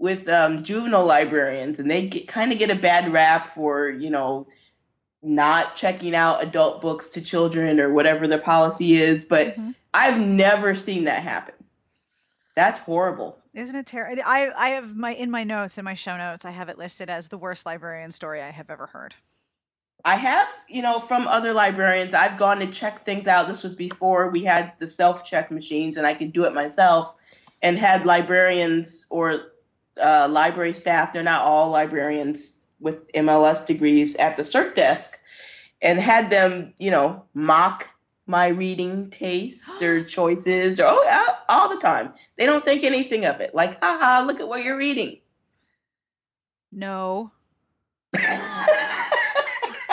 with 0.00 0.28
um, 0.30 0.64
juvenile 0.64 1.04
librarians, 1.04 1.78
and 1.78 1.88
they 1.88 2.08
kind 2.08 2.52
of 2.52 2.58
get 2.58 2.70
a 2.70 2.74
bad 2.74 3.12
rap 3.12 3.46
for 3.46 3.88
you 3.88 4.10
know 4.10 4.48
not 5.22 5.76
checking 5.76 6.14
out 6.14 6.42
adult 6.42 6.80
books 6.80 7.10
to 7.10 7.22
children 7.22 7.78
or 7.78 7.92
whatever 7.92 8.26
their 8.26 8.38
policy 8.38 8.94
is. 8.94 9.26
But 9.26 9.56
Mhm. 9.56 9.74
I've 9.92 10.18
never 10.18 10.74
seen 10.74 11.04
that 11.04 11.22
happen. 11.22 11.54
That's 12.56 12.78
horrible. 12.78 13.38
Isn't 13.52 13.76
it 13.76 13.86
terrible? 13.86 14.22
I 14.24 14.50
I 14.56 14.68
have 14.70 14.96
my 14.96 15.12
in 15.12 15.30
my 15.30 15.44
notes 15.44 15.76
in 15.76 15.84
my 15.84 15.94
show 15.94 16.16
notes. 16.16 16.44
I 16.44 16.50
have 16.50 16.70
it 16.70 16.78
listed 16.78 17.10
as 17.10 17.28
the 17.28 17.38
worst 17.38 17.66
librarian 17.66 18.10
story 18.10 18.40
I 18.40 18.50
have 18.50 18.70
ever 18.70 18.86
heard. 18.86 19.14
I 20.02 20.14
have, 20.14 20.48
you 20.66 20.80
know, 20.80 20.98
from 20.98 21.28
other 21.28 21.52
librarians, 21.52 22.14
I've 22.14 22.38
gone 22.38 22.60
to 22.60 22.66
check 22.68 23.00
things 23.00 23.28
out. 23.28 23.48
This 23.48 23.62
was 23.62 23.76
before 23.76 24.30
we 24.30 24.44
had 24.44 24.72
the 24.78 24.88
self 24.88 25.26
check 25.26 25.50
machines 25.50 25.98
and 25.98 26.06
I 26.06 26.14
could 26.14 26.32
do 26.32 26.44
it 26.44 26.54
myself, 26.54 27.14
and 27.60 27.78
had 27.78 28.06
librarians 28.06 29.06
or 29.10 29.52
uh, 30.02 30.28
library 30.30 30.72
staff, 30.72 31.12
they're 31.12 31.22
not 31.22 31.42
all 31.42 31.70
librarians 31.70 32.66
with 32.80 33.12
MLS 33.12 33.66
degrees 33.66 34.16
at 34.16 34.36
the 34.36 34.44
circ 34.44 34.74
desk, 34.74 35.18
and 35.82 35.98
had 35.98 36.30
them, 36.30 36.74
you 36.78 36.90
know, 36.90 37.24
mock 37.34 37.88
my 38.26 38.48
reading 38.48 39.10
tastes 39.10 39.82
or 39.82 40.04
choices 40.04 40.80
or 40.80 40.86
oh, 40.88 41.38
all 41.48 41.68
the 41.68 41.80
time. 41.80 42.12
They 42.36 42.46
don't 42.46 42.64
think 42.64 42.84
anything 42.84 43.26
of 43.26 43.40
it. 43.40 43.54
Like, 43.54 43.82
haha, 43.82 44.24
look 44.26 44.40
at 44.40 44.48
what 44.48 44.64
you're 44.64 44.76
reading. 44.76 45.18
No. 46.72 47.32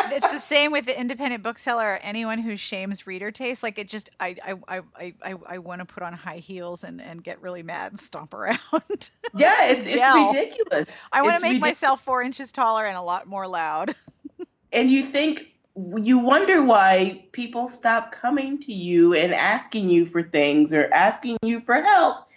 it's 0.12 0.30
the 0.30 0.39
same 0.39 0.72
with 0.72 0.86
the 0.86 1.00
independent 1.00 1.43
bookseller 1.43 1.93
or 1.93 1.98
anyone 1.98 2.39
who 2.39 2.58
shames 2.58 3.08
reader 3.08 3.32
taste. 3.32 3.63
Like 3.63 3.78
it 3.78 3.88
just 3.88 4.10
I 4.20 4.36
I 4.70 4.82
I 5.00 5.13
I 5.22 5.36
I, 5.48 5.58
want 5.58 5.80
to 5.80 5.86
put 5.86 6.04
on 6.04 6.13
high 6.13 6.38
heels 6.38 6.84
and 6.84 7.02
and 7.02 7.23
get 7.23 7.42
really 7.42 7.63
mad 7.63 7.92
and 7.92 8.00
stomp 8.00 8.34
around. 8.34 8.60
yeah, 9.36 9.65
it's 9.65 9.86
it's 9.86 9.96
Yell. 9.96 10.27
ridiculous. 10.27 11.10
I 11.12 11.21
want 11.21 11.38
to 11.38 11.44
make 11.44 11.58
ridic- 11.58 11.62
myself 11.62 12.04
four 12.04 12.21
inches 12.21 12.52
taller 12.52 12.86
and 12.86 12.98
a 12.98 13.02
lot 13.02 13.27
more 13.27 13.48
loud. 13.48 13.96
and 14.73 14.92
you 14.92 15.04
think 15.04 15.54
you 15.96 16.17
wonder 16.19 16.63
why 16.63 17.25
people 17.32 17.67
stop 17.67 18.12
coming 18.12 18.60
to 18.60 18.73
you 18.73 19.13
and 19.13 19.34
asking 19.34 19.90
you 19.90 20.06
for 20.06 20.23
things 20.23 20.73
or 20.73 20.90
asking 20.92 21.38
you 21.44 21.60
for 21.60 21.75
help 21.75 22.27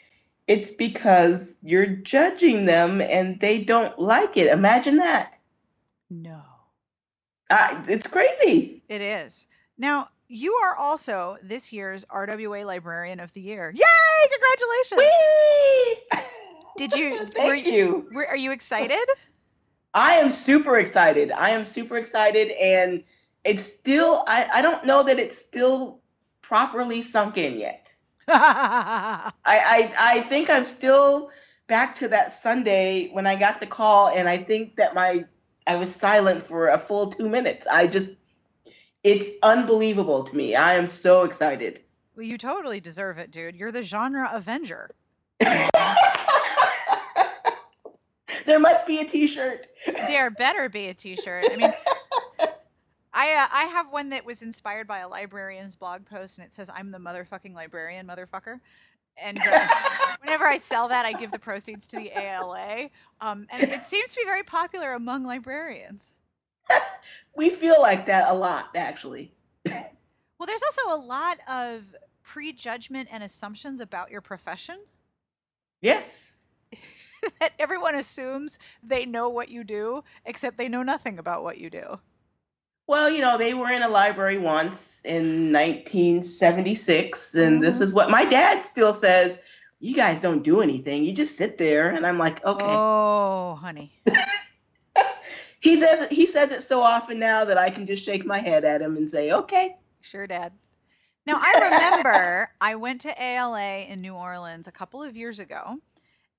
it's 0.46 0.74
because 0.74 1.58
you're 1.62 1.86
judging 1.86 2.66
them 2.66 3.00
and 3.00 3.40
they 3.40 3.64
don't 3.64 3.98
like 3.98 4.36
it 4.36 4.52
imagine 4.52 4.98
that 4.98 5.38
No. 6.10 6.42
Uh, 7.50 7.82
it's 7.88 8.06
crazy 8.06 8.82
It 8.88 9.00
is. 9.00 9.46
Now, 9.78 10.08
you 10.28 10.52
are 10.62 10.76
also 10.76 11.36
this 11.42 11.72
year's 11.72 12.04
RWA 12.04 12.64
Librarian 12.64 13.18
of 13.20 13.32
the 13.32 13.40
Year. 13.40 13.72
Yay! 13.74 14.28
Congratulations. 14.30 15.00
Whee! 15.00 16.20
Did 16.76 16.92
you- 16.94 17.12
thank 17.34 17.66
were- 17.66 17.70
you 17.72 18.08
Were, 18.12 18.26
are 18.28 18.36
you 18.36 18.52
excited? 18.52 19.06
i 19.94 20.14
am 20.16 20.30
super 20.30 20.76
excited 20.78 21.32
i 21.32 21.50
am 21.50 21.64
super 21.64 21.96
excited 21.96 22.48
and 22.52 23.02
it's 23.42 23.62
still 23.62 24.22
i, 24.28 24.46
I 24.54 24.62
don't 24.62 24.86
know 24.86 25.02
that 25.02 25.18
it's 25.18 25.36
still 25.36 26.00
properly 26.42 27.02
sunk 27.02 27.38
in 27.38 27.58
yet. 27.58 27.92
I, 28.28 29.32
I 29.44 29.92
I 29.98 30.20
think 30.20 30.50
I'm 30.50 30.64
still 30.64 31.30
back 31.68 31.96
to 31.96 32.08
that 32.08 32.32
Sunday 32.32 33.08
when 33.12 33.26
I 33.26 33.36
got 33.36 33.60
the 33.60 33.66
call, 33.66 34.08
and 34.08 34.28
I 34.28 34.36
think 34.36 34.76
that 34.76 34.94
my 34.94 35.24
I 35.66 35.76
was 35.76 35.94
silent 35.94 36.42
for 36.42 36.68
a 36.68 36.78
full 36.78 37.10
two 37.10 37.28
minutes. 37.28 37.66
I 37.66 37.86
just 37.86 38.10
it's 39.02 39.28
unbelievable 39.42 40.24
to 40.24 40.36
me. 40.36 40.54
I 40.54 40.74
am 40.74 40.86
so 40.86 41.24
excited. 41.24 41.80
well, 42.16 42.26
you 42.26 42.38
totally 42.38 42.80
deserve 42.80 43.18
it, 43.18 43.30
dude. 43.30 43.56
You're 43.56 43.72
the 43.72 43.82
genre 43.82 44.28
Avenger. 44.32 44.90
there 45.40 45.68
must 48.58 48.86
be 48.86 49.00
a 49.00 49.04
T-shirt. 49.04 49.66
There 49.86 50.30
better 50.30 50.68
be 50.68 50.88
a 50.88 50.94
T-shirt. 50.94 51.46
I 51.50 51.56
mean, 51.56 51.70
I 53.12 53.32
uh, 53.34 53.46
I 53.52 53.64
have 53.72 53.90
one 53.90 54.10
that 54.10 54.24
was 54.24 54.42
inspired 54.42 54.86
by 54.86 55.00
a 55.00 55.08
librarian's 55.08 55.76
blog 55.76 56.06
post, 56.06 56.38
and 56.38 56.46
it 56.46 56.54
says, 56.54 56.70
"I'm 56.72 56.90
the 56.90 56.98
motherfucking 56.98 57.54
librarian, 57.54 58.06
motherfucker." 58.06 58.60
And 59.22 59.38
uh, 59.38 59.68
whenever 60.20 60.46
I 60.46 60.58
sell 60.58 60.88
that, 60.88 61.04
I 61.06 61.12
give 61.12 61.30
the 61.30 61.38
proceeds 61.38 61.86
to 61.88 61.96
the 61.96 62.10
ALA. 62.16 62.90
Um, 63.20 63.46
and 63.50 63.62
it 63.62 63.82
seems 63.82 64.10
to 64.10 64.16
be 64.16 64.24
very 64.24 64.42
popular 64.42 64.92
among 64.92 65.24
librarians. 65.24 66.12
We 67.36 67.48
feel 67.48 67.80
like 67.80 68.06
that 68.06 68.28
a 68.28 68.34
lot, 68.34 68.64
actually. 68.74 69.32
Well, 69.64 70.46
there's 70.46 70.62
also 70.62 70.96
a 70.96 71.00
lot 71.00 71.38
of 71.48 71.82
prejudgment 72.24 73.08
and 73.12 73.22
assumptions 73.22 73.80
about 73.80 74.10
your 74.10 74.20
profession 74.20 74.76
Yes. 75.80 76.44
that 77.40 77.52
everyone 77.58 77.94
assumes 77.94 78.58
they 78.82 79.06
know 79.06 79.30
what 79.30 79.48
you 79.48 79.64
do, 79.64 80.04
except 80.24 80.56
they 80.56 80.68
know 80.68 80.82
nothing 80.82 81.18
about 81.18 81.42
what 81.42 81.58
you 81.58 81.70
do. 81.70 81.98
Well, 82.90 83.08
you 83.08 83.20
know, 83.20 83.38
they 83.38 83.54
were 83.54 83.70
in 83.70 83.82
a 83.82 83.88
library 83.88 84.38
once 84.38 85.02
in 85.04 85.52
1976, 85.52 87.36
and 87.36 87.62
this 87.62 87.78
Mhm. 87.78 87.82
is 87.82 87.94
what 87.94 88.10
my 88.10 88.24
dad 88.24 88.66
still 88.66 88.92
says. 88.92 89.44
You 89.78 89.94
guys 89.94 90.20
don't 90.20 90.42
do 90.42 90.60
anything. 90.60 91.04
You 91.04 91.12
just 91.12 91.36
sit 91.36 91.56
there, 91.56 91.90
and 91.90 92.04
I'm 92.04 92.18
like, 92.18 92.44
okay. 92.44 92.74
Oh, 92.76 93.54
honey. 93.54 93.92
He 95.62 95.78
says 95.78 96.08
he 96.08 96.26
says 96.26 96.52
it 96.52 96.62
so 96.62 96.80
often 96.80 97.18
now 97.20 97.44
that 97.44 97.58
I 97.58 97.68
can 97.68 97.86
just 97.86 98.02
shake 98.02 98.24
my 98.24 98.38
head 98.38 98.64
at 98.64 98.80
him 98.80 98.96
and 98.96 99.08
say, 99.08 99.30
okay. 99.30 99.76
Sure, 100.00 100.26
Dad. 100.26 100.52
Now, 101.26 101.38
I 101.38 101.70
remember 101.70 102.50
I 102.60 102.74
went 102.76 103.02
to 103.02 103.22
ALA 103.22 103.80
in 103.80 104.00
New 104.00 104.14
Orleans 104.14 104.66
a 104.68 104.72
couple 104.72 105.02
of 105.02 105.16
years 105.16 105.38
ago, 105.38 105.76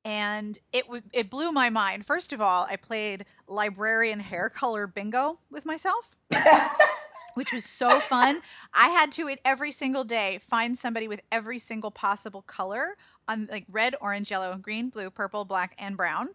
and 0.06 0.58
it 0.72 0.84
w- 0.86 1.04
it 1.14 1.30
blew 1.30 1.52
my 1.52 1.70
mind. 1.70 2.06
First 2.06 2.34
of 2.34 2.41
all, 2.41 2.66
I 2.70 2.76
played 2.78 3.26
librarian 3.47 4.20
hair 4.20 4.49
color 4.49 4.88
bingo 4.88 5.39
with 5.49 5.66
myself, 5.66 6.16
which 7.34 7.54
was 7.54 7.66
so 7.66 8.02
fun. 8.02 8.41
I 8.74 8.89
had 8.89 9.12
to, 9.14 9.28
it 9.28 9.39
every 9.45 9.72
single 9.72 10.04
day, 10.04 10.39
find 10.49 10.78
somebody 10.78 11.08
with 11.08 11.22
every 11.32 11.60
single 11.60 11.91
possible 11.91 12.41
color 12.43 12.97
on 13.28 13.47
like 13.49 13.66
red, 13.70 13.95
orange, 14.02 14.32
yellow, 14.32 14.56
green, 14.58 14.89
blue, 14.89 15.10
purple, 15.10 15.45
black, 15.45 15.76
and 15.78 15.95
brown. 15.97 16.30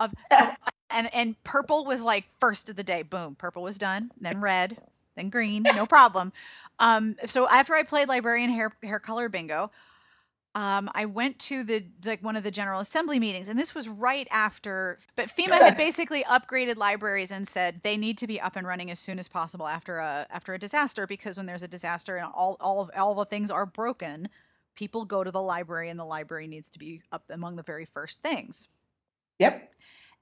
Of 0.00 0.12
and 0.90 1.12
and 1.14 1.42
purple 1.44 1.84
was 1.84 2.02
like 2.02 2.24
first 2.40 2.68
of 2.68 2.76
the 2.76 2.84
day. 2.84 3.02
Boom, 3.02 3.34
purple 3.36 3.62
was 3.62 3.78
done. 3.78 4.10
Then 4.20 4.40
red, 4.40 4.78
then 5.16 5.30
green, 5.30 5.70
no 5.72 5.86
problem. 5.86 6.32
Um, 6.78 7.16
so 7.26 7.48
after 7.48 7.74
I 7.74 7.82
played 7.82 8.08
librarian 8.08 8.50
hair 8.50 8.72
hair 8.82 8.98
color 9.00 9.28
bingo, 9.28 9.70
um, 10.54 10.90
I 10.94 11.06
went 11.06 11.38
to 11.40 11.64
the 11.64 11.84
like 12.04 12.22
one 12.22 12.36
of 12.36 12.44
the 12.44 12.50
General 12.50 12.80
Assembly 12.80 13.18
meetings, 13.18 13.48
and 13.48 13.58
this 13.58 13.74
was 13.74 13.88
right 13.88 14.28
after. 14.30 14.98
But 15.16 15.28
FEMA 15.36 15.60
had 15.60 15.76
basically 15.76 16.24
upgraded 16.24 16.76
libraries 16.76 17.30
and 17.30 17.46
said 17.48 17.80
they 17.82 17.96
need 17.96 18.18
to 18.18 18.26
be 18.26 18.40
up 18.40 18.56
and 18.56 18.66
running 18.66 18.90
as 18.90 18.98
soon 18.98 19.18
as 19.18 19.28
possible 19.28 19.66
after 19.66 19.98
a 19.98 20.26
after 20.30 20.54
a 20.54 20.58
disaster 20.58 21.06
because 21.06 21.36
when 21.36 21.46
there's 21.46 21.62
a 21.62 21.68
disaster 21.68 22.16
and 22.16 22.26
all 22.34 22.56
all 22.60 22.80
of 22.82 22.90
all 22.96 23.14
the 23.14 23.24
things 23.24 23.50
are 23.50 23.66
broken, 23.66 24.28
people 24.74 25.04
go 25.04 25.24
to 25.24 25.30
the 25.30 25.42
library 25.42 25.90
and 25.90 25.98
the 25.98 26.04
library 26.04 26.46
needs 26.46 26.70
to 26.70 26.78
be 26.78 27.02
up 27.12 27.24
among 27.30 27.56
the 27.56 27.62
very 27.62 27.86
first 27.86 28.18
things 28.22 28.68
yep. 29.38 29.72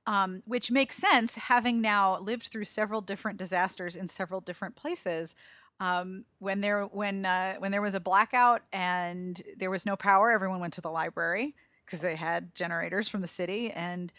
um, 0.07 0.43
which 0.47 0.71
makes 0.71 0.97
sense 0.97 1.35
having 1.35 1.81
now 1.81 2.19
lived 2.21 2.49
through 2.49 2.65
several 2.65 3.01
different 3.01 3.39
disasters 3.39 3.97
in 3.97 4.09
several 4.09 4.41
different 4.41 4.75
places. 4.77 5.35
Um, 5.81 6.25
when 6.39 6.61
there 6.61 6.85
when 6.85 7.27
uh, 7.27 7.57
when 7.59 7.73
there 7.73 7.83
was 7.83 7.95
a 7.95 8.01
blackout 8.01 8.63
and 8.73 9.41
there 9.57 9.71
was 9.71 9.85
no 9.85 9.97
power, 9.97 10.31
everyone 10.31 10.61
went 10.61 10.75
to 10.75 10.81
the 10.81 10.91
library 10.91 11.55
because 11.85 12.01
they 12.01 12.17
had 12.17 12.55
generators 12.55 13.09
from 13.09 13.21
the 13.21 13.29
city. 13.29 13.71
And 13.71 14.13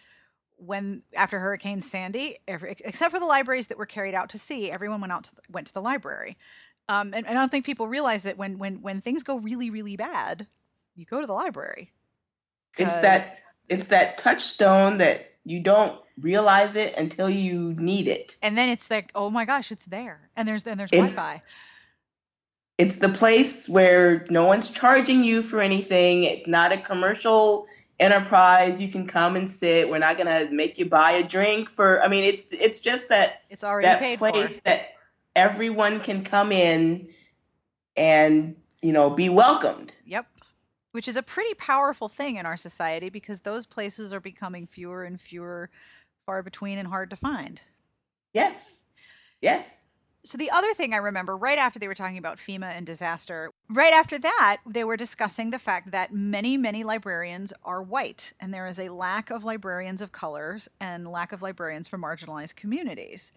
when 0.58 1.04
after 1.16 1.40
Hurricane 1.40 1.82
Sandy, 1.82 2.40
every, 2.48 2.76
except 2.80 3.14
for 3.14 3.20
the 3.20 3.26
libraries 3.26 3.68
that 3.68 3.78
were 3.78 3.86
carried 3.86 4.14
out 4.14 4.30
to 4.32 4.40
sea, 4.40 4.72
everyone 4.72 5.02
went 5.02 5.14
out 5.14 5.26
to, 5.26 5.32
went 5.50 5.68
to 5.68 5.74
the 5.74 5.82
library. 5.82 6.38
Um, 6.90 7.14
and, 7.14 7.26
and 7.26 7.38
I 7.38 7.42
don't 7.42 7.50
think 7.50 7.66
people 7.66 7.88
realize 7.88 8.24
that 8.24 8.38
when 8.38 8.58
when 8.58 8.82
when 8.82 9.02
things 9.02 9.24
go 9.24 9.38
really 9.38 9.70
really 9.70 9.96
bad, 9.96 10.46
you 10.96 11.06
go 11.06 11.22
to 11.22 11.28
the 11.28 11.34
library. 11.34 11.92
It's 12.78 12.98
that 12.98 13.38
it's 13.70 13.88
that 13.88 14.18
touchstone 14.18 14.98
that 14.98 15.22
you 15.46 15.60
don't 15.60 16.00
realize 16.20 16.76
it 16.76 16.96
until 16.98 17.30
you 17.30 17.74
need 17.78 18.08
it. 18.08 18.38
and 18.42 18.58
then 18.58 18.70
it's 18.70 18.90
like, 18.90 19.12
oh 19.16 19.30
my 19.30 19.46
gosh, 19.46 19.72
it's 19.72 19.86
there, 19.86 20.20
and 20.36 20.48
there's 20.48 20.66
and 20.66 20.80
there's 20.80 20.90
It's- 20.92 21.16
Wi-Fi. 21.16 21.42
It's 22.80 22.98
the 22.98 23.10
place 23.10 23.70
where 23.70 24.26
no 24.32 24.48
one's 24.48 24.72
charging 24.72 25.24
you 25.24 25.44
for 25.44 25.60
anything. 25.62 26.24
It's 26.24 26.48
not 26.48 26.72
a 26.72 26.78
commercial 26.78 27.68
enterprise. 28.00 28.82
You 28.82 28.88
can 28.90 29.06
come 29.06 29.36
and 29.36 29.50
sit. 29.50 29.90
We're 29.90 30.00
not 30.00 30.18
gonna 30.18 30.50
make 30.52 30.80
you 30.80 30.90
buy 30.90 31.12
a 31.12 31.24
drink 31.24 31.70
for. 31.70 32.02
I 32.02 32.08
mean, 32.08 32.24
it's 32.24 32.52
it's 32.52 32.80
just 32.82 33.10
that 33.10 33.44
It's 33.52 33.64
already 33.64 33.86
that 33.88 34.18
place 34.18 34.58
for. 34.58 34.64
that 34.66 34.94
everyone 35.36 36.00
can 36.00 36.24
come 36.24 36.52
in 36.52 37.10
and 37.96 38.56
you 38.82 38.92
know 38.92 39.12
be 39.12 39.30
welcomed. 39.30 39.94
Yep. 40.08 40.26
Which 40.94 41.08
is 41.08 41.16
a 41.16 41.24
pretty 41.24 41.54
powerful 41.56 42.08
thing 42.08 42.38
in 42.38 42.46
our 42.46 42.56
society 42.56 43.10
because 43.10 43.40
those 43.40 43.66
places 43.66 44.14
are 44.14 44.20
becoming 44.20 44.68
fewer 44.68 45.04
and 45.04 45.20
fewer, 45.20 45.70
far 46.26 46.42
between, 46.44 46.78
and 46.78 46.88
hard 46.88 47.10
to 47.10 47.16
find. 47.16 47.60
Yes, 48.34 48.92
yes. 49.42 49.98
So 50.26 50.38
the 50.38 50.52
other 50.52 50.74
thing 50.74 50.94
I 50.94 50.98
remember 50.98 51.36
right 51.36 51.58
after 51.58 51.80
they 51.80 51.88
were 51.88 51.96
talking 51.96 52.18
about 52.18 52.38
FEMA 52.38 52.68
and 52.78 52.86
disaster, 52.86 53.52
right 53.70 53.94
after 53.94 54.18
that, 54.20 54.62
they 54.66 54.84
were 54.86 54.96
discussing 54.96 55.50
the 55.50 55.60
fact 55.60 55.92
that 55.92 56.14
many, 56.14 56.58
many 56.58 56.84
librarians 56.84 57.52
are 57.66 57.84
white, 57.84 58.32
and 58.40 58.54
there 58.54 58.68
is 58.68 58.80
a 58.80 58.90
lack 58.90 59.32
of 59.32 59.44
librarians 59.44 60.00
of 60.00 60.14
colors 60.14 60.70
and 60.80 61.12
lack 61.12 61.34
of 61.34 61.42
librarians 61.42 61.90
from 61.90 62.04
marginalized 62.04 62.56
communities. 62.56 63.34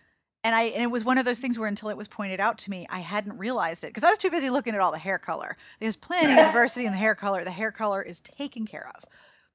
And 0.47 0.55
I 0.55 0.62
and 0.62 0.80
it 0.80 0.92
was 0.92 1.03
one 1.03 1.18
of 1.18 1.24
those 1.24 1.40
things 1.40 1.59
where 1.59 1.66
until 1.66 1.88
it 1.88 1.97
was 1.97 2.07
pointed 2.07 2.38
out 2.38 2.59
to 2.59 2.70
me, 2.70 2.86
I 2.88 3.01
hadn't 3.01 3.36
realized 3.36 3.82
it 3.82 3.88
because 3.88 4.05
I 4.05 4.11
was 4.11 4.18
too 4.18 4.30
busy 4.30 4.49
looking 4.49 4.76
at 4.76 4.80
all 4.80 4.92
the 4.92 4.99
hair 4.99 5.18
color. 5.18 5.57
There's 5.80 5.97
plenty 5.97 6.30
of 6.30 6.38
diversity 6.53 6.86
in 6.86 6.92
the 6.92 6.99
hair 6.99 7.16
color. 7.16 7.42
The 7.42 7.51
hair 7.51 7.72
color 7.72 8.01
is 8.01 8.20
taken 8.20 8.64
care 8.64 8.88
of. 8.94 9.05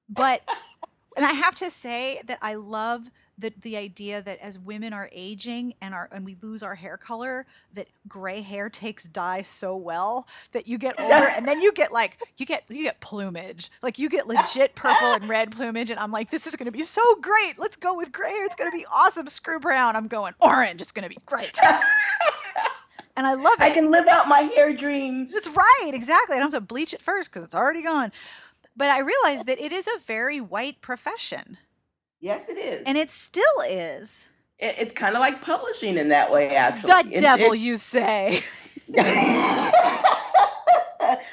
But 0.09 0.41
and 1.15 1.25
I 1.25 1.31
have 1.31 1.55
to 1.55 1.71
say 1.71 2.21
that 2.25 2.39
I 2.41 2.55
love 2.55 3.09
the 3.41 3.53
the 3.61 3.75
idea 3.75 4.21
that 4.21 4.39
as 4.39 4.57
women 4.59 4.93
are 4.93 5.09
aging 5.11 5.73
and 5.81 5.93
our 5.93 6.07
and 6.11 6.23
we 6.23 6.37
lose 6.41 6.63
our 6.63 6.75
hair 6.75 6.97
color, 6.97 7.45
that 7.73 7.87
gray 8.07 8.41
hair 8.41 8.69
takes 8.83 9.03
dye 9.03 9.41
so 9.41 9.75
well 9.75 10.27
that 10.53 10.67
you 10.67 10.77
get 10.77 10.99
older 10.99 11.27
and 11.35 11.45
then 11.45 11.61
you 11.61 11.73
get 11.73 11.91
like 11.91 12.17
you 12.37 12.45
get 12.45 12.63
you 12.69 12.83
get 12.83 12.99
plumage. 13.01 13.71
Like 13.81 13.99
you 13.99 14.09
get 14.09 14.27
legit 14.27 14.75
purple 14.75 15.13
and 15.13 15.27
red 15.27 15.51
plumage 15.51 15.89
and 15.89 15.99
I'm 15.99 16.11
like, 16.11 16.31
this 16.31 16.47
is 16.47 16.55
gonna 16.55 16.71
be 16.71 16.83
so 16.83 17.15
great. 17.15 17.57
Let's 17.57 17.75
go 17.75 17.95
with 17.95 18.11
gray 18.11 18.31
hair. 18.31 18.45
It's 18.45 18.55
gonna 18.55 18.71
be 18.71 18.85
awesome. 18.91 19.27
Screw 19.27 19.59
brown. 19.59 19.95
I'm 19.95 20.07
going 20.07 20.33
orange. 20.39 20.81
It's 20.81 20.91
gonna 20.91 21.09
be 21.09 21.19
great. 21.25 21.59
And 23.17 23.27
I 23.27 23.33
love 23.33 23.53
it. 23.59 23.61
I 23.61 23.71
can 23.71 23.91
live 23.91 24.07
out 24.07 24.29
my 24.29 24.39
hair 24.39 24.73
dreams. 24.73 25.33
That's 25.33 25.49
right, 25.49 25.91
exactly. 25.93 26.37
I 26.37 26.39
don't 26.39 26.53
have 26.53 26.61
to 26.61 26.65
bleach 26.65 26.93
it 26.93 27.01
first 27.01 27.29
because 27.29 27.43
it's 27.43 27.53
already 27.53 27.83
gone. 27.83 28.11
But 28.75 28.89
I 28.89 28.99
realized 28.99 29.47
that 29.47 29.59
it 29.59 29.71
is 29.73 29.85
a 29.85 29.99
very 30.07 30.39
white 30.39 30.81
profession, 30.81 31.57
Yes, 32.21 32.49
it 32.49 32.57
is. 32.57 32.83
and 32.85 32.97
it 32.97 33.09
still 33.09 33.43
is. 33.67 34.27
It- 34.59 34.75
it's 34.77 34.93
kind 34.93 35.15
of 35.15 35.21
like 35.21 35.41
publishing 35.41 35.97
in 35.97 36.09
that 36.09 36.31
way, 36.31 36.55
actually. 36.55 36.91
The 36.91 36.99
It's- 37.17 37.21
devil, 37.21 37.53
it- 37.53 37.59
you 37.59 37.77
say. 37.77 38.43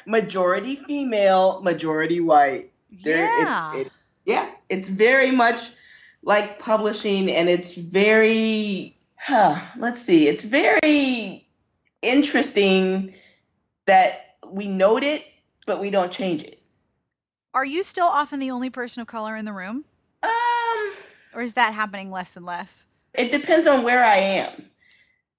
majority 0.07 0.77
female, 0.77 1.61
majority 1.63 2.21
white. 2.21 2.71
There, 3.05 3.25
yeah. 3.25 3.73
It's, 3.75 3.87
it, 3.87 3.93
yeah, 4.25 4.51
it's 4.69 4.89
very 4.89 5.31
much 5.31 5.71
like 6.23 6.59
publishing, 6.59 7.31
and 7.31 7.49
it's 7.49 7.77
very. 7.77 8.97
Huh, 9.17 9.57
let's 9.77 10.01
see. 10.01 10.29
It's 10.29 10.45
very 10.45 11.47
interesting 12.03 13.15
that 13.87 14.37
we 14.49 14.69
note 14.69 15.03
it, 15.03 15.25
but 15.67 15.81
we 15.81 15.91
don't 15.91 16.13
change 16.13 16.45
it. 16.45 16.61
Are 17.53 17.65
you 17.65 17.83
still 17.83 18.07
often 18.07 18.39
the 18.39 18.53
only 18.53 18.71
person 18.71 19.01
of 19.01 19.09
color 19.09 19.37
in 19.37 19.45
the 19.45 19.53
room, 19.53 19.85
or 21.35 21.43
is 21.43 21.55
that 21.55 21.75
happening 21.75 22.11
less 22.11 22.37
and 22.37 22.47
less? 22.47 22.85
it 23.19 23.33
depends 23.33 23.67
on 23.67 23.83
where 23.83 24.05
I 24.05 24.17
am. 24.17 24.71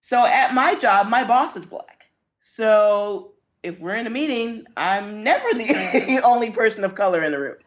So 0.02 0.26
at 0.26 0.54
my 0.54 0.76
job, 0.76 1.08
my 1.08 1.26
boss 1.26 1.56
is 1.56 1.66
black. 1.66 2.06
So 2.40 3.34
if 3.64 3.80
we're 3.80 3.96
in 3.96 4.08
a 4.08 4.10
meeting, 4.10 4.66
I'm 4.78 5.24
never 5.24 5.50
the 5.54 6.22
only 6.26 6.52
person 6.52 6.84
of 6.84 6.96
color 6.96 7.24
in 7.24 7.32
the 7.32 7.40
room. 7.40 7.58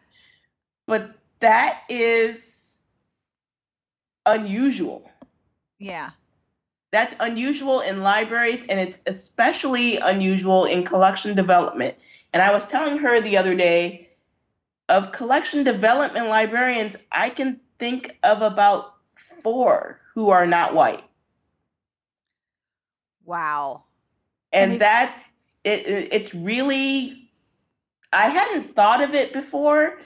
But 0.87 1.11
that 1.39 1.81
is 1.89 2.85
unusual. 4.25 5.09
Yeah. 5.79 6.11
That's 6.91 7.15
unusual 7.19 7.81
in 7.81 8.01
libraries, 8.01 8.67
and 8.67 8.79
it's 8.79 9.01
especially 9.07 9.97
unusual 9.97 10.65
in 10.65 10.83
collection 10.83 11.35
development. 11.35 11.95
And 12.31 12.41
I 12.41 12.53
was 12.53 12.67
telling 12.67 12.99
her 12.99 13.19
the 13.19 13.37
other 13.37 13.55
day 13.55 14.09
of 14.89 15.11
collection 15.11 15.63
development 15.63 16.27
librarians, 16.27 16.97
I 17.11 17.29
can 17.29 17.59
think 17.83 18.17
of 18.23 18.41
about 18.41 18.93
four 19.13 19.99
who 20.13 20.29
are 20.29 20.47
not 20.47 20.73
white. 20.73 21.03
Wow. 23.25 23.83
And, 24.53 24.71
and 24.71 24.81
that 24.81 25.21
it, 25.65 25.85
it, 25.85 26.13
it's 26.13 26.33
really 26.33 27.29
I 28.13 28.29
hadn't 28.29 28.73
thought 28.73 29.03
of 29.03 29.13
it 29.13 29.33
before, 29.33 29.99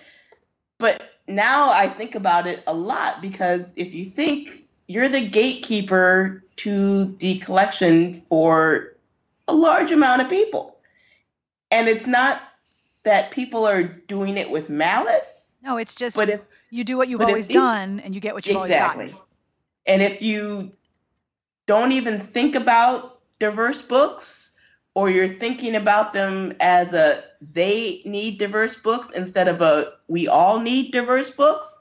but 0.79 1.03
now 1.27 1.69
I 1.71 1.85
think 1.85 2.15
about 2.15 2.47
it 2.47 2.63
a 2.65 2.73
lot 2.73 3.21
because 3.21 3.77
if 3.77 3.93
you 3.93 4.05
think 4.05 4.63
you're 4.87 5.09
the 5.09 5.29
gatekeeper 5.29 6.43
to 6.55 7.05
the 7.17 7.37
collection 7.37 8.13
for 8.13 8.95
a 9.47 9.53
large 9.53 9.91
amount 9.91 10.23
of 10.23 10.29
people. 10.29 10.79
And 11.69 11.87
it's 11.87 12.07
not 12.07 12.41
that 13.03 13.29
people 13.29 13.67
are 13.67 13.83
doing 13.83 14.37
it 14.37 14.49
with 14.49 14.67
malice. 14.67 15.59
No, 15.63 15.77
it's 15.77 15.93
just 15.93 16.15
but 16.15 16.29
if 16.29 16.43
you 16.69 16.83
do 16.83 16.97
what 16.97 17.07
you've 17.07 17.21
always 17.21 17.47
done 17.47 17.99
and 17.99 18.13
you 18.13 18.21
get 18.21 18.33
what 18.33 18.45
you've 18.45 18.57
exactly. 18.57 19.05
always 19.05 19.13
gotten. 19.13 19.27
And 19.85 20.01
if 20.01 20.21
you 20.21 20.73
don't 21.65 21.93
even 21.93 22.19
think 22.19 22.55
about 22.55 23.19
diverse 23.39 23.81
books 23.81 24.59
or 24.93 25.09
you're 25.09 25.27
thinking 25.27 25.75
about 25.75 26.13
them 26.13 26.53
as 26.59 26.93
a 26.93 27.23
they 27.39 28.01
need 28.05 28.39
diverse 28.39 28.81
books 28.81 29.11
instead 29.11 29.47
of 29.47 29.61
a 29.61 29.93
we 30.07 30.27
all 30.27 30.59
need 30.59 30.91
diverse 30.91 31.35
books, 31.35 31.79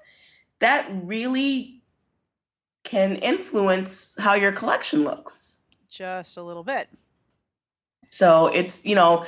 that 0.59 0.87
really 0.91 1.83
can 2.85 3.17
influence 3.17 4.17
how 4.19 4.35
your 4.35 4.53
collection 4.53 5.03
looks. 5.03 5.61
Just 5.91 6.37
a 6.37 6.43
little 6.43 6.63
bit. 6.63 6.89
So 8.11 8.47
it's, 8.53 8.87
you 8.87 8.95
know, 8.95 9.27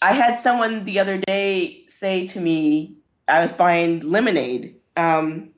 I 0.00 0.12
had 0.12 0.38
someone 0.38 0.84
the 0.84 1.00
other 1.00 1.18
day 1.18 1.84
say 1.86 2.26
to 2.28 2.40
me, 2.40 2.99
I 3.30 3.42
was 3.42 3.52
buying 3.52 4.00
lemonade, 4.00 4.76
um, 4.96 5.50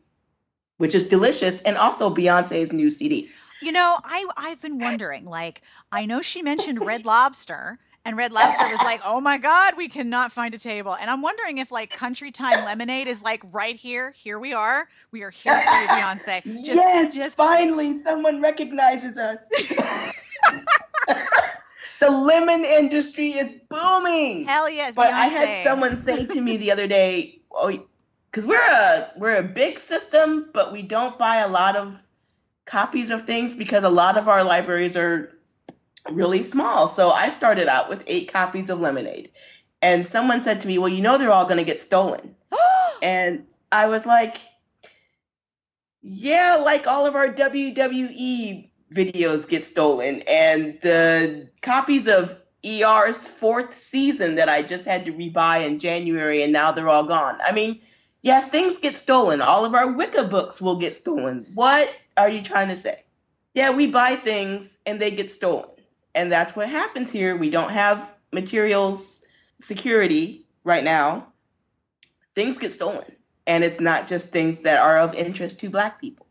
which 0.79 0.95
is 0.95 1.09
delicious, 1.09 1.63
and 1.63 1.77
also 1.77 2.15
Beyonce's 2.15 2.73
new 2.73 2.91
CD. 2.91 3.31
You 3.63 3.73
know, 3.73 3.99
I 4.03 4.27
I've 4.37 4.61
been 4.61 4.79
wondering, 4.79 5.25
like, 5.25 5.63
I 5.91 6.07
know 6.07 6.21
she 6.23 6.43
mentioned 6.43 6.85
Red 6.85 7.05
Lobster, 7.05 7.79
and 8.05 8.17
Red 8.17 8.33
Lobster 8.33 8.69
was 8.69 8.83
like, 8.83 9.01
"Oh 9.05 9.21
my 9.21 9.39
God, 9.39 9.77
we 9.77 9.89
cannot 9.89 10.33
find 10.33 10.55
a 10.55 10.59
table." 10.59 10.95
And 10.95 11.09
I'm 11.09 11.23
wondering 11.23 11.59
if 11.59 11.71
like 11.71 11.91
Country 11.91 12.33
Time 12.33 12.65
Lemonade 12.65 13.07
is 13.07 13.23
like 13.23 13.43
right 13.53 13.77
here. 13.77 14.11
Here 14.11 14.39
we 14.39 14.53
are. 14.53 14.89
We 15.13 15.23
are 15.23 15.31
here 15.31 15.55
for 15.55 15.81
you, 15.81 15.87
Beyonce. 15.87 16.43
Just, 16.43 16.67
yes, 16.67 17.15
just... 17.15 17.37
finally 17.37 17.95
someone 17.95 18.43
recognizes 18.43 19.17
us. 19.17 19.39
the 22.01 22.11
lemon 22.11 22.65
industry 22.65 23.29
is 23.29 23.53
booming. 23.69 24.45
Hell 24.47 24.69
yes. 24.69 24.95
But 24.97 25.11
Beyonce. 25.11 25.15
I 25.15 25.27
had 25.27 25.57
someone 25.59 25.99
say 25.99 26.27
to 26.27 26.41
me 26.41 26.57
the 26.57 26.73
other 26.73 26.89
day, 26.89 27.42
"Oh, 27.55 27.87
because 28.31 28.47
we're 28.47 28.61
a 28.61 29.11
we're 29.17 29.37
a 29.37 29.43
big 29.43 29.79
system, 29.79 30.51
but 30.53 30.73
we 30.73 30.83
don't 30.83 31.19
buy 31.19 31.39
a 31.39 31.49
lot 31.49 31.77
of 31.77 32.01
copies 32.65 33.11
of 33.11 33.27
things 33.27 33.57
because 33.57 33.85
a 33.85 33.91
lot 33.91 34.17
of 34.17 34.29
our 34.29 34.45
libraries 34.45 34.97
are 34.97 35.33
really 36.11 36.43
small. 36.43 36.89
So 36.89 37.11
I 37.11 37.29
started 37.31 37.69
out 37.69 37.89
with 37.89 38.05
eight 38.07 38.33
copies 38.33 38.71
of 38.71 38.81
Lemonade. 38.81 39.31
And 39.81 40.07
someone 40.07 40.43
said 40.43 40.61
to 40.61 40.69
me, 40.69 40.79
Well, 40.79 40.89
you 40.89 41.03
know, 41.03 41.19
they're 41.19 41.33
all 41.33 41.45
going 41.45 41.59
to 41.59 41.65
get 41.65 41.81
stolen. 41.81 42.37
and 43.03 43.47
I 43.71 43.89
was 43.89 44.07
like, 44.07 44.37
Yeah, 46.01 46.57
like 46.57 46.87
all 46.87 47.07
of 47.07 47.15
our 47.15 47.29
WWE 47.29 48.71
videos 48.93 49.49
get 49.49 49.65
stolen. 49.65 50.23
And 50.29 50.79
the 50.81 51.51
copies 51.61 52.09
of 52.09 52.42
ER's 52.65 53.27
fourth 53.27 53.75
season 53.75 54.37
that 54.37 54.49
I 54.49 54.63
just 54.63 54.87
had 54.87 55.07
to 55.07 55.13
rebuy 55.13 55.67
in 55.67 55.81
January, 55.81 56.43
and 56.43 56.53
now 56.53 56.73
they're 56.73 56.89
all 56.89 57.05
gone. 57.05 57.39
I 57.45 57.53
mean, 57.53 57.81
yeah, 58.23 58.41
things 58.41 58.79
get 58.79 58.97
stolen. 58.97 59.41
All 59.41 59.65
of 59.65 59.75
our 59.75 59.97
Wicca 59.97 60.25
books 60.25 60.63
will 60.63 60.79
get 60.79 60.95
stolen. 60.95 61.47
What 61.55 61.93
are 62.17 62.29
you 62.29 62.43
trying 62.43 62.69
to 62.69 62.77
say? 62.77 63.03
Yeah, 63.53 63.75
we 63.75 63.89
buy 63.89 64.15
things 64.15 64.79
and 64.87 65.01
they 65.01 65.11
get 65.11 65.31
stolen. 65.31 65.69
And 66.15 66.31
that's 66.31 66.55
what 66.55 66.69
happens 66.69 67.11
here. 67.11 67.37
We 67.37 67.51
don't 67.51 67.73
have 67.73 68.15
materials 68.33 69.27
security 69.61 70.47
right 70.65 70.85
now. 70.85 71.33
Things 72.35 72.59
get 72.59 72.73
stolen. 72.73 73.05
And 73.47 73.65
it's 73.65 73.81
not 73.81 74.07
just 74.07 74.33
things 74.33 74.63
that 74.63 74.81
are 74.81 75.01
of 75.01 75.15
interest 75.15 75.61
to 75.61 75.71
black 75.71 76.01
people. 76.01 76.27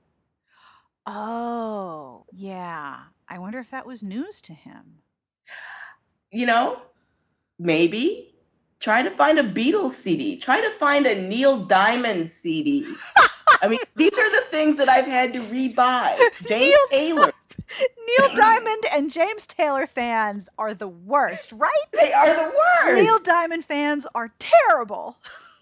Oh, 1.05 2.25
yeah. 2.32 2.99
I 3.27 3.39
wonder 3.39 3.59
if 3.59 3.71
that 3.71 3.86
was 3.86 4.01
news 4.01 4.41
to 4.41 4.53
him. 4.53 5.00
You 6.32 6.45
know, 6.45 6.82
maybe. 7.59 8.27
Try 8.79 9.03
to 9.03 9.11
find 9.11 9.38
a 9.38 9.43
Beatles 9.43 9.91
CD. 9.91 10.39
Try 10.39 10.59
to 10.59 10.69
find 10.71 11.05
a 11.05 11.21
Neil 11.21 11.59
Diamond 11.59 12.29
CD. 12.29 12.88
I 13.61 13.67
mean, 13.67 13.79
these 13.95 14.17
are 14.17 14.32
the 14.32 14.45
things 14.47 14.77
that 14.77 14.89
I've 14.89 15.05
had 15.05 15.34
to 15.34 15.39
rebuy. 15.39 16.17
James 16.47 16.49
Neil 16.49 16.88
Taylor. 16.89 17.34
Neil 18.19 18.36
Diamond 18.36 18.86
and 18.91 19.11
James 19.11 19.45
Taylor 19.45 19.88
fans 19.88 20.47
are 20.57 20.73
the 20.73 20.88
worst, 20.88 21.51
right? 21.53 21.71
They 21.93 22.11
are 22.11 22.27
the 22.27 22.53
worst. 22.57 23.01
Neil 23.01 23.19
Diamond 23.19 23.65
fans 23.65 24.07
are 24.13 24.34
terrible. 24.39 25.15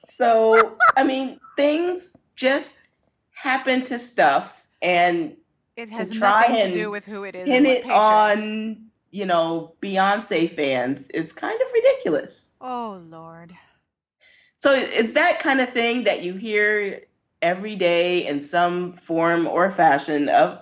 So, 0.06 0.78
I 0.96 1.04
mean, 1.04 1.40
things 1.56 2.18
just 2.36 2.90
happen 3.32 3.84
to 3.86 4.00
stuff, 4.00 4.68
and 4.82 5.36
it 5.76 5.90
has 5.90 6.10
to 6.10 6.18
try 6.18 6.42
nothing 6.42 6.62
and 6.62 6.74
to 6.74 6.80
do 6.80 6.92
with 6.92 7.06
who 7.06 7.26
it 7.26 7.36
is. 7.36 7.44
Pin 7.44 7.66
it 7.66 7.86
on, 7.86 8.89
you 9.12 9.26
know, 9.26 9.76
Beyonce 9.82 10.50
fans 10.50 11.10
is 11.10 11.34
kind 11.34 11.60
of 11.60 11.68
ridiculous. 11.74 12.56
Oh 12.62 13.02
Lord. 13.10 13.56
So 14.56 14.74
it's 14.74 15.14
that 15.14 15.40
kind 15.40 15.62
of 15.62 15.70
thing 15.70 16.04
that 16.04 16.22
you 16.22 16.34
hear 16.34 17.02
every 17.42 17.76
day 17.76 18.28
in 18.28 18.42
some 18.42 18.94
form 18.94 19.48
or 19.48 19.72
fashion 19.72 20.28
of 20.28 20.62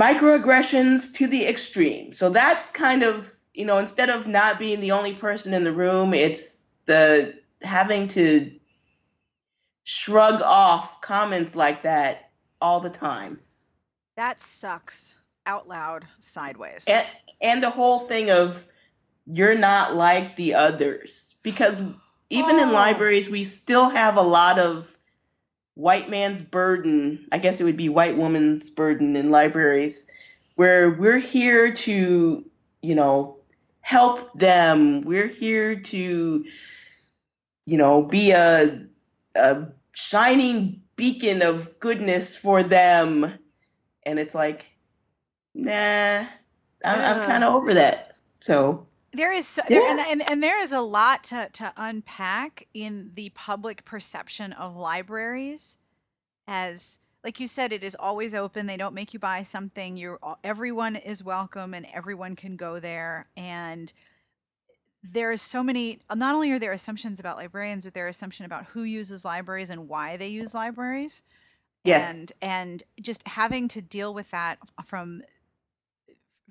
microaggressions 0.00 1.14
to 1.16 1.26
the 1.26 1.46
extreme. 1.46 2.12
So 2.12 2.30
that's 2.30 2.72
kind 2.72 3.02
of, 3.02 3.30
you 3.52 3.66
know, 3.66 3.78
instead 3.78 4.08
of 4.08 4.26
not 4.26 4.58
being 4.58 4.80
the 4.80 4.92
only 4.92 5.12
person 5.12 5.52
in 5.52 5.64
the 5.64 5.72
room, 5.72 6.14
it's 6.14 6.60
the 6.86 7.38
having 7.60 8.08
to 8.08 8.52
shrug 9.84 10.40
off 10.40 11.02
comments 11.02 11.54
like 11.54 11.82
that 11.82 12.30
all 12.62 12.80
the 12.80 12.90
time. 12.90 13.40
That 14.16 14.40
sucks 14.40 15.16
out 15.46 15.68
loud 15.68 16.06
sideways. 16.20 16.84
And 16.86 17.06
and 17.40 17.62
the 17.62 17.70
whole 17.70 18.00
thing 18.00 18.30
of 18.30 18.66
you're 19.26 19.58
not 19.58 19.94
like 19.94 20.36
the 20.36 20.54
others 20.54 21.36
because 21.42 21.80
even 22.30 22.56
oh. 22.56 22.62
in 22.62 22.72
libraries 22.72 23.28
we 23.30 23.44
still 23.44 23.88
have 23.88 24.16
a 24.16 24.22
lot 24.22 24.58
of 24.58 24.96
white 25.80 26.10
man's 26.10 26.42
burden, 26.42 27.26
I 27.32 27.38
guess 27.38 27.60
it 27.60 27.64
would 27.64 27.76
be 27.76 27.88
white 27.88 28.16
woman's 28.16 28.70
burden 28.70 29.16
in 29.16 29.30
libraries, 29.30 30.10
where 30.54 30.90
we're 30.90 31.18
here 31.18 31.72
to, 31.72 32.44
you 32.82 32.94
know, 32.94 33.38
help 33.80 34.32
them. 34.34 35.00
We're 35.00 35.26
here 35.26 35.80
to, 35.80 36.44
you 37.66 37.78
know, 37.78 38.02
be 38.02 38.32
a, 38.32 38.84
a 39.34 39.68
shining 39.92 40.82
beacon 40.96 41.42
of 41.42 41.80
goodness 41.80 42.36
for 42.36 42.62
them. 42.62 43.32
And 44.04 44.18
it's 44.18 44.34
like, 44.34 44.69
nah, 45.54 46.26
I'm, 46.84 47.00
I'm 47.00 47.26
kind 47.26 47.44
of 47.44 47.54
over 47.54 47.74
that. 47.74 48.16
So. 48.40 48.86
There 49.12 49.32
is 49.32 49.48
so, 49.48 49.62
there, 49.68 49.90
and, 49.90 49.98
and, 49.98 50.30
and 50.30 50.42
there 50.42 50.62
is 50.62 50.70
a 50.70 50.80
lot 50.80 51.24
to, 51.24 51.48
to 51.54 51.72
unpack 51.76 52.68
in 52.74 53.10
the 53.14 53.30
public 53.30 53.84
perception 53.84 54.52
of 54.52 54.76
libraries 54.76 55.76
as 56.46 56.98
like 57.24 57.40
you 57.40 57.46
said 57.46 57.72
it 57.72 57.84
is 57.84 57.96
always 57.98 58.34
open. 58.34 58.66
They 58.66 58.76
don't 58.76 58.94
make 58.94 59.14
you 59.14 59.20
buy 59.20 59.42
something. 59.44 59.96
You're 59.96 60.18
everyone 60.42 60.96
is 60.96 61.22
welcome 61.22 61.74
and 61.74 61.86
everyone 61.92 62.36
can 62.36 62.56
go 62.56 62.80
there. 62.80 63.26
And 63.36 63.92
there's 65.02 65.40
so 65.40 65.62
many 65.62 66.00
not 66.14 66.34
only 66.34 66.50
are 66.50 66.58
there 66.58 66.72
assumptions 66.72 67.20
about 67.20 67.36
librarians 67.36 67.84
but 67.84 67.94
there 67.94 68.06
are 68.06 68.08
assumptions 68.10 68.46
about 68.46 68.66
who 68.66 68.82
uses 68.82 69.24
libraries 69.24 69.70
and 69.70 69.88
why 69.88 70.16
they 70.16 70.28
use 70.28 70.54
libraries. 70.54 71.22
Yes. 71.84 72.10
And 72.10 72.32
and 72.42 72.82
just 73.00 73.26
having 73.26 73.68
to 73.68 73.82
deal 73.82 74.12
with 74.12 74.30
that 74.30 74.58
from 74.86 75.22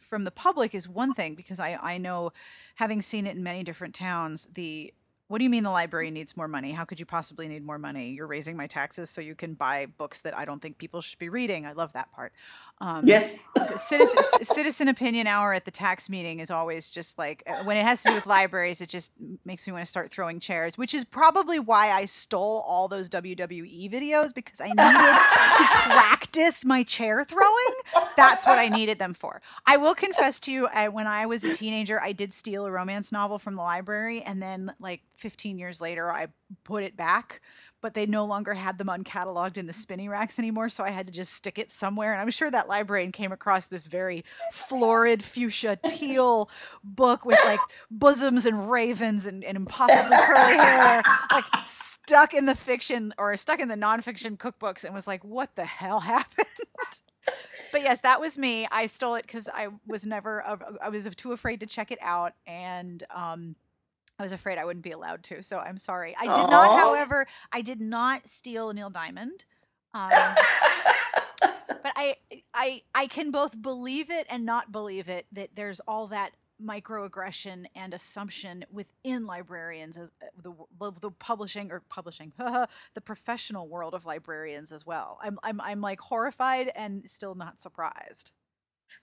from 0.09 0.23
the 0.23 0.31
public 0.31 0.75
is 0.75 0.87
one 0.87 1.13
thing 1.13 1.35
because 1.35 1.59
I, 1.59 1.77
I 1.81 1.97
know 1.97 2.33
having 2.75 3.01
seen 3.01 3.27
it 3.27 3.35
in 3.35 3.43
many 3.43 3.63
different 3.63 3.95
towns, 3.95 4.47
the 4.53 4.93
what 5.27 5.37
do 5.37 5.43
you 5.43 5.49
mean 5.51 5.63
the 5.63 5.69
library 5.69 6.09
mm. 6.09 6.13
needs 6.13 6.35
more 6.35 6.47
money? 6.47 6.71
How 6.71 6.85
could 6.85 6.99
you 6.99 7.05
possibly 7.05 7.47
need 7.47 7.63
more 7.63 7.77
money? 7.77 8.09
You're 8.09 8.25
raising 8.25 8.57
my 8.57 8.65
taxes 8.65 9.11
so 9.11 9.21
you 9.21 9.35
can 9.35 9.53
buy 9.53 9.85
books 9.85 10.21
that 10.21 10.35
I 10.35 10.43
don't 10.43 10.59
think 10.59 10.79
people 10.79 11.01
should 11.01 11.19
be 11.19 11.29
reading. 11.29 11.67
I 11.67 11.73
love 11.73 11.93
that 11.93 12.11
part. 12.11 12.33
Um, 12.81 13.01
yes. 13.05 13.49
citizen, 13.87 14.23
citizen 14.43 14.87
opinion 14.87 15.27
hour 15.27 15.53
at 15.53 15.65
the 15.65 15.71
tax 15.71 16.09
meeting 16.09 16.39
is 16.39 16.49
always 16.49 16.89
just 16.89 17.17
like 17.17 17.43
uh, 17.45 17.63
when 17.63 17.77
it 17.77 17.85
has 17.85 18.01
to 18.03 18.09
do 18.09 18.15
with 18.15 18.25
libraries, 18.25 18.79
it 18.79 18.87
just 18.87 19.11
makes 19.43 19.67
me 19.67 19.73
want 19.73 19.83
to 19.83 19.89
start 19.89 20.11
throwing 20.11 20.39
chairs, 20.39 20.77
which 20.77 20.93
is 20.93 21.03
probably 21.03 21.59
why 21.59 21.91
I 21.91 22.05
stole 22.05 22.63
all 22.65 22.87
those 22.87 23.09
WWE 23.09 23.91
videos 23.91 24.33
because 24.33 24.61
I 24.61 24.67
needed 24.67 24.79
to 24.79 25.91
practice 25.91 26.63
my 26.63 26.83
chair 26.83 27.25
throwing. 27.25 27.75
That's 28.15 28.45
what 28.45 28.59
I 28.59 28.69
needed 28.69 28.97
them 28.97 29.13
for. 29.13 29.41
I 29.65 29.77
will 29.77 29.95
confess 29.95 30.39
to 30.41 30.51
you, 30.51 30.67
I, 30.67 30.87
when 30.87 31.07
I 31.07 31.25
was 31.25 31.43
a 31.43 31.53
teenager, 31.53 32.01
I 32.01 32.13
did 32.13 32.33
steal 32.33 32.65
a 32.65 32.71
romance 32.71 33.11
novel 33.11 33.39
from 33.39 33.55
the 33.55 33.61
library, 33.61 34.21
and 34.21 34.41
then 34.41 34.73
like 34.79 35.01
15 35.17 35.57
years 35.57 35.81
later, 35.81 36.11
I 36.11 36.27
put 36.63 36.83
it 36.83 36.95
back. 36.95 37.41
But 37.81 37.93
they 37.93 38.05
no 38.05 38.25
longer 38.25 38.53
had 38.53 38.77
them 38.77 38.87
uncatalogued 38.87 39.57
in 39.57 39.65
the 39.65 39.71
spinning 39.71 40.09
racks 40.09 40.37
anymore, 40.37 40.67
so 40.67 40.83
I 40.83 40.89
had 40.89 41.07
to 41.07 41.13
just 41.13 41.33
stick 41.33 41.57
it 41.57 41.71
somewhere. 41.71 42.11
And 42.11 42.21
I'm 42.21 42.29
sure 42.29 42.51
that 42.51 42.67
librarian 42.67 43.13
came 43.13 43.31
across 43.31 43.67
this 43.67 43.85
very 43.85 44.25
florid 44.53 45.23
fuchsia 45.23 45.77
teal 45.87 46.49
book 46.83 47.23
with 47.23 47.39
like 47.45 47.61
bosoms 47.89 48.45
and 48.45 48.69
ravens 48.69 49.27
and, 49.27 49.45
and 49.45 49.55
impossibly 49.55 50.17
curly 50.25 50.57
hair, 50.57 51.01
like 51.31 51.45
stuck 52.03 52.33
in 52.33 52.45
the 52.45 52.55
fiction 52.55 53.13
or 53.17 53.37
stuck 53.37 53.61
in 53.61 53.69
the 53.69 53.75
nonfiction 53.75 54.37
cookbooks, 54.37 54.83
and 54.83 54.93
was 54.93 55.07
like, 55.07 55.23
"What 55.23 55.55
the 55.55 55.65
hell 55.65 56.01
happened?" 56.01 56.47
but 57.71 57.81
yes, 57.81 57.99
that 58.01 58.19
was 58.19 58.37
me. 58.37 58.67
I 58.71 58.87
stole 58.87 59.15
it 59.15 59.25
because 59.25 59.47
I 59.47 59.69
was 59.87 60.05
never, 60.05 60.43
I 60.81 60.89
was 60.89 61.07
too 61.15 61.31
afraid 61.31 61.61
to 61.61 61.65
check 61.65 61.91
it 61.91 61.99
out, 62.01 62.33
and 62.45 63.03
um, 63.15 63.55
I 64.19 64.23
was 64.23 64.33
afraid 64.33 64.57
I 64.57 64.65
wouldn't 64.65 64.83
be 64.83 64.91
allowed 64.91 65.23
to. 65.25 65.41
So 65.41 65.57
I'm 65.57 65.77
sorry. 65.77 66.15
I 66.19 66.25
did 66.25 66.45
Aww. 66.45 66.51
not, 66.51 66.77
however, 66.77 67.25
I 67.51 67.61
did 67.61 67.79
not 67.79 68.27
steal 68.27 68.73
Neil 68.73 68.89
Diamond. 68.89 69.45
Um, 69.93 70.09
but 71.41 71.93
I, 71.95 72.17
I, 72.53 72.81
I 72.93 73.07
can 73.07 73.31
both 73.31 73.59
believe 73.59 74.11
it 74.11 74.27
and 74.29 74.45
not 74.45 74.71
believe 74.71 75.07
it 75.07 75.25
that 75.31 75.49
there's 75.55 75.79
all 75.87 76.07
that 76.07 76.33
microaggression 76.61 77.65
and 77.75 77.93
assumption 77.93 78.65
within 78.71 79.25
librarians 79.25 79.97
as 79.97 80.11
uh, 80.21 80.25
the, 80.43 80.91
the 80.99 81.11
publishing 81.11 81.71
or 81.71 81.81
publishing 81.89 82.33
the 82.37 83.01
professional 83.05 83.67
world 83.67 83.93
of 83.93 84.05
librarians 84.05 84.73
as 84.73 84.85
well 84.85 85.19
I'm, 85.23 85.39
I'm 85.41 85.61
i'm 85.61 85.79
like 85.79 86.01
horrified 86.01 86.69
and 86.75 87.09
still 87.09 87.33
not 87.33 87.61
surprised 87.61 88.31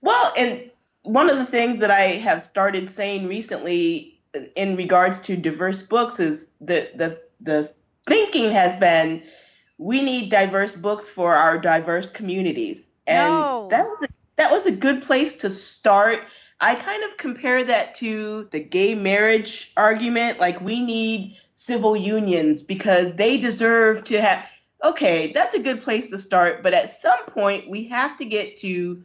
well 0.03 0.35
and 0.37 0.71
one 1.03 1.31
of 1.31 1.39
the 1.39 1.47
things 1.47 1.81
that 1.81 1.91
i 1.91 2.03
have 2.03 2.45
started 2.45 2.91
saying 2.91 3.27
recently 3.27 4.16
in 4.55 4.77
regards 4.77 5.21
to 5.21 5.37
diverse 5.37 5.83
books 5.83 6.21
is 6.21 6.59
that 6.61 6.97
the 6.97 7.21
the 7.41 7.73
thinking 8.07 8.53
has 8.53 8.77
been 8.77 9.23
we 9.79 10.03
need 10.03 10.31
diverse 10.31 10.77
books 10.77 11.09
for 11.09 11.35
our 11.35 11.59
diverse 11.59 12.11
communities 12.11 12.93
and 13.07 13.35
no. 13.35 13.69
that 13.71 13.85
was 13.85 14.03
a, 14.03 14.09
that 14.37 14.51
was 14.51 14.67
a 14.67 14.73
good 14.73 15.03
place 15.03 15.39
to 15.39 15.51
start 15.51 16.21
I 16.61 16.75
kind 16.75 17.05
of 17.05 17.19
compare 17.19 17.63
that 17.65 17.97
to 17.97 18.49
the 18.51 18.61
gay 18.61 18.95
marriage 18.95 19.73
argument. 19.77 20.41
Like, 20.41 20.61
we 20.61 20.85
need 20.85 21.37
civil 21.55 21.95
unions 21.97 22.63
because 22.63 23.17
they 23.17 23.39
deserve 23.39 24.05
to 24.05 24.21
have. 24.21 24.49
Okay, 24.83 25.33
that's 25.33 25.55
a 25.55 25.63
good 25.63 25.83
place 25.83 26.11
to 26.11 26.19
start. 26.19 26.63
But 26.63 26.75
at 26.75 26.91
some 26.91 27.27
point, 27.27 27.69
we 27.69 27.89
have 27.89 28.17
to 28.19 28.25
get 28.25 28.59
to 28.59 29.03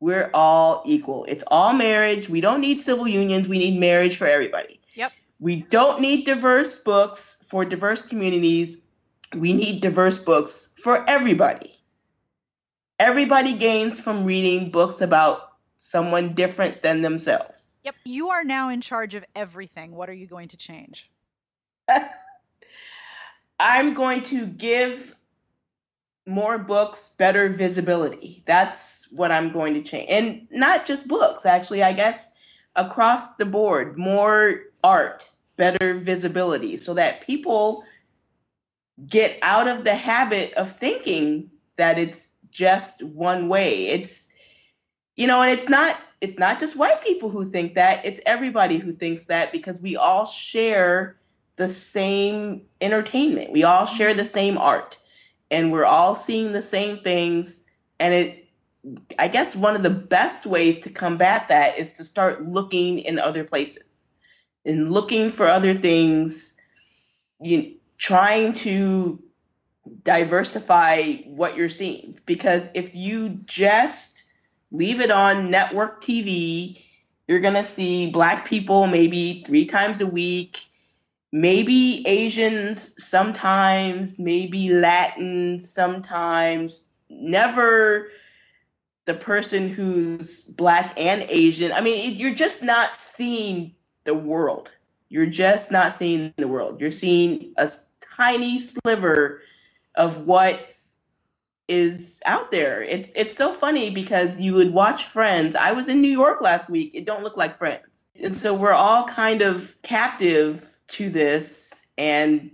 we're 0.00 0.30
all 0.32 0.82
equal. 0.86 1.24
It's 1.28 1.44
all 1.46 1.74
marriage. 1.74 2.28
We 2.28 2.40
don't 2.40 2.62
need 2.62 2.80
civil 2.80 3.06
unions. 3.06 3.48
We 3.48 3.58
need 3.58 3.78
marriage 3.78 4.16
for 4.16 4.26
everybody. 4.26 4.80
Yep. 4.94 5.12
We 5.38 5.60
don't 5.62 6.00
need 6.00 6.24
diverse 6.24 6.82
books 6.82 7.46
for 7.48 7.64
diverse 7.66 8.06
communities. 8.06 8.86
We 9.36 9.52
need 9.52 9.82
diverse 9.82 10.22
books 10.22 10.76
for 10.82 11.08
everybody. 11.08 11.76
Everybody 12.98 13.56
gains 13.56 14.00
from 14.00 14.24
reading 14.24 14.70
books 14.70 15.00
about 15.00 15.52
someone 15.76 16.34
different 16.34 16.82
than 16.82 17.02
themselves. 17.02 17.80
Yep. 17.84 17.94
You 18.04 18.30
are 18.30 18.44
now 18.44 18.70
in 18.70 18.80
charge 18.80 19.14
of 19.14 19.24
everything. 19.36 19.92
What 19.92 20.08
are 20.08 20.14
you 20.14 20.26
going 20.26 20.48
to 20.48 20.56
change? 20.56 21.10
I'm 23.60 23.94
going 23.94 24.22
to 24.24 24.46
give 24.46 25.14
more 26.30 26.58
books 26.58 27.16
better 27.18 27.48
visibility. 27.48 28.42
That's 28.46 29.12
what 29.12 29.30
I'm 29.30 29.52
going 29.52 29.74
to 29.74 29.82
change. 29.82 30.08
And 30.10 30.48
not 30.50 30.86
just 30.86 31.08
books, 31.08 31.44
actually, 31.44 31.82
I 31.82 31.92
guess 31.92 32.38
across 32.76 33.36
the 33.36 33.44
board, 33.44 33.98
more 33.98 34.62
art, 34.82 35.28
better 35.56 35.94
visibility 35.94 36.78
so 36.78 36.94
that 36.94 37.26
people 37.26 37.84
get 39.06 39.38
out 39.42 39.68
of 39.68 39.84
the 39.84 39.94
habit 39.94 40.54
of 40.54 40.70
thinking 40.70 41.50
that 41.76 41.98
it's 41.98 42.36
just 42.50 43.04
one 43.04 43.48
way. 43.48 43.88
It's 43.88 44.30
you 45.16 45.26
know 45.26 45.42
and 45.42 45.50
it's 45.50 45.68
not 45.68 46.00
it's 46.20 46.38
not 46.38 46.60
just 46.60 46.76
white 46.76 47.02
people 47.02 47.28
who 47.28 47.44
think 47.44 47.74
that 47.74 48.04
it's 48.04 48.20
everybody 48.24 48.78
who 48.78 48.92
thinks 48.92 49.26
that 49.26 49.52
because 49.52 49.80
we 49.80 49.96
all 49.96 50.24
share 50.24 51.16
the 51.56 51.68
same 51.68 52.62
entertainment 52.80 53.52
we 53.52 53.64
all 53.64 53.84
share 53.84 54.14
the 54.14 54.24
same 54.24 54.56
art 54.56 54.98
and 55.50 55.72
we're 55.72 55.84
all 55.84 56.14
seeing 56.14 56.52
the 56.52 56.62
same 56.62 56.98
things 56.98 57.70
and 57.98 58.14
it 58.14 58.48
i 59.18 59.28
guess 59.28 59.54
one 59.54 59.76
of 59.76 59.82
the 59.82 59.90
best 59.90 60.46
ways 60.46 60.80
to 60.80 60.90
combat 60.90 61.48
that 61.48 61.78
is 61.78 61.94
to 61.94 62.04
start 62.04 62.42
looking 62.42 62.98
in 62.98 63.18
other 63.18 63.44
places 63.44 64.10
and 64.64 64.90
looking 64.90 65.30
for 65.30 65.46
other 65.46 65.74
things 65.74 66.60
you 67.40 67.74
trying 67.98 68.52
to 68.52 69.22
diversify 70.02 71.12
what 71.26 71.56
you're 71.56 71.68
seeing 71.68 72.18
because 72.24 72.70
if 72.74 72.94
you 72.94 73.28
just 73.44 74.30
leave 74.70 75.00
it 75.00 75.10
on 75.10 75.50
network 75.50 76.02
TV. 76.02 76.84
You're 77.26 77.40
going 77.40 77.54
to 77.54 77.64
see 77.64 78.10
black 78.10 78.46
people 78.46 78.86
maybe 78.86 79.44
three 79.46 79.66
times 79.66 80.00
a 80.00 80.06
week, 80.06 80.64
maybe 81.32 82.04
Asians 82.06 83.02
sometimes, 83.04 84.18
maybe 84.18 84.72
Latin 84.72 85.60
sometimes, 85.60 86.88
never 87.08 88.08
the 89.04 89.14
person 89.14 89.68
who's 89.68 90.44
black 90.44 90.94
and 90.98 91.22
Asian. 91.22 91.72
I 91.72 91.80
mean, 91.80 92.16
you're 92.16 92.34
just 92.34 92.62
not 92.62 92.96
seeing 92.96 93.74
the 94.04 94.14
world. 94.14 94.72
You're 95.08 95.26
just 95.26 95.72
not 95.72 95.92
seeing 95.92 96.32
the 96.36 96.48
world. 96.48 96.80
You're 96.80 96.90
seeing 96.90 97.54
a 97.56 97.68
tiny 98.16 98.58
sliver 98.60 99.42
of 99.94 100.26
what 100.26 100.64
is 101.66 102.20
out 102.26 102.50
there. 102.50 102.82
It's 102.82 103.12
it's 103.14 103.36
so 103.36 103.52
funny 103.52 103.90
because 103.90 104.40
you 104.40 104.54
would 104.54 104.72
watch 104.72 105.04
Friends. 105.04 105.56
I 105.56 105.72
was 105.72 105.88
in 105.88 106.02
New 106.02 106.10
York 106.10 106.40
last 106.40 106.68
week. 106.68 106.92
It 106.94 107.06
don't 107.06 107.22
look 107.22 107.36
like 107.36 107.56
Friends. 107.56 108.08
And 108.20 108.34
so 108.34 108.54
we're 108.54 108.72
all 108.72 109.06
kind 109.06 109.42
of 109.42 109.74
captive 109.82 110.69
to 110.90 111.10
this 111.10 111.90
and 111.96 112.50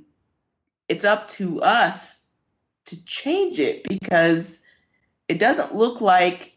it's 0.88 1.04
up 1.04 1.28
to 1.28 1.62
us 1.62 2.34
to 2.86 3.04
change 3.04 3.58
it 3.58 3.84
because 3.88 4.64
it 5.28 5.38
doesn't 5.38 5.74
look 5.74 6.00
like 6.00 6.56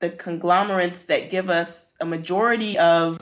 the 0.00 0.10
conglomerates 0.10 1.06
that 1.06 1.30
give 1.30 1.50
us 1.50 1.96
a 2.00 2.06
majority 2.06 2.78
of 2.78 3.20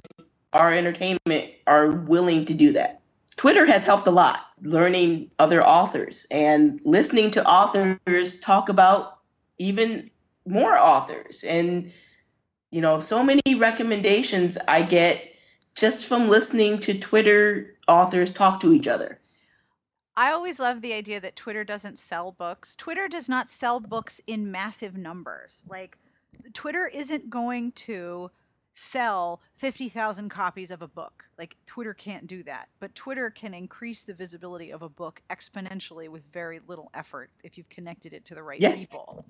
our 0.53 0.73
entertainment 0.73 1.53
are 1.67 1.91
willing 1.91 2.47
to 2.47 2.55
do 2.55 2.73
that. 2.73 3.01
Twitter 3.37 3.67
has 3.67 3.85
helped 3.85 4.07
a 4.07 4.11
lot, 4.11 4.45
learning 4.63 5.31
other 5.39 5.63
authors 5.63 6.27
and 6.31 6.81
listening 6.85 7.31
to 7.33 7.47
authors 7.47 8.41
talk 8.41 8.69
about 8.69 9.19
even 9.59 10.11
more 10.47 10.77
authors. 10.77 11.45
And, 11.45 11.93
you 12.71 12.81
know, 12.81 13.01
so 13.01 13.23
many 13.23 13.55
recommendations 13.57 14.59
I 14.67 14.83
get 14.83 15.35
just 15.75 16.07
from 16.07 16.29
listening 16.29 16.81
to 16.81 16.99
Twitter 16.99 17.78
authors 17.89 18.33
talk 18.33 18.61
to 18.61 18.73
each 18.73 18.87
other. 18.87 19.19
I 20.17 20.33
always 20.33 20.59
love 20.59 20.81
the 20.81 20.93
idea 20.93 21.21
that 21.21 21.37
Twitter 21.37 21.65
doesn't 21.65 21.99
sell 21.99 22.33
books. 22.33 22.77
Twitter 22.77 23.09
does 23.09 23.29
not 23.29 23.51
sell 23.51 23.81
books 23.81 24.21
in 24.27 24.51
massive 24.51 24.97
numbers. 24.97 25.55
Like, 25.69 25.97
Twitter 26.55 26.89
isn't 26.89 27.31
going 27.31 27.73
to 27.73 28.31
sell 28.79 29.41
50,000 29.57 30.29
copies 30.29 30.71
of 30.71 30.83
a 30.83 30.89
book. 30.89 31.25
Like 31.37 31.57
Twitter 31.67 31.95
can't 31.95 32.27
do 32.27 32.43
that. 32.45 32.69
But 32.81 32.95
Twitter 32.95 33.31
can 33.31 33.53
increase 33.55 34.05
the 34.05 34.15
visibility 34.15 34.71
of 34.71 34.83
a 34.83 34.89
book 34.89 35.21
exponentially 35.31 36.09
with 36.09 36.23
very 36.33 36.61
little 36.67 36.91
effort 36.95 37.31
if 37.43 37.59
you've 37.59 37.69
connected 37.69 38.13
it 38.13 38.25
to 38.27 38.35
the 38.35 38.43
right 38.43 38.61
yes. 38.61 38.79
people. 38.79 39.25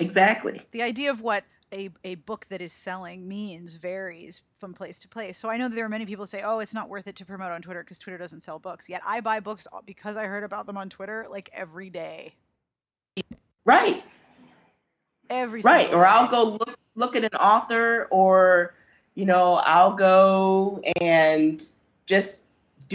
Exactly. 0.00 0.60
The 0.72 0.82
idea 0.82 1.10
of 1.10 1.20
what 1.20 1.44
a, 1.72 1.90
a 2.04 2.16
book 2.16 2.46
that 2.50 2.60
is 2.60 2.72
selling 2.72 3.26
means 3.26 3.74
varies 3.74 4.42
from 4.58 4.74
place 4.74 4.98
to 5.00 5.08
place. 5.08 5.38
So 5.38 5.48
I 5.48 5.56
know 5.56 5.68
that 5.68 5.74
there 5.74 5.84
are 5.84 5.90
many 5.90 6.06
people 6.06 6.26
say, 6.26 6.42
oh, 6.42 6.58
it's 6.60 6.74
not 6.74 6.88
worth 6.88 7.06
it 7.06 7.16
to 7.16 7.24
promote 7.24 7.52
on 7.52 7.62
Twitter 7.62 7.82
because 7.82 7.98
Twitter 7.98 8.18
doesn't 8.18 8.44
sell 8.44 8.58
books. 8.58 8.88
Yet 8.88 9.02
I 9.06 9.20
buy 9.20 9.40
books 9.40 9.66
because 9.86 10.16
I 10.16 10.24
heard 10.24 10.44
about 10.44 10.66
them 10.66 10.76
on 10.76 10.88
Twitter 10.88 11.26
like 11.30 11.50
every 11.52 11.90
day. 11.90 12.34
Right. 13.64 14.04
Every 15.30 15.62
right. 15.62 15.92
Or 15.92 16.04
I'll 16.04 16.28
go 16.28 16.58
look 16.58 16.78
look 16.94 17.16
at 17.16 17.24
an 17.24 17.38
author 17.40 18.06
or 18.10 18.74
you 19.14 19.26
know 19.26 19.60
i'll 19.64 19.94
go 19.94 20.80
and 21.00 21.64
just 22.06 22.43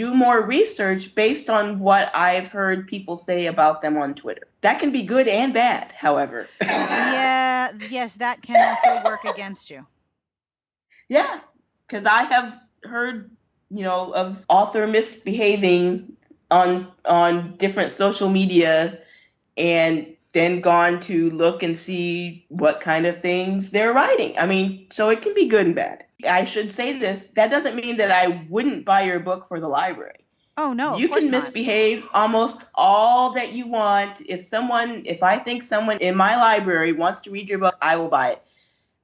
do 0.00 0.14
more 0.14 0.40
research 0.40 1.14
based 1.14 1.50
on 1.50 1.78
what 1.78 2.10
i've 2.14 2.48
heard 2.48 2.86
people 2.86 3.18
say 3.18 3.46
about 3.46 3.82
them 3.82 3.98
on 3.98 4.14
twitter 4.14 4.46
that 4.62 4.80
can 4.80 4.92
be 4.92 5.02
good 5.02 5.28
and 5.28 5.52
bad 5.52 5.92
however 5.92 6.48
yeah 6.62 7.72
yes 7.90 8.14
that 8.16 8.40
can 8.40 8.56
also 8.56 9.04
work 9.04 9.24
against 9.24 9.68
you 9.68 9.86
yeah 11.10 11.40
because 11.86 12.06
i 12.06 12.22
have 12.22 12.58
heard 12.82 13.30
you 13.70 13.82
know 13.82 14.14
of 14.14 14.42
author 14.48 14.86
misbehaving 14.86 16.16
on 16.50 16.90
on 17.04 17.56
different 17.58 17.92
social 17.92 18.30
media 18.30 18.98
and 19.58 20.16
then 20.32 20.60
gone 20.60 21.00
to 21.00 21.30
look 21.30 21.62
and 21.62 21.76
see 21.76 22.46
what 22.48 22.80
kind 22.80 23.06
of 23.06 23.20
things 23.20 23.70
they're 23.72 23.92
writing. 23.92 24.38
I 24.38 24.46
mean, 24.46 24.86
so 24.90 25.10
it 25.10 25.22
can 25.22 25.34
be 25.34 25.48
good 25.48 25.66
and 25.66 25.74
bad. 25.74 26.04
I 26.26 26.44
should 26.44 26.72
say 26.72 26.98
this 26.98 27.30
that 27.32 27.50
doesn't 27.50 27.76
mean 27.76 27.98
that 27.98 28.10
I 28.10 28.46
wouldn't 28.48 28.84
buy 28.84 29.02
your 29.02 29.20
book 29.20 29.48
for 29.48 29.60
the 29.60 29.68
library. 29.68 30.24
Oh 30.56 30.72
no. 30.72 30.96
You 30.96 31.08
can 31.08 31.30
misbehave 31.30 32.06
almost 32.12 32.70
all 32.74 33.32
that 33.34 33.52
you 33.52 33.66
want. 33.66 34.20
If 34.28 34.44
someone 34.44 35.02
if 35.06 35.22
I 35.22 35.36
think 35.38 35.62
someone 35.62 35.98
in 35.98 36.16
my 36.16 36.36
library 36.36 36.92
wants 36.92 37.20
to 37.20 37.30
read 37.30 37.48
your 37.48 37.58
book, 37.58 37.76
I 37.80 37.96
will 37.96 38.10
buy 38.10 38.30
it. 38.30 38.42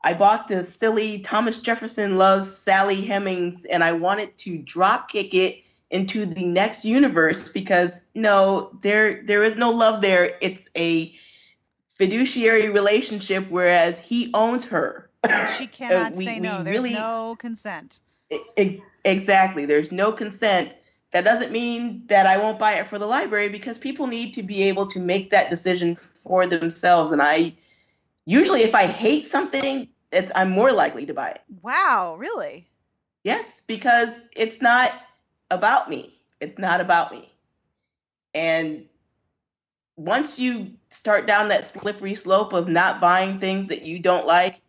I 0.03 0.15
bought 0.15 0.49
the 0.49 0.65
silly 0.65 1.21
Thomas 1.21 1.63
Jefferson 1.63 2.19
loves 2.19 2.55
Sally 2.55 3.01
Hemings 3.01 3.65
and 3.65 3.83
I 3.83 3.93
wanted 3.93 4.37
to 4.39 4.59
drop 4.59 5.09
kick 5.11 5.35
it 5.35 5.65
into 5.91 6.27
the 6.27 6.45
next 6.45 6.85
universe 6.85 7.53
because 7.53 8.11
no, 8.15 8.71
there 8.83 9.23
there 9.23 9.43
is 9.43 9.57
no 9.57 9.71
love 9.71 10.03
there. 10.03 10.37
It's 10.41 10.69
a 10.77 11.13
fiduciary 11.89 12.69
relationship 12.69 13.47
whereas 13.49 14.07
he 14.07 14.31
owns 14.35 14.69
her. 14.69 15.06
She 15.59 15.65
uh, 15.65 15.69
cannot 15.71 16.15
we, 16.15 16.25
say 16.25 16.39
no. 16.41 16.63
There's 16.63 16.77
really, 16.77 16.95
no 16.95 17.37
consent. 17.39 18.01
Ex- 18.57 18.81
exactly. 19.05 19.67
There's 19.67 19.93
no 19.93 20.13
consent. 20.13 20.75
That 21.13 21.25
doesn't 21.25 21.53
mean 21.53 22.07
that 22.09 22.27
I 22.27 22.39
won't 22.39 22.59
buy 22.59 22.75
it 22.75 22.87
for 22.87 22.99
the 22.99 23.07
library 23.07 23.49
because 23.49 23.79
people 23.79 24.07
need 24.07 24.35
to 24.35 24.43
be 24.43 24.65
able 24.65 24.89
to 24.89 25.01
make 25.01 25.31
that 25.31 25.51
decision 25.51 25.97
for 25.97 26.47
themselves. 26.47 27.13
And 27.13 27.23
I 27.23 27.55
usually, 28.25 28.63
if 28.63 28.75
I 28.75 28.87
hate 28.87 29.27
something, 29.27 29.89
it's 30.13 30.33
I'm 30.35 30.51
more 30.51 30.73
likely 30.73 31.07
to 31.07 31.15
buy 31.15 31.31
it. 31.31 31.43
Wow, 31.63 32.17
really? 32.19 32.69
Yes, 33.23 33.63
because 33.67 34.29
it's 34.37 34.61
not 34.61 34.91
about 35.51 35.89
me. 35.89 36.13
It's 36.41 36.59
not 36.59 36.81
about 36.81 37.13
me. 37.13 37.29
And 38.35 38.87
once 39.97 40.39
you 40.39 40.73
start 40.91 41.27
down 41.27 41.49
that 41.49 41.65
slippery 41.65 42.15
slope 42.15 42.53
of 42.53 42.69
not 42.69 43.01
buying 43.01 43.39
things 43.39 43.69
that 43.69 43.83
you 43.83 43.99
don't 43.99 44.27
like, 44.27 44.61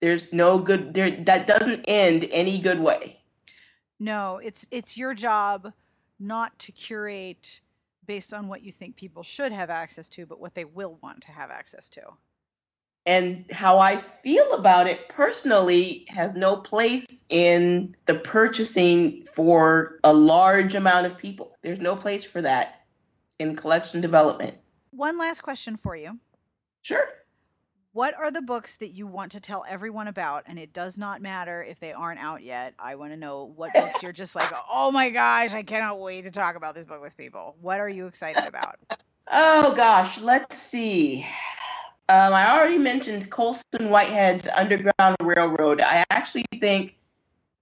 there's 0.00 0.32
no 0.32 0.58
good 0.58 0.94
there 0.94 1.10
that 1.10 1.46
doesn't 1.46 1.84
end 1.88 2.26
any 2.30 2.60
good 2.60 2.80
way. 2.80 3.20
No, 3.98 4.40
it's 4.42 4.66
it's 4.70 4.96
your 4.96 5.14
job 5.14 5.72
not 6.18 6.58
to 6.60 6.72
curate 6.72 7.60
based 8.06 8.34
on 8.34 8.48
what 8.48 8.62
you 8.62 8.72
think 8.72 8.96
people 8.96 9.22
should 9.22 9.52
have 9.52 9.70
access 9.70 10.08
to, 10.10 10.26
but 10.26 10.40
what 10.40 10.54
they 10.54 10.64
will 10.64 10.98
want 11.02 11.22
to 11.22 11.32
have 11.32 11.50
access 11.50 11.88
to 11.90 12.02
and 13.06 13.44
how 13.50 13.78
I 13.78 13.96
feel 13.96 14.54
about 14.54 14.86
it 14.86 15.08
personally 15.08 16.06
has 16.08 16.34
no 16.34 16.56
place 16.56 17.26
in 17.28 17.96
the 18.06 18.14
purchasing 18.14 19.24
for 19.24 19.98
a 20.02 20.12
large 20.12 20.74
amount 20.74 21.06
of 21.06 21.18
people. 21.18 21.56
There's 21.62 21.80
no 21.80 21.96
place 21.96 22.24
for 22.24 22.40
that 22.42 22.82
in 23.38 23.56
collection 23.56 24.00
development. 24.00 24.56
One 24.90 25.18
last 25.18 25.42
question 25.42 25.76
for 25.76 25.96
you. 25.96 26.18
Sure. 26.82 27.06
What 27.94 28.14
are 28.14 28.32
the 28.32 28.42
books 28.42 28.74
that 28.80 28.88
you 28.88 29.06
want 29.06 29.32
to 29.32 29.40
tell 29.40 29.64
everyone 29.68 30.08
about? 30.08 30.46
And 30.48 30.58
it 30.58 30.72
does 30.72 30.98
not 30.98 31.22
matter 31.22 31.62
if 31.62 31.78
they 31.78 31.92
aren't 31.92 32.18
out 32.18 32.42
yet. 32.42 32.74
I 32.76 32.96
want 32.96 33.12
to 33.12 33.16
know 33.16 33.52
what 33.54 33.72
books 33.72 34.02
you're 34.02 34.10
just 34.10 34.34
like, 34.34 34.50
oh 34.70 34.90
my 34.90 35.10
gosh, 35.10 35.54
I 35.54 35.62
cannot 35.62 36.00
wait 36.00 36.22
to 36.22 36.32
talk 36.32 36.56
about 36.56 36.74
this 36.74 36.86
book 36.86 37.00
with 37.00 37.16
people. 37.16 37.54
What 37.60 37.78
are 37.78 37.88
you 37.88 38.06
excited 38.06 38.46
about? 38.48 38.80
Oh 39.30 39.74
gosh, 39.76 40.20
let's 40.20 40.58
see. 40.58 41.24
Um, 42.08 42.34
I 42.34 42.58
already 42.58 42.78
mentioned 42.78 43.30
Colson 43.30 43.88
Whitehead's 43.88 44.48
Underground 44.48 45.16
Railroad. 45.22 45.80
I 45.80 46.04
actually 46.10 46.46
think 46.60 46.98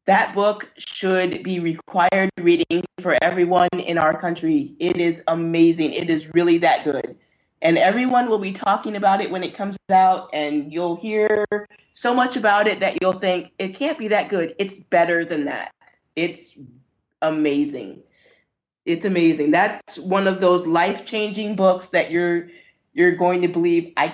that 0.07 0.35
book 0.35 0.72
should 0.78 1.43
be 1.43 1.61
required 1.61 2.30
reading 2.41 2.85
for 3.03 3.18
everyone 3.20 3.68
in 3.74 3.99
our 3.99 4.18
country. 4.18 4.74
It 4.80 4.97
is 4.97 5.22
amazing. 5.28 5.93
It 5.93 6.09
is 6.09 6.33
really 6.33 6.57
that 6.59 6.85
good. 6.85 7.18
And 7.62 7.78
everyone 7.78 8.28
will 8.28 8.40
be 8.40 8.52
talking 8.52 8.96
about 8.96 9.20
it 9.22 9.30
when 9.30 9.44
it 9.44 9.54
comes 9.54 9.78
out, 9.90 10.30
and 10.32 10.72
you'll 10.72 10.96
hear 10.96 11.46
so 11.92 12.12
much 12.12 12.36
about 12.36 12.66
it 12.66 12.80
that 12.80 13.00
you'll 13.00 13.12
think 13.12 13.52
it 13.58 13.76
can't 13.76 13.98
be 13.98 14.08
that 14.08 14.28
good. 14.28 14.54
It's 14.58 14.80
better 14.80 15.24
than 15.24 15.44
that. 15.44 15.70
It's 16.16 16.58
amazing. 17.22 18.02
It's 18.84 19.04
amazing. 19.04 19.52
That's 19.52 19.96
one 19.98 20.26
of 20.26 20.40
those 20.40 20.66
life-changing 20.66 21.54
books 21.54 21.90
that 21.90 22.10
you're 22.10 22.48
you're 22.94 23.12
going 23.12 23.42
to 23.42 23.48
believe 23.48 23.92
I 23.96 24.12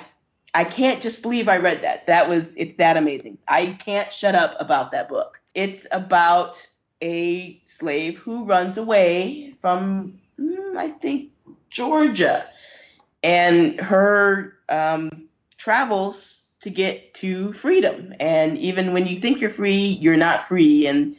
I 0.53 0.65
can't 0.65 1.01
just 1.01 1.23
believe 1.23 1.49
I 1.49 1.57
read 1.57 1.83
that. 1.83 2.07
That 2.07 2.29
was 2.29 2.55
it's 2.59 2.77
that 2.77 2.99
amazing. 2.99 3.39
I 3.49 3.67
can't 3.67 4.13
shut 4.13 4.35
up 4.35 4.57
about 4.61 4.93
that 4.93 5.09
book. 5.09 5.41
It's 5.55 5.87
about 5.91 6.67
a 7.01 7.61
slave 7.65 8.19
who 8.19 8.45
runs 8.45 8.77
away 8.77 9.53
from 9.53 10.21
mm, 10.39 10.77
I 10.77 10.89
think 10.89 11.31
Georgia 11.71 12.47
and 13.23 13.81
her 13.81 14.55
um, 14.69 15.29
travels 15.57 16.55
to 16.61 16.71
get 16.71 17.15
to 17.15 17.53
freedom. 17.53 18.15
And 18.19 18.59
even 18.59 18.93
when 18.93 19.07
you 19.07 19.21
think 19.21 19.41
you're 19.41 19.51
free, 19.51 19.99
you're 20.01 20.17
not 20.17 20.47
free. 20.47 20.87
And 20.87 21.17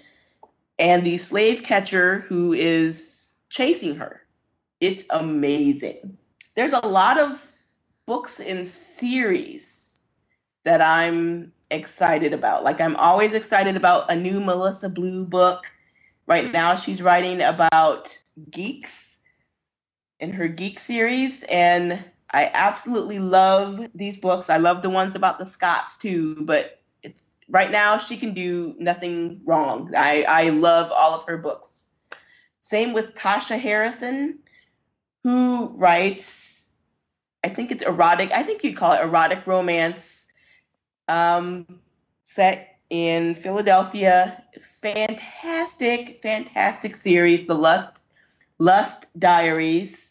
and 0.77 1.03
the 1.03 1.17
slave 1.17 1.63
catcher 1.63 2.19
who 2.19 2.53
is 2.53 3.37
chasing 3.49 3.95
her. 3.95 4.21
It's 4.79 5.05
amazing. 5.09 6.17
There's 6.55 6.73
a 6.73 6.87
lot 6.87 7.19
of 7.19 7.51
books 8.05 8.39
in 8.39 8.63
series 8.63 10.07
that 10.63 10.81
I'm 10.81 11.51
excited 11.69 12.33
about. 12.33 12.63
Like 12.63 12.79
I'm 12.79 12.95
always 12.95 13.33
excited 13.33 13.75
about 13.75 14.11
a 14.11 14.15
new 14.15 14.39
Melissa 14.39 14.89
Blue 14.89 15.25
book. 15.25 15.65
Right 16.25 16.51
now 16.51 16.75
she's 16.75 17.01
writing 17.01 17.41
about 17.41 18.17
geeks 18.49 19.18
in 20.19 20.33
her 20.33 20.47
geek 20.47 20.79
series 20.79 21.43
and 21.43 22.03
I 22.31 22.51
absolutely 22.53 23.19
love 23.19 23.79
these 23.95 24.21
books. 24.21 24.49
I 24.49 24.57
love 24.57 24.81
the 24.81 24.89
ones 24.89 25.15
about 25.15 25.39
the 25.39 25.45
Scots 25.45 25.97
too, 25.97 26.45
but 26.45 26.79
it's 27.01 27.27
right 27.49 27.71
now 27.71 27.97
she 27.97 28.17
can 28.17 28.33
do 28.33 28.75
nothing 28.77 29.41
wrong. 29.45 29.91
I, 29.97 30.25
I 30.27 30.49
love 30.49 30.91
all 30.95 31.15
of 31.15 31.25
her 31.25 31.37
books. 31.37 31.91
Same 32.59 32.93
with 32.93 33.15
Tasha 33.15 33.57
Harrison, 33.57 34.39
who 35.23 35.69
writes 35.77 36.59
I 37.43 37.47
think 37.49 37.71
it's 37.71 37.83
erotic. 37.83 38.31
I 38.31 38.43
think 38.43 38.63
you'd 38.63 38.75
call 38.75 38.93
it 38.93 39.01
erotic 39.01 39.47
romance. 39.47 40.31
Um, 41.07 41.65
set 42.23 42.77
in 42.89 43.33
Philadelphia. 43.33 44.43
Fantastic, 44.81 46.19
fantastic 46.21 46.95
series. 46.95 47.47
The 47.47 47.55
Lust 47.55 48.01
Lust 48.57 49.17
Diaries. 49.17 50.08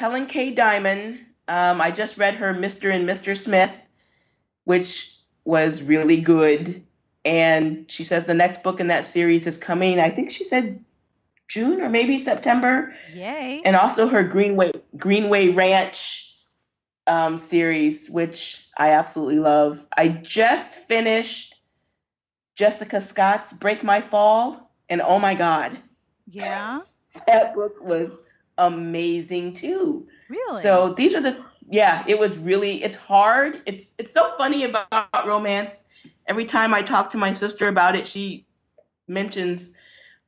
HelenKay 0.00 0.54
Dimon. 0.54 1.18
Um, 1.48 1.80
I 1.80 1.90
just 1.90 2.18
read 2.18 2.34
her 2.34 2.52
Mr. 2.54 2.92
and 2.92 3.08
Mr. 3.08 3.36
Smith, 3.36 3.86
which 4.64 5.16
was 5.44 5.82
really 5.82 6.20
good. 6.20 6.82
And 7.24 7.90
she 7.90 8.04
says 8.04 8.26
the 8.26 8.34
next 8.34 8.62
book 8.62 8.80
in 8.80 8.88
that 8.88 9.04
series 9.04 9.46
is 9.46 9.58
coming. 9.58 9.98
I 9.98 10.10
think 10.10 10.30
she 10.30 10.44
said 10.44 10.84
June 11.48 11.80
or 11.80 11.88
maybe 11.88 12.18
September. 12.18 12.94
Yay! 13.12 13.62
And 13.64 13.76
also 13.76 14.08
her 14.08 14.22
Greenway 14.24 14.72
Greenway 14.96 15.48
Ranch 15.48 16.34
um, 17.06 17.38
series, 17.38 18.10
which 18.10 18.66
I 18.76 18.90
absolutely 18.90 19.38
love. 19.38 19.84
I 19.96 20.08
just 20.08 20.86
finished 20.88 21.56
Jessica 22.56 23.00
Scott's 23.00 23.52
Break 23.52 23.84
My 23.84 24.00
Fall, 24.00 24.70
and 24.88 25.00
oh 25.00 25.18
my 25.18 25.34
god, 25.34 25.76
yeah, 26.28 26.80
that 27.26 27.54
book 27.54 27.82
was 27.82 28.22
amazing 28.58 29.54
too. 29.54 30.08
Really? 30.28 30.56
So 30.56 30.92
these 30.92 31.14
are 31.14 31.20
the 31.20 31.44
yeah, 31.68 32.04
it 32.06 32.18
was 32.18 32.38
really 32.38 32.82
it's 32.82 32.96
hard. 32.96 33.60
It's 33.66 33.94
it's 33.98 34.12
so 34.12 34.36
funny 34.36 34.64
about 34.64 35.26
romance. 35.26 35.84
Every 36.26 36.44
time 36.44 36.74
I 36.74 36.82
talk 36.82 37.10
to 37.10 37.18
my 37.18 37.32
sister 37.32 37.68
about 37.68 37.96
it, 37.96 38.06
she 38.06 38.46
mentions 39.08 39.76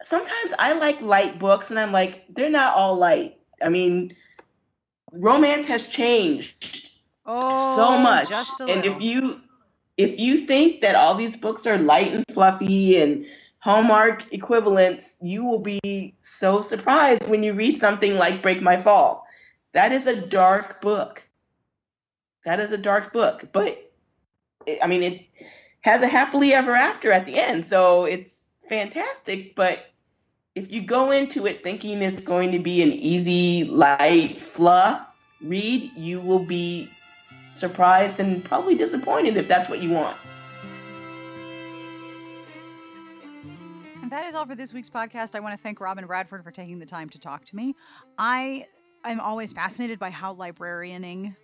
sometimes 0.03 0.55
I 0.59 0.79
like 0.79 1.01
light 1.03 1.39
books, 1.39 1.70
and 1.70 1.79
I'm 1.79 1.93
like, 1.93 2.24
they're 2.29 2.51
not 2.51 2.76
all 2.76 2.97
light. 2.97 3.37
I 3.62 3.68
mean, 3.68 4.16
romance 5.12 5.66
has 5.66 5.89
changed 5.89 6.91
oh, 7.26 7.76
so 7.76 7.99
much. 7.99 8.31
and 8.61 8.85
if 8.85 9.01
you 9.01 9.41
if 9.97 10.18
you 10.18 10.37
think 10.37 10.83
that 10.83 10.95
all 10.95 11.14
these 11.14 11.37
books 11.37 11.66
are 11.66 11.79
light 11.79 12.12
and 12.12 12.24
fluffy 12.33 13.01
and 13.01 13.26
Hallmark 13.61 14.33
equivalents, 14.33 15.19
you 15.21 15.45
will 15.45 15.63
be 15.63 16.15
so 16.21 16.63
surprised 16.63 17.29
when 17.29 17.43
you 17.43 17.55
read 17.55 17.79
something 17.79 18.17
like 18.17 18.43
Break 18.43 18.63
My 18.63 18.77
Fall. 18.77 19.27
That 19.73 19.93
is 19.93 20.07
a 20.07 20.29
dark 20.29 20.81
book. 20.81 21.23
That 22.45 22.61
is 22.61 22.73
a 22.73 22.79
dark 22.79 23.13
book, 23.13 23.49
but 23.53 23.93
I 24.83 24.87
mean 24.87 25.03
it 25.03 25.27
has 25.81 26.03
a 26.03 26.07
happily 26.07 26.53
ever 26.53 26.73
after 26.73 27.13
at 27.13 27.27
the 27.27 27.39
end, 27.39 27.65
so 27.67 28.05
it's 28.05 28.53
fantastic, 28.69 29.55
but 29.55 29.85
if 30.55 30.73
you 30.73 30.83
go 30.83 31.11
into 31.11 31.47
it 31.47 31.63
thinking 31.63 32.03
it's 32.03 32.23
going 32.23 32.53
to 32.53 32.59
be 32.59 32.83
an 32.83 32.93
easy, 32.93 33.65
light, 33.65 34.41
fluff 34.41 35.21
read, 35.41 35.93
you 35.97 36.21
will 36.21 36.45
be 36.45 36.91
surprised 37.49 38.21
and 38.21 38.45
probably 38.45 38.75
disappointed 38.75 39.37
if 39.37 39.49
that's 39.49 39.69
what 39.69 39.81
you 39.81 39.91
want. 39.91 40.17
That 44.11 44.27
is 44.27 44.35
all 44.35 44.47
for 44.47 44.55
this 44.55 44.73
week's 44.73 44.91
podcast. 44.91 45.35
I 45.35 45.41
want 45.41 45.57
to 45.57 45.63
thank 45.63 45.81
Robin 45.81 46.07
Bradford 46.07 46.45
for 46.45 46.51
taking 46.51 46.79
the 46.79 46.87
time 46.87 47.09
to 47.11 47.19
talk 47.19 47.45
to 47.47 47.57
me. 47.57 47.75
I 48.19 48.67
I'm 49.05 49.21
always 49.21 49.53
fascinated 49.53 49.99
by 49.99 50.11
how 50.11 50.35
librarianing 50.35 51.35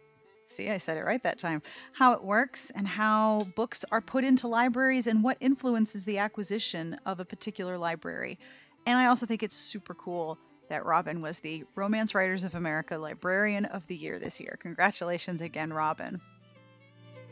See, 0.46 0.70
I 0.70 0.78
said 0.78 0.98
it 0.98 1.04
right 1.04 1.22
that 1.22 1.38
time. 1.38 1.62
How 1.92 2.12
it 2.12 2.22
works 2.22 2.70
and 2.74 2.86
how 2.86 3.46
books 3.56 3.84
are 3.90 4.00
put 4.00 4.24
into 4.24 4.46
libraries 4.46 5.06
and 5.06 5.24
what 5.24 5.38
influences 5.40 6.04
the 6.04 6.18
acquisition 6.18 6.98
of 7.06 7.18
a 7.18 7.24
particular 7.24 7.78
library. 7.78 8.38
And 8.86 8.98
I 8.98 9.06
also 9.06 9.26
think 9.26 9.42
it's 9.42 9.56
super 9.56 9.94
cool 9.94 10.38
that 10.68 10.84
Robin 10.84 11.22
was 11.22 11.38
the 11.38 11.64
Romance 11.74 12.14
Writers 12.14 12.44
of 12.44 12.54
America 12.54 12.96
Librarian 12.98 13.64
of 13.64 13.86
the 13.86 13.96
Year 13.96 14.18
this 14.18 14.38
year. 14.40 14.58
Congratulations 14.60 15.40
again, 15.40 15.72
Robin. 15.72 16.20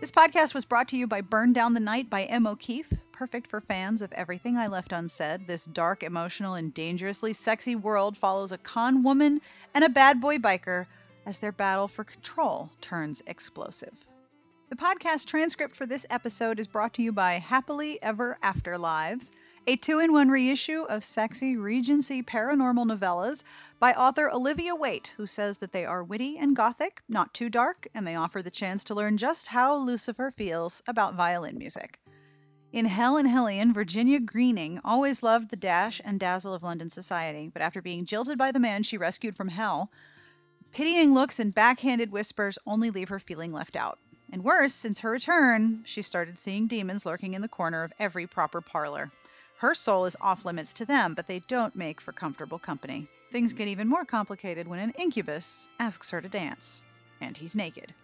This 0.03 0.11
podcast 0.11 0.53
was 0.53 0.64
brought 0.64 0.88
to 0.88 0.96
you 0.96 1.07
by 1.07 1.20
Burn 1.20 1.53
Down 1.53 1.74
the 1.74 1.78
Night 1.78 2.11
by 2.11 2.24
M. 2.24 2.44
O'Keefe, 2.44 2.92
perfect 3.12 3.48
for 3.48 3.61
fans 3.61 4.03
of 4.03 4.11
everything 4.14 4.57
I 4.57 4.66
left 4.66 4.90
unsaid. 4.90 5.46
This 5.46 5.64
dark, 5.64 6.03
emotional, 6.03 6.55
and 6.55 6.74
dangerously 6.74 7.32
sexy 7.32 7.76
world 7.76 8.16
follows 8.16 8.50
a 8.50 8.59
con 8.59 9.05
woman 9.05 9.40
and 9.74 9.84
a 9.84 9.88
bad 9.88 10.20
boy 10.20 10.38
biker 10.38 10.86
as 11.24 11.38
their 11.38 11.53
battle 11.53 11.86
for 11.86 12.03
control 12.03 12.68
turns 12.80 13.22
explosive. 13.28 13.94
The 14.70 14.74
podcast 14.74 15.26
transcript 15.26 15.76
for 15.76 15.86
this 15.86 16.05
episode 16.11 16.59
is 16.59 16.66
brought 16.66 16.94
to 16.94 17.03
you 17.03 17.12
by 17.12 17.38
Happily 17.38 18.03
Ever 18.03 18.38
Afterlives, 18.42 19.30
a 19.64 19.76
two 19.76 20.00
in 20.00 20.12
one 20.12 20.28
reissue 20.28 20.82
of 20.88 21.04
sexy 21.04 21.56
Regency 21.56 22.20
paranormal 22.20 22.84
novellas 22.84 23.44
by 23.78 23.94
author 23.94 24.28
Olivia 24.28 24.74
Waite, 24.74 25.14
who 25.16 25.24
says 25.24 25.58
that 25.58 25.70
they 25.70 25.84
are 25.84 26.02
witty 26.02 26.36
and 26.36 26.56
gothic, 26.56 27.00
not 27.08 27.32
too 27.32 27.48
dark, 27.48 27.86
and 27.94 28.04
they 28.04 28.16
offer 28.16 28.42
the 28.42 28.50
chance 28.50 28.82
to 28.82 28.94
learn 28.94 29.16
just 29.16 29.46
how 29.46 29.76
Lucifer 29.76 30.32
feels 30.36 30.82
about 30.88 31.14
violin 31.14 31.56
music. 31.56 32.00
In 32.72 32.86
Hell 32.86 33.16
and 33.18 33.28
Hellion, 33.28 33.72
Virginia 33.72 34.18
Greening 34.18 34.80
always 34.84 35.22
loved 35.22 35.48
the 35.48 35.56
dash 35.56 36.00
and 36.04 36.18
dazzle 36.18 36.54
of 36.54 36.64
London 36.64 36.90
society, 36.90 37.48
but 37.52 37.62
after 37.62 37.80
being 37.80 38.04
jilted 38.04 38.36
by 38.36 38.50
the 38.50 38.58
man 38.58 38.82
she 38.82 38.98
rescued 38.98 39.36
from 39.36 39.48
hell, 39.48 39.92
pitying 40.72 41.14
looks 41.14 41.38
and 41.38 41.54
backhanded 41.54 42.10
whispers 42.10 42.58
only 42.66 42.90
leave 42.90 43.10
her 43.10 43.20
feeling 43.20 43.52
left 43.52 43.76
out. 43.76 44.00
And 44.32 44.42
worse, 44.42 44.74
since 44.74 44.98
her 45.00 45.10
return, 45.10 45.82
she 45.84 46.02
started 46.02 46.40
seeing 46.40 46.66
demons 46.66 47.06
lurking 47.06 47.34
in 47.34 47.42
the 47.42 47.48
corner 47.48 47.84
of 47.84 47.92
every 48.00 48.26
proper 48.26 48.60
parlor. 48.60 49.12
Her 49.62 49.76
soul 49.76 50.06
is 50.06 50.16
off 50.20 50.44
limits 50.44 50.72
to 50.72 50.84
them, 50.84 51.14
but 51.14 51.28
they 51.28 51.38
don't 51.38 51.76
make 51.76 52.00
for 52.00 52.10
comfortable 52.10 52.58
company. 52.58 53.06
Things 53.30 53.52
get 53.52 53.68
even 53.68 53.86
more 53.86 54.04
complicated 54.04 54.66
when 54.66 54.80
an 54.80 54.90
incubus 54.98 55.68
asks 55.78 56.10
her 56.10 56.20
to 56.20 56.28
dance, 56.28 56.82
and 57.20 57.36
he's 57.36 57.54
naked. 57.54 57.94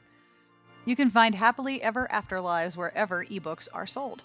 You 0.85 0.95
can 0.95 1.11
find 1.11 1.35
Happily 1.35 1.83
Ever 1.83 2.07
Afterlives 2.13 2.77
wherever 2.77 3.25
ebooks 3.25 3.67
are 3.73 3.89
sold. 3.89 4.23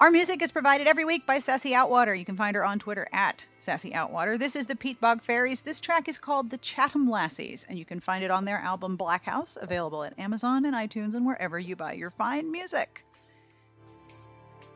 Our 0.00 0.10
music 0.10 0.40
is 0.40 0.50
provided 0.50 0.86
every 0.86 1.04
week 1.04 1.26
by 1.26 1.38
Sassy 1.38 1.72
Outwater. 1.72 2.18
You 2.18 2.24
can 2.24 2.38
find 2.38 2.56
her 2.56 2.64
on 2.64 2.78
Twitter 2.78 3.06
at 3.12 3.44
Sassy 3.58 3.90
Outwater. 3.90 4.38
This 4.38 4.56
is 4.56 4.64
the 4.64 4.74
Peatbog 4.74 5.22
Faeries. 5.22 5.60
This 5.60 5.82
track 5.82 6.08
is 6.08 6.16
called 6.16 6.48
The 6.48 6.56
Chatham 6.56 7.10
Lassies, 7.10 7.66
and 7.68 7.78
you 7.78 7.84
can 7.84 8.00
find 8.00 8.24
it 8.24 8.30
on 8.30 8.46
their 8.46 8.60
album 8.60 8.96
Black 8.96 9.24
House, 9.24 9.58
available 9.60 10.02
at 10.02 10.18
Amazon 10.18 10.64
and 10.64 10.74
iTunes 10.74 11.12
and 11.12 11.26
wherever 11.26 11.58
you 11.58 11.76
buy 11.76 11.92
your 11.92 12.12
fine 12.12 12.50
music. 12.50 13.04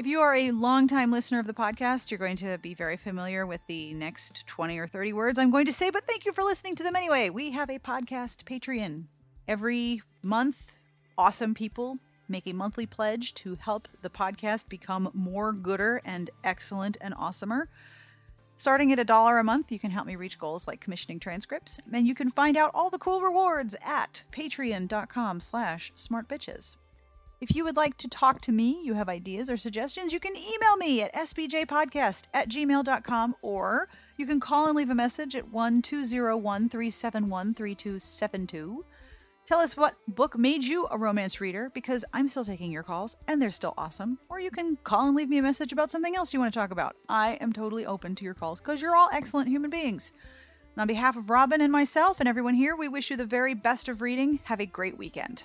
If 0.02 0.08
you 0.08 0.18
are 0.18 0.34
a 0.34 0.50
longtime 0.50 1.12
listener 1.12 1.38
of 1.38 1.46
the 1.46 1.54
podcast, 1.54 2.10
you're 2.10 2.18
going 2.18 2.38
to 2.38 2.58
be 2.58 2.74
very 2.74 2.96
familiar 2.96 3.46
with 3.46 3.60
the 3.68 3.94
next 3.94 4.44
20 4.48 4.76
or 4.76 4.88
30 4.88 5.12
words 5.12 5.38
I'm 5.38 5.52
going 5.52 5.66
to 5.66 5.72
say, 5.72 5.90
but 5.90 6.08
thank 6.08 6.26
you 6.26 6.32
for 6.32 6.42
listening 6.42 6.74
to 6.74 6.82
them 6.82 6.96
anyway. 6.96 7.30
We 7.30 7.52
have 7.52 7.70
a 7.70 7.78
podcast 7.78 8.42
Patreon. 8.42 9.04
Every 9.46 10.02
month, 10.20 10.56
awesome 11.16 11.54
people 11.54 11.98
make 12.26 12.48
a 12.48 12.52
monthly 12.52 12.84
pledge 12.84 13.32
to 13.34 13.54
help 13.54 13.86
the 14.02 14.10
podcast 14.10 14.68
become 14.68 15.08
more 15.14 15.52
gooder 15.52 16.02
and 16.04 16.30
excellent 16.42 16.96
and 17.00 17.14
awesomer. 17.14 17.68
Starting 18.56 18.92
at 18.92 18.98
a 18.98 19.04
dollar 19.04 19.38
a 19.38 19.44
month, 19.44 19.70
you 19.70 19.78
can 19.78 19.92
help 19.92 20.08
me 20.08 20.16
reach 20.16 20.36
goals 20.36 20.66
like 20.66 20.80
commissioning 20.80 21.20
transcripts, 21.20 21.78
and 21.92 22.08
you 22.08 22.16
can 22.16 22.28
find 22.28 22.56
out 22.56 22.72
all 22.74 22.90
the 22.90 22.98
cool 22.98 23.20
rewards 23.20 23.76
at 23.80 24.20
patreon.com 24.32 25.38
slash 25.38 25.92
smartbitches. 25.96 26.74
If 27.42 27.56
you 27.56 27.64
would 27.64 27.74
like 27.74 27.96
to 27.96 28.08
talk 28.08 28.40
to 28.42 28.52
me, 28.52 28.80
you 28.84 28.94
have 28.94 29.08
ideas 29.08 29.50
or 29.50 29.56
suggestions, 29.56 30.12
you 30.12 30.20
can 30.20 30.36
email 30.36 30.76
me 30.76 31.02
at 31.02 31.12
sbjpodcast 31.12 32.26
at 32.32 32.48
gmail.com 32.48 33.34
or 33.42 33.88
you 34.16 34.26
can 34.26 34.38
call 34.38 34.68
and 34.68 34.76
leave 34.76 34.90
a 34.90 34.94
message 34.94 35.34
at 35.34 35.48
1 35.48 35.82
201 35.82 36.68
371 36.68 37.54
3272. 37.54 38.84
Tell 39.44 39.58
us 39.58 39.76
what 39.76 39.96
book 40.06 40.38
made 40.38 40.62
you 40.62 40.86
a 40.88 40.96
romance 40.96 41.40
reader 41.40 41.68
because 41.74 42.04
I'm 42.12 42.28
still 42.28 42.44
taking 42.44 42.70
your 42.70 42.84
calls 42.84 43.16
and 43.26 43.42
they're 43.42 43.50
still 43.50 43.74
awesome. 43.76 44.20
Or 44.28 44.38
you 44.38 44.52
can 44.52 44.76
call 44.84 45.08
and 45.08 45.16
leave 45.16 45.28
me 45.28 45.38
a 45.38 45.42
message 45.42 45.72
about 45.72 45.90
something 45.90 46.14
else 46.14 46.32
you 46.32 46.38
want 46.38 46.54
to 46.54 46.60
talk 46.60 46.70
about. 46.70 46.94
I 47.08 47.38
am 47.40 47.52
totally 47.52 47.86
open 47.86 48.14
to 48.14 48.24
your 48.24 48.34
calls 48.34 48.60
because 48.60 48.80
you're 48.80 48.94
all 48.94 49.10
excellent 49.12 49.48
human 49.48 49.70
beings. 49.70 50.12
And 50.76 50.82
on 50.82 50.86
behalf 50.86 51.16
of 51.16 51.28
Robin 51.28 51.60
and 51.60 51.72
myself 51.72 52.20
and 52.20 52.28
everyone 52.28 52.54
here, 52.54 52.76
we 52.76 52.86
wish 52.86 53.10
you 53.10 53.16
the 53.16 53.26
very 53.26 53.54
best 53.54 53.88
of 53.88 54.00
reading. 54.00 54.38
Have 54.44 54.60
a 54.60 54.66
great 54.66 54.96
weekend. 54.96 55.42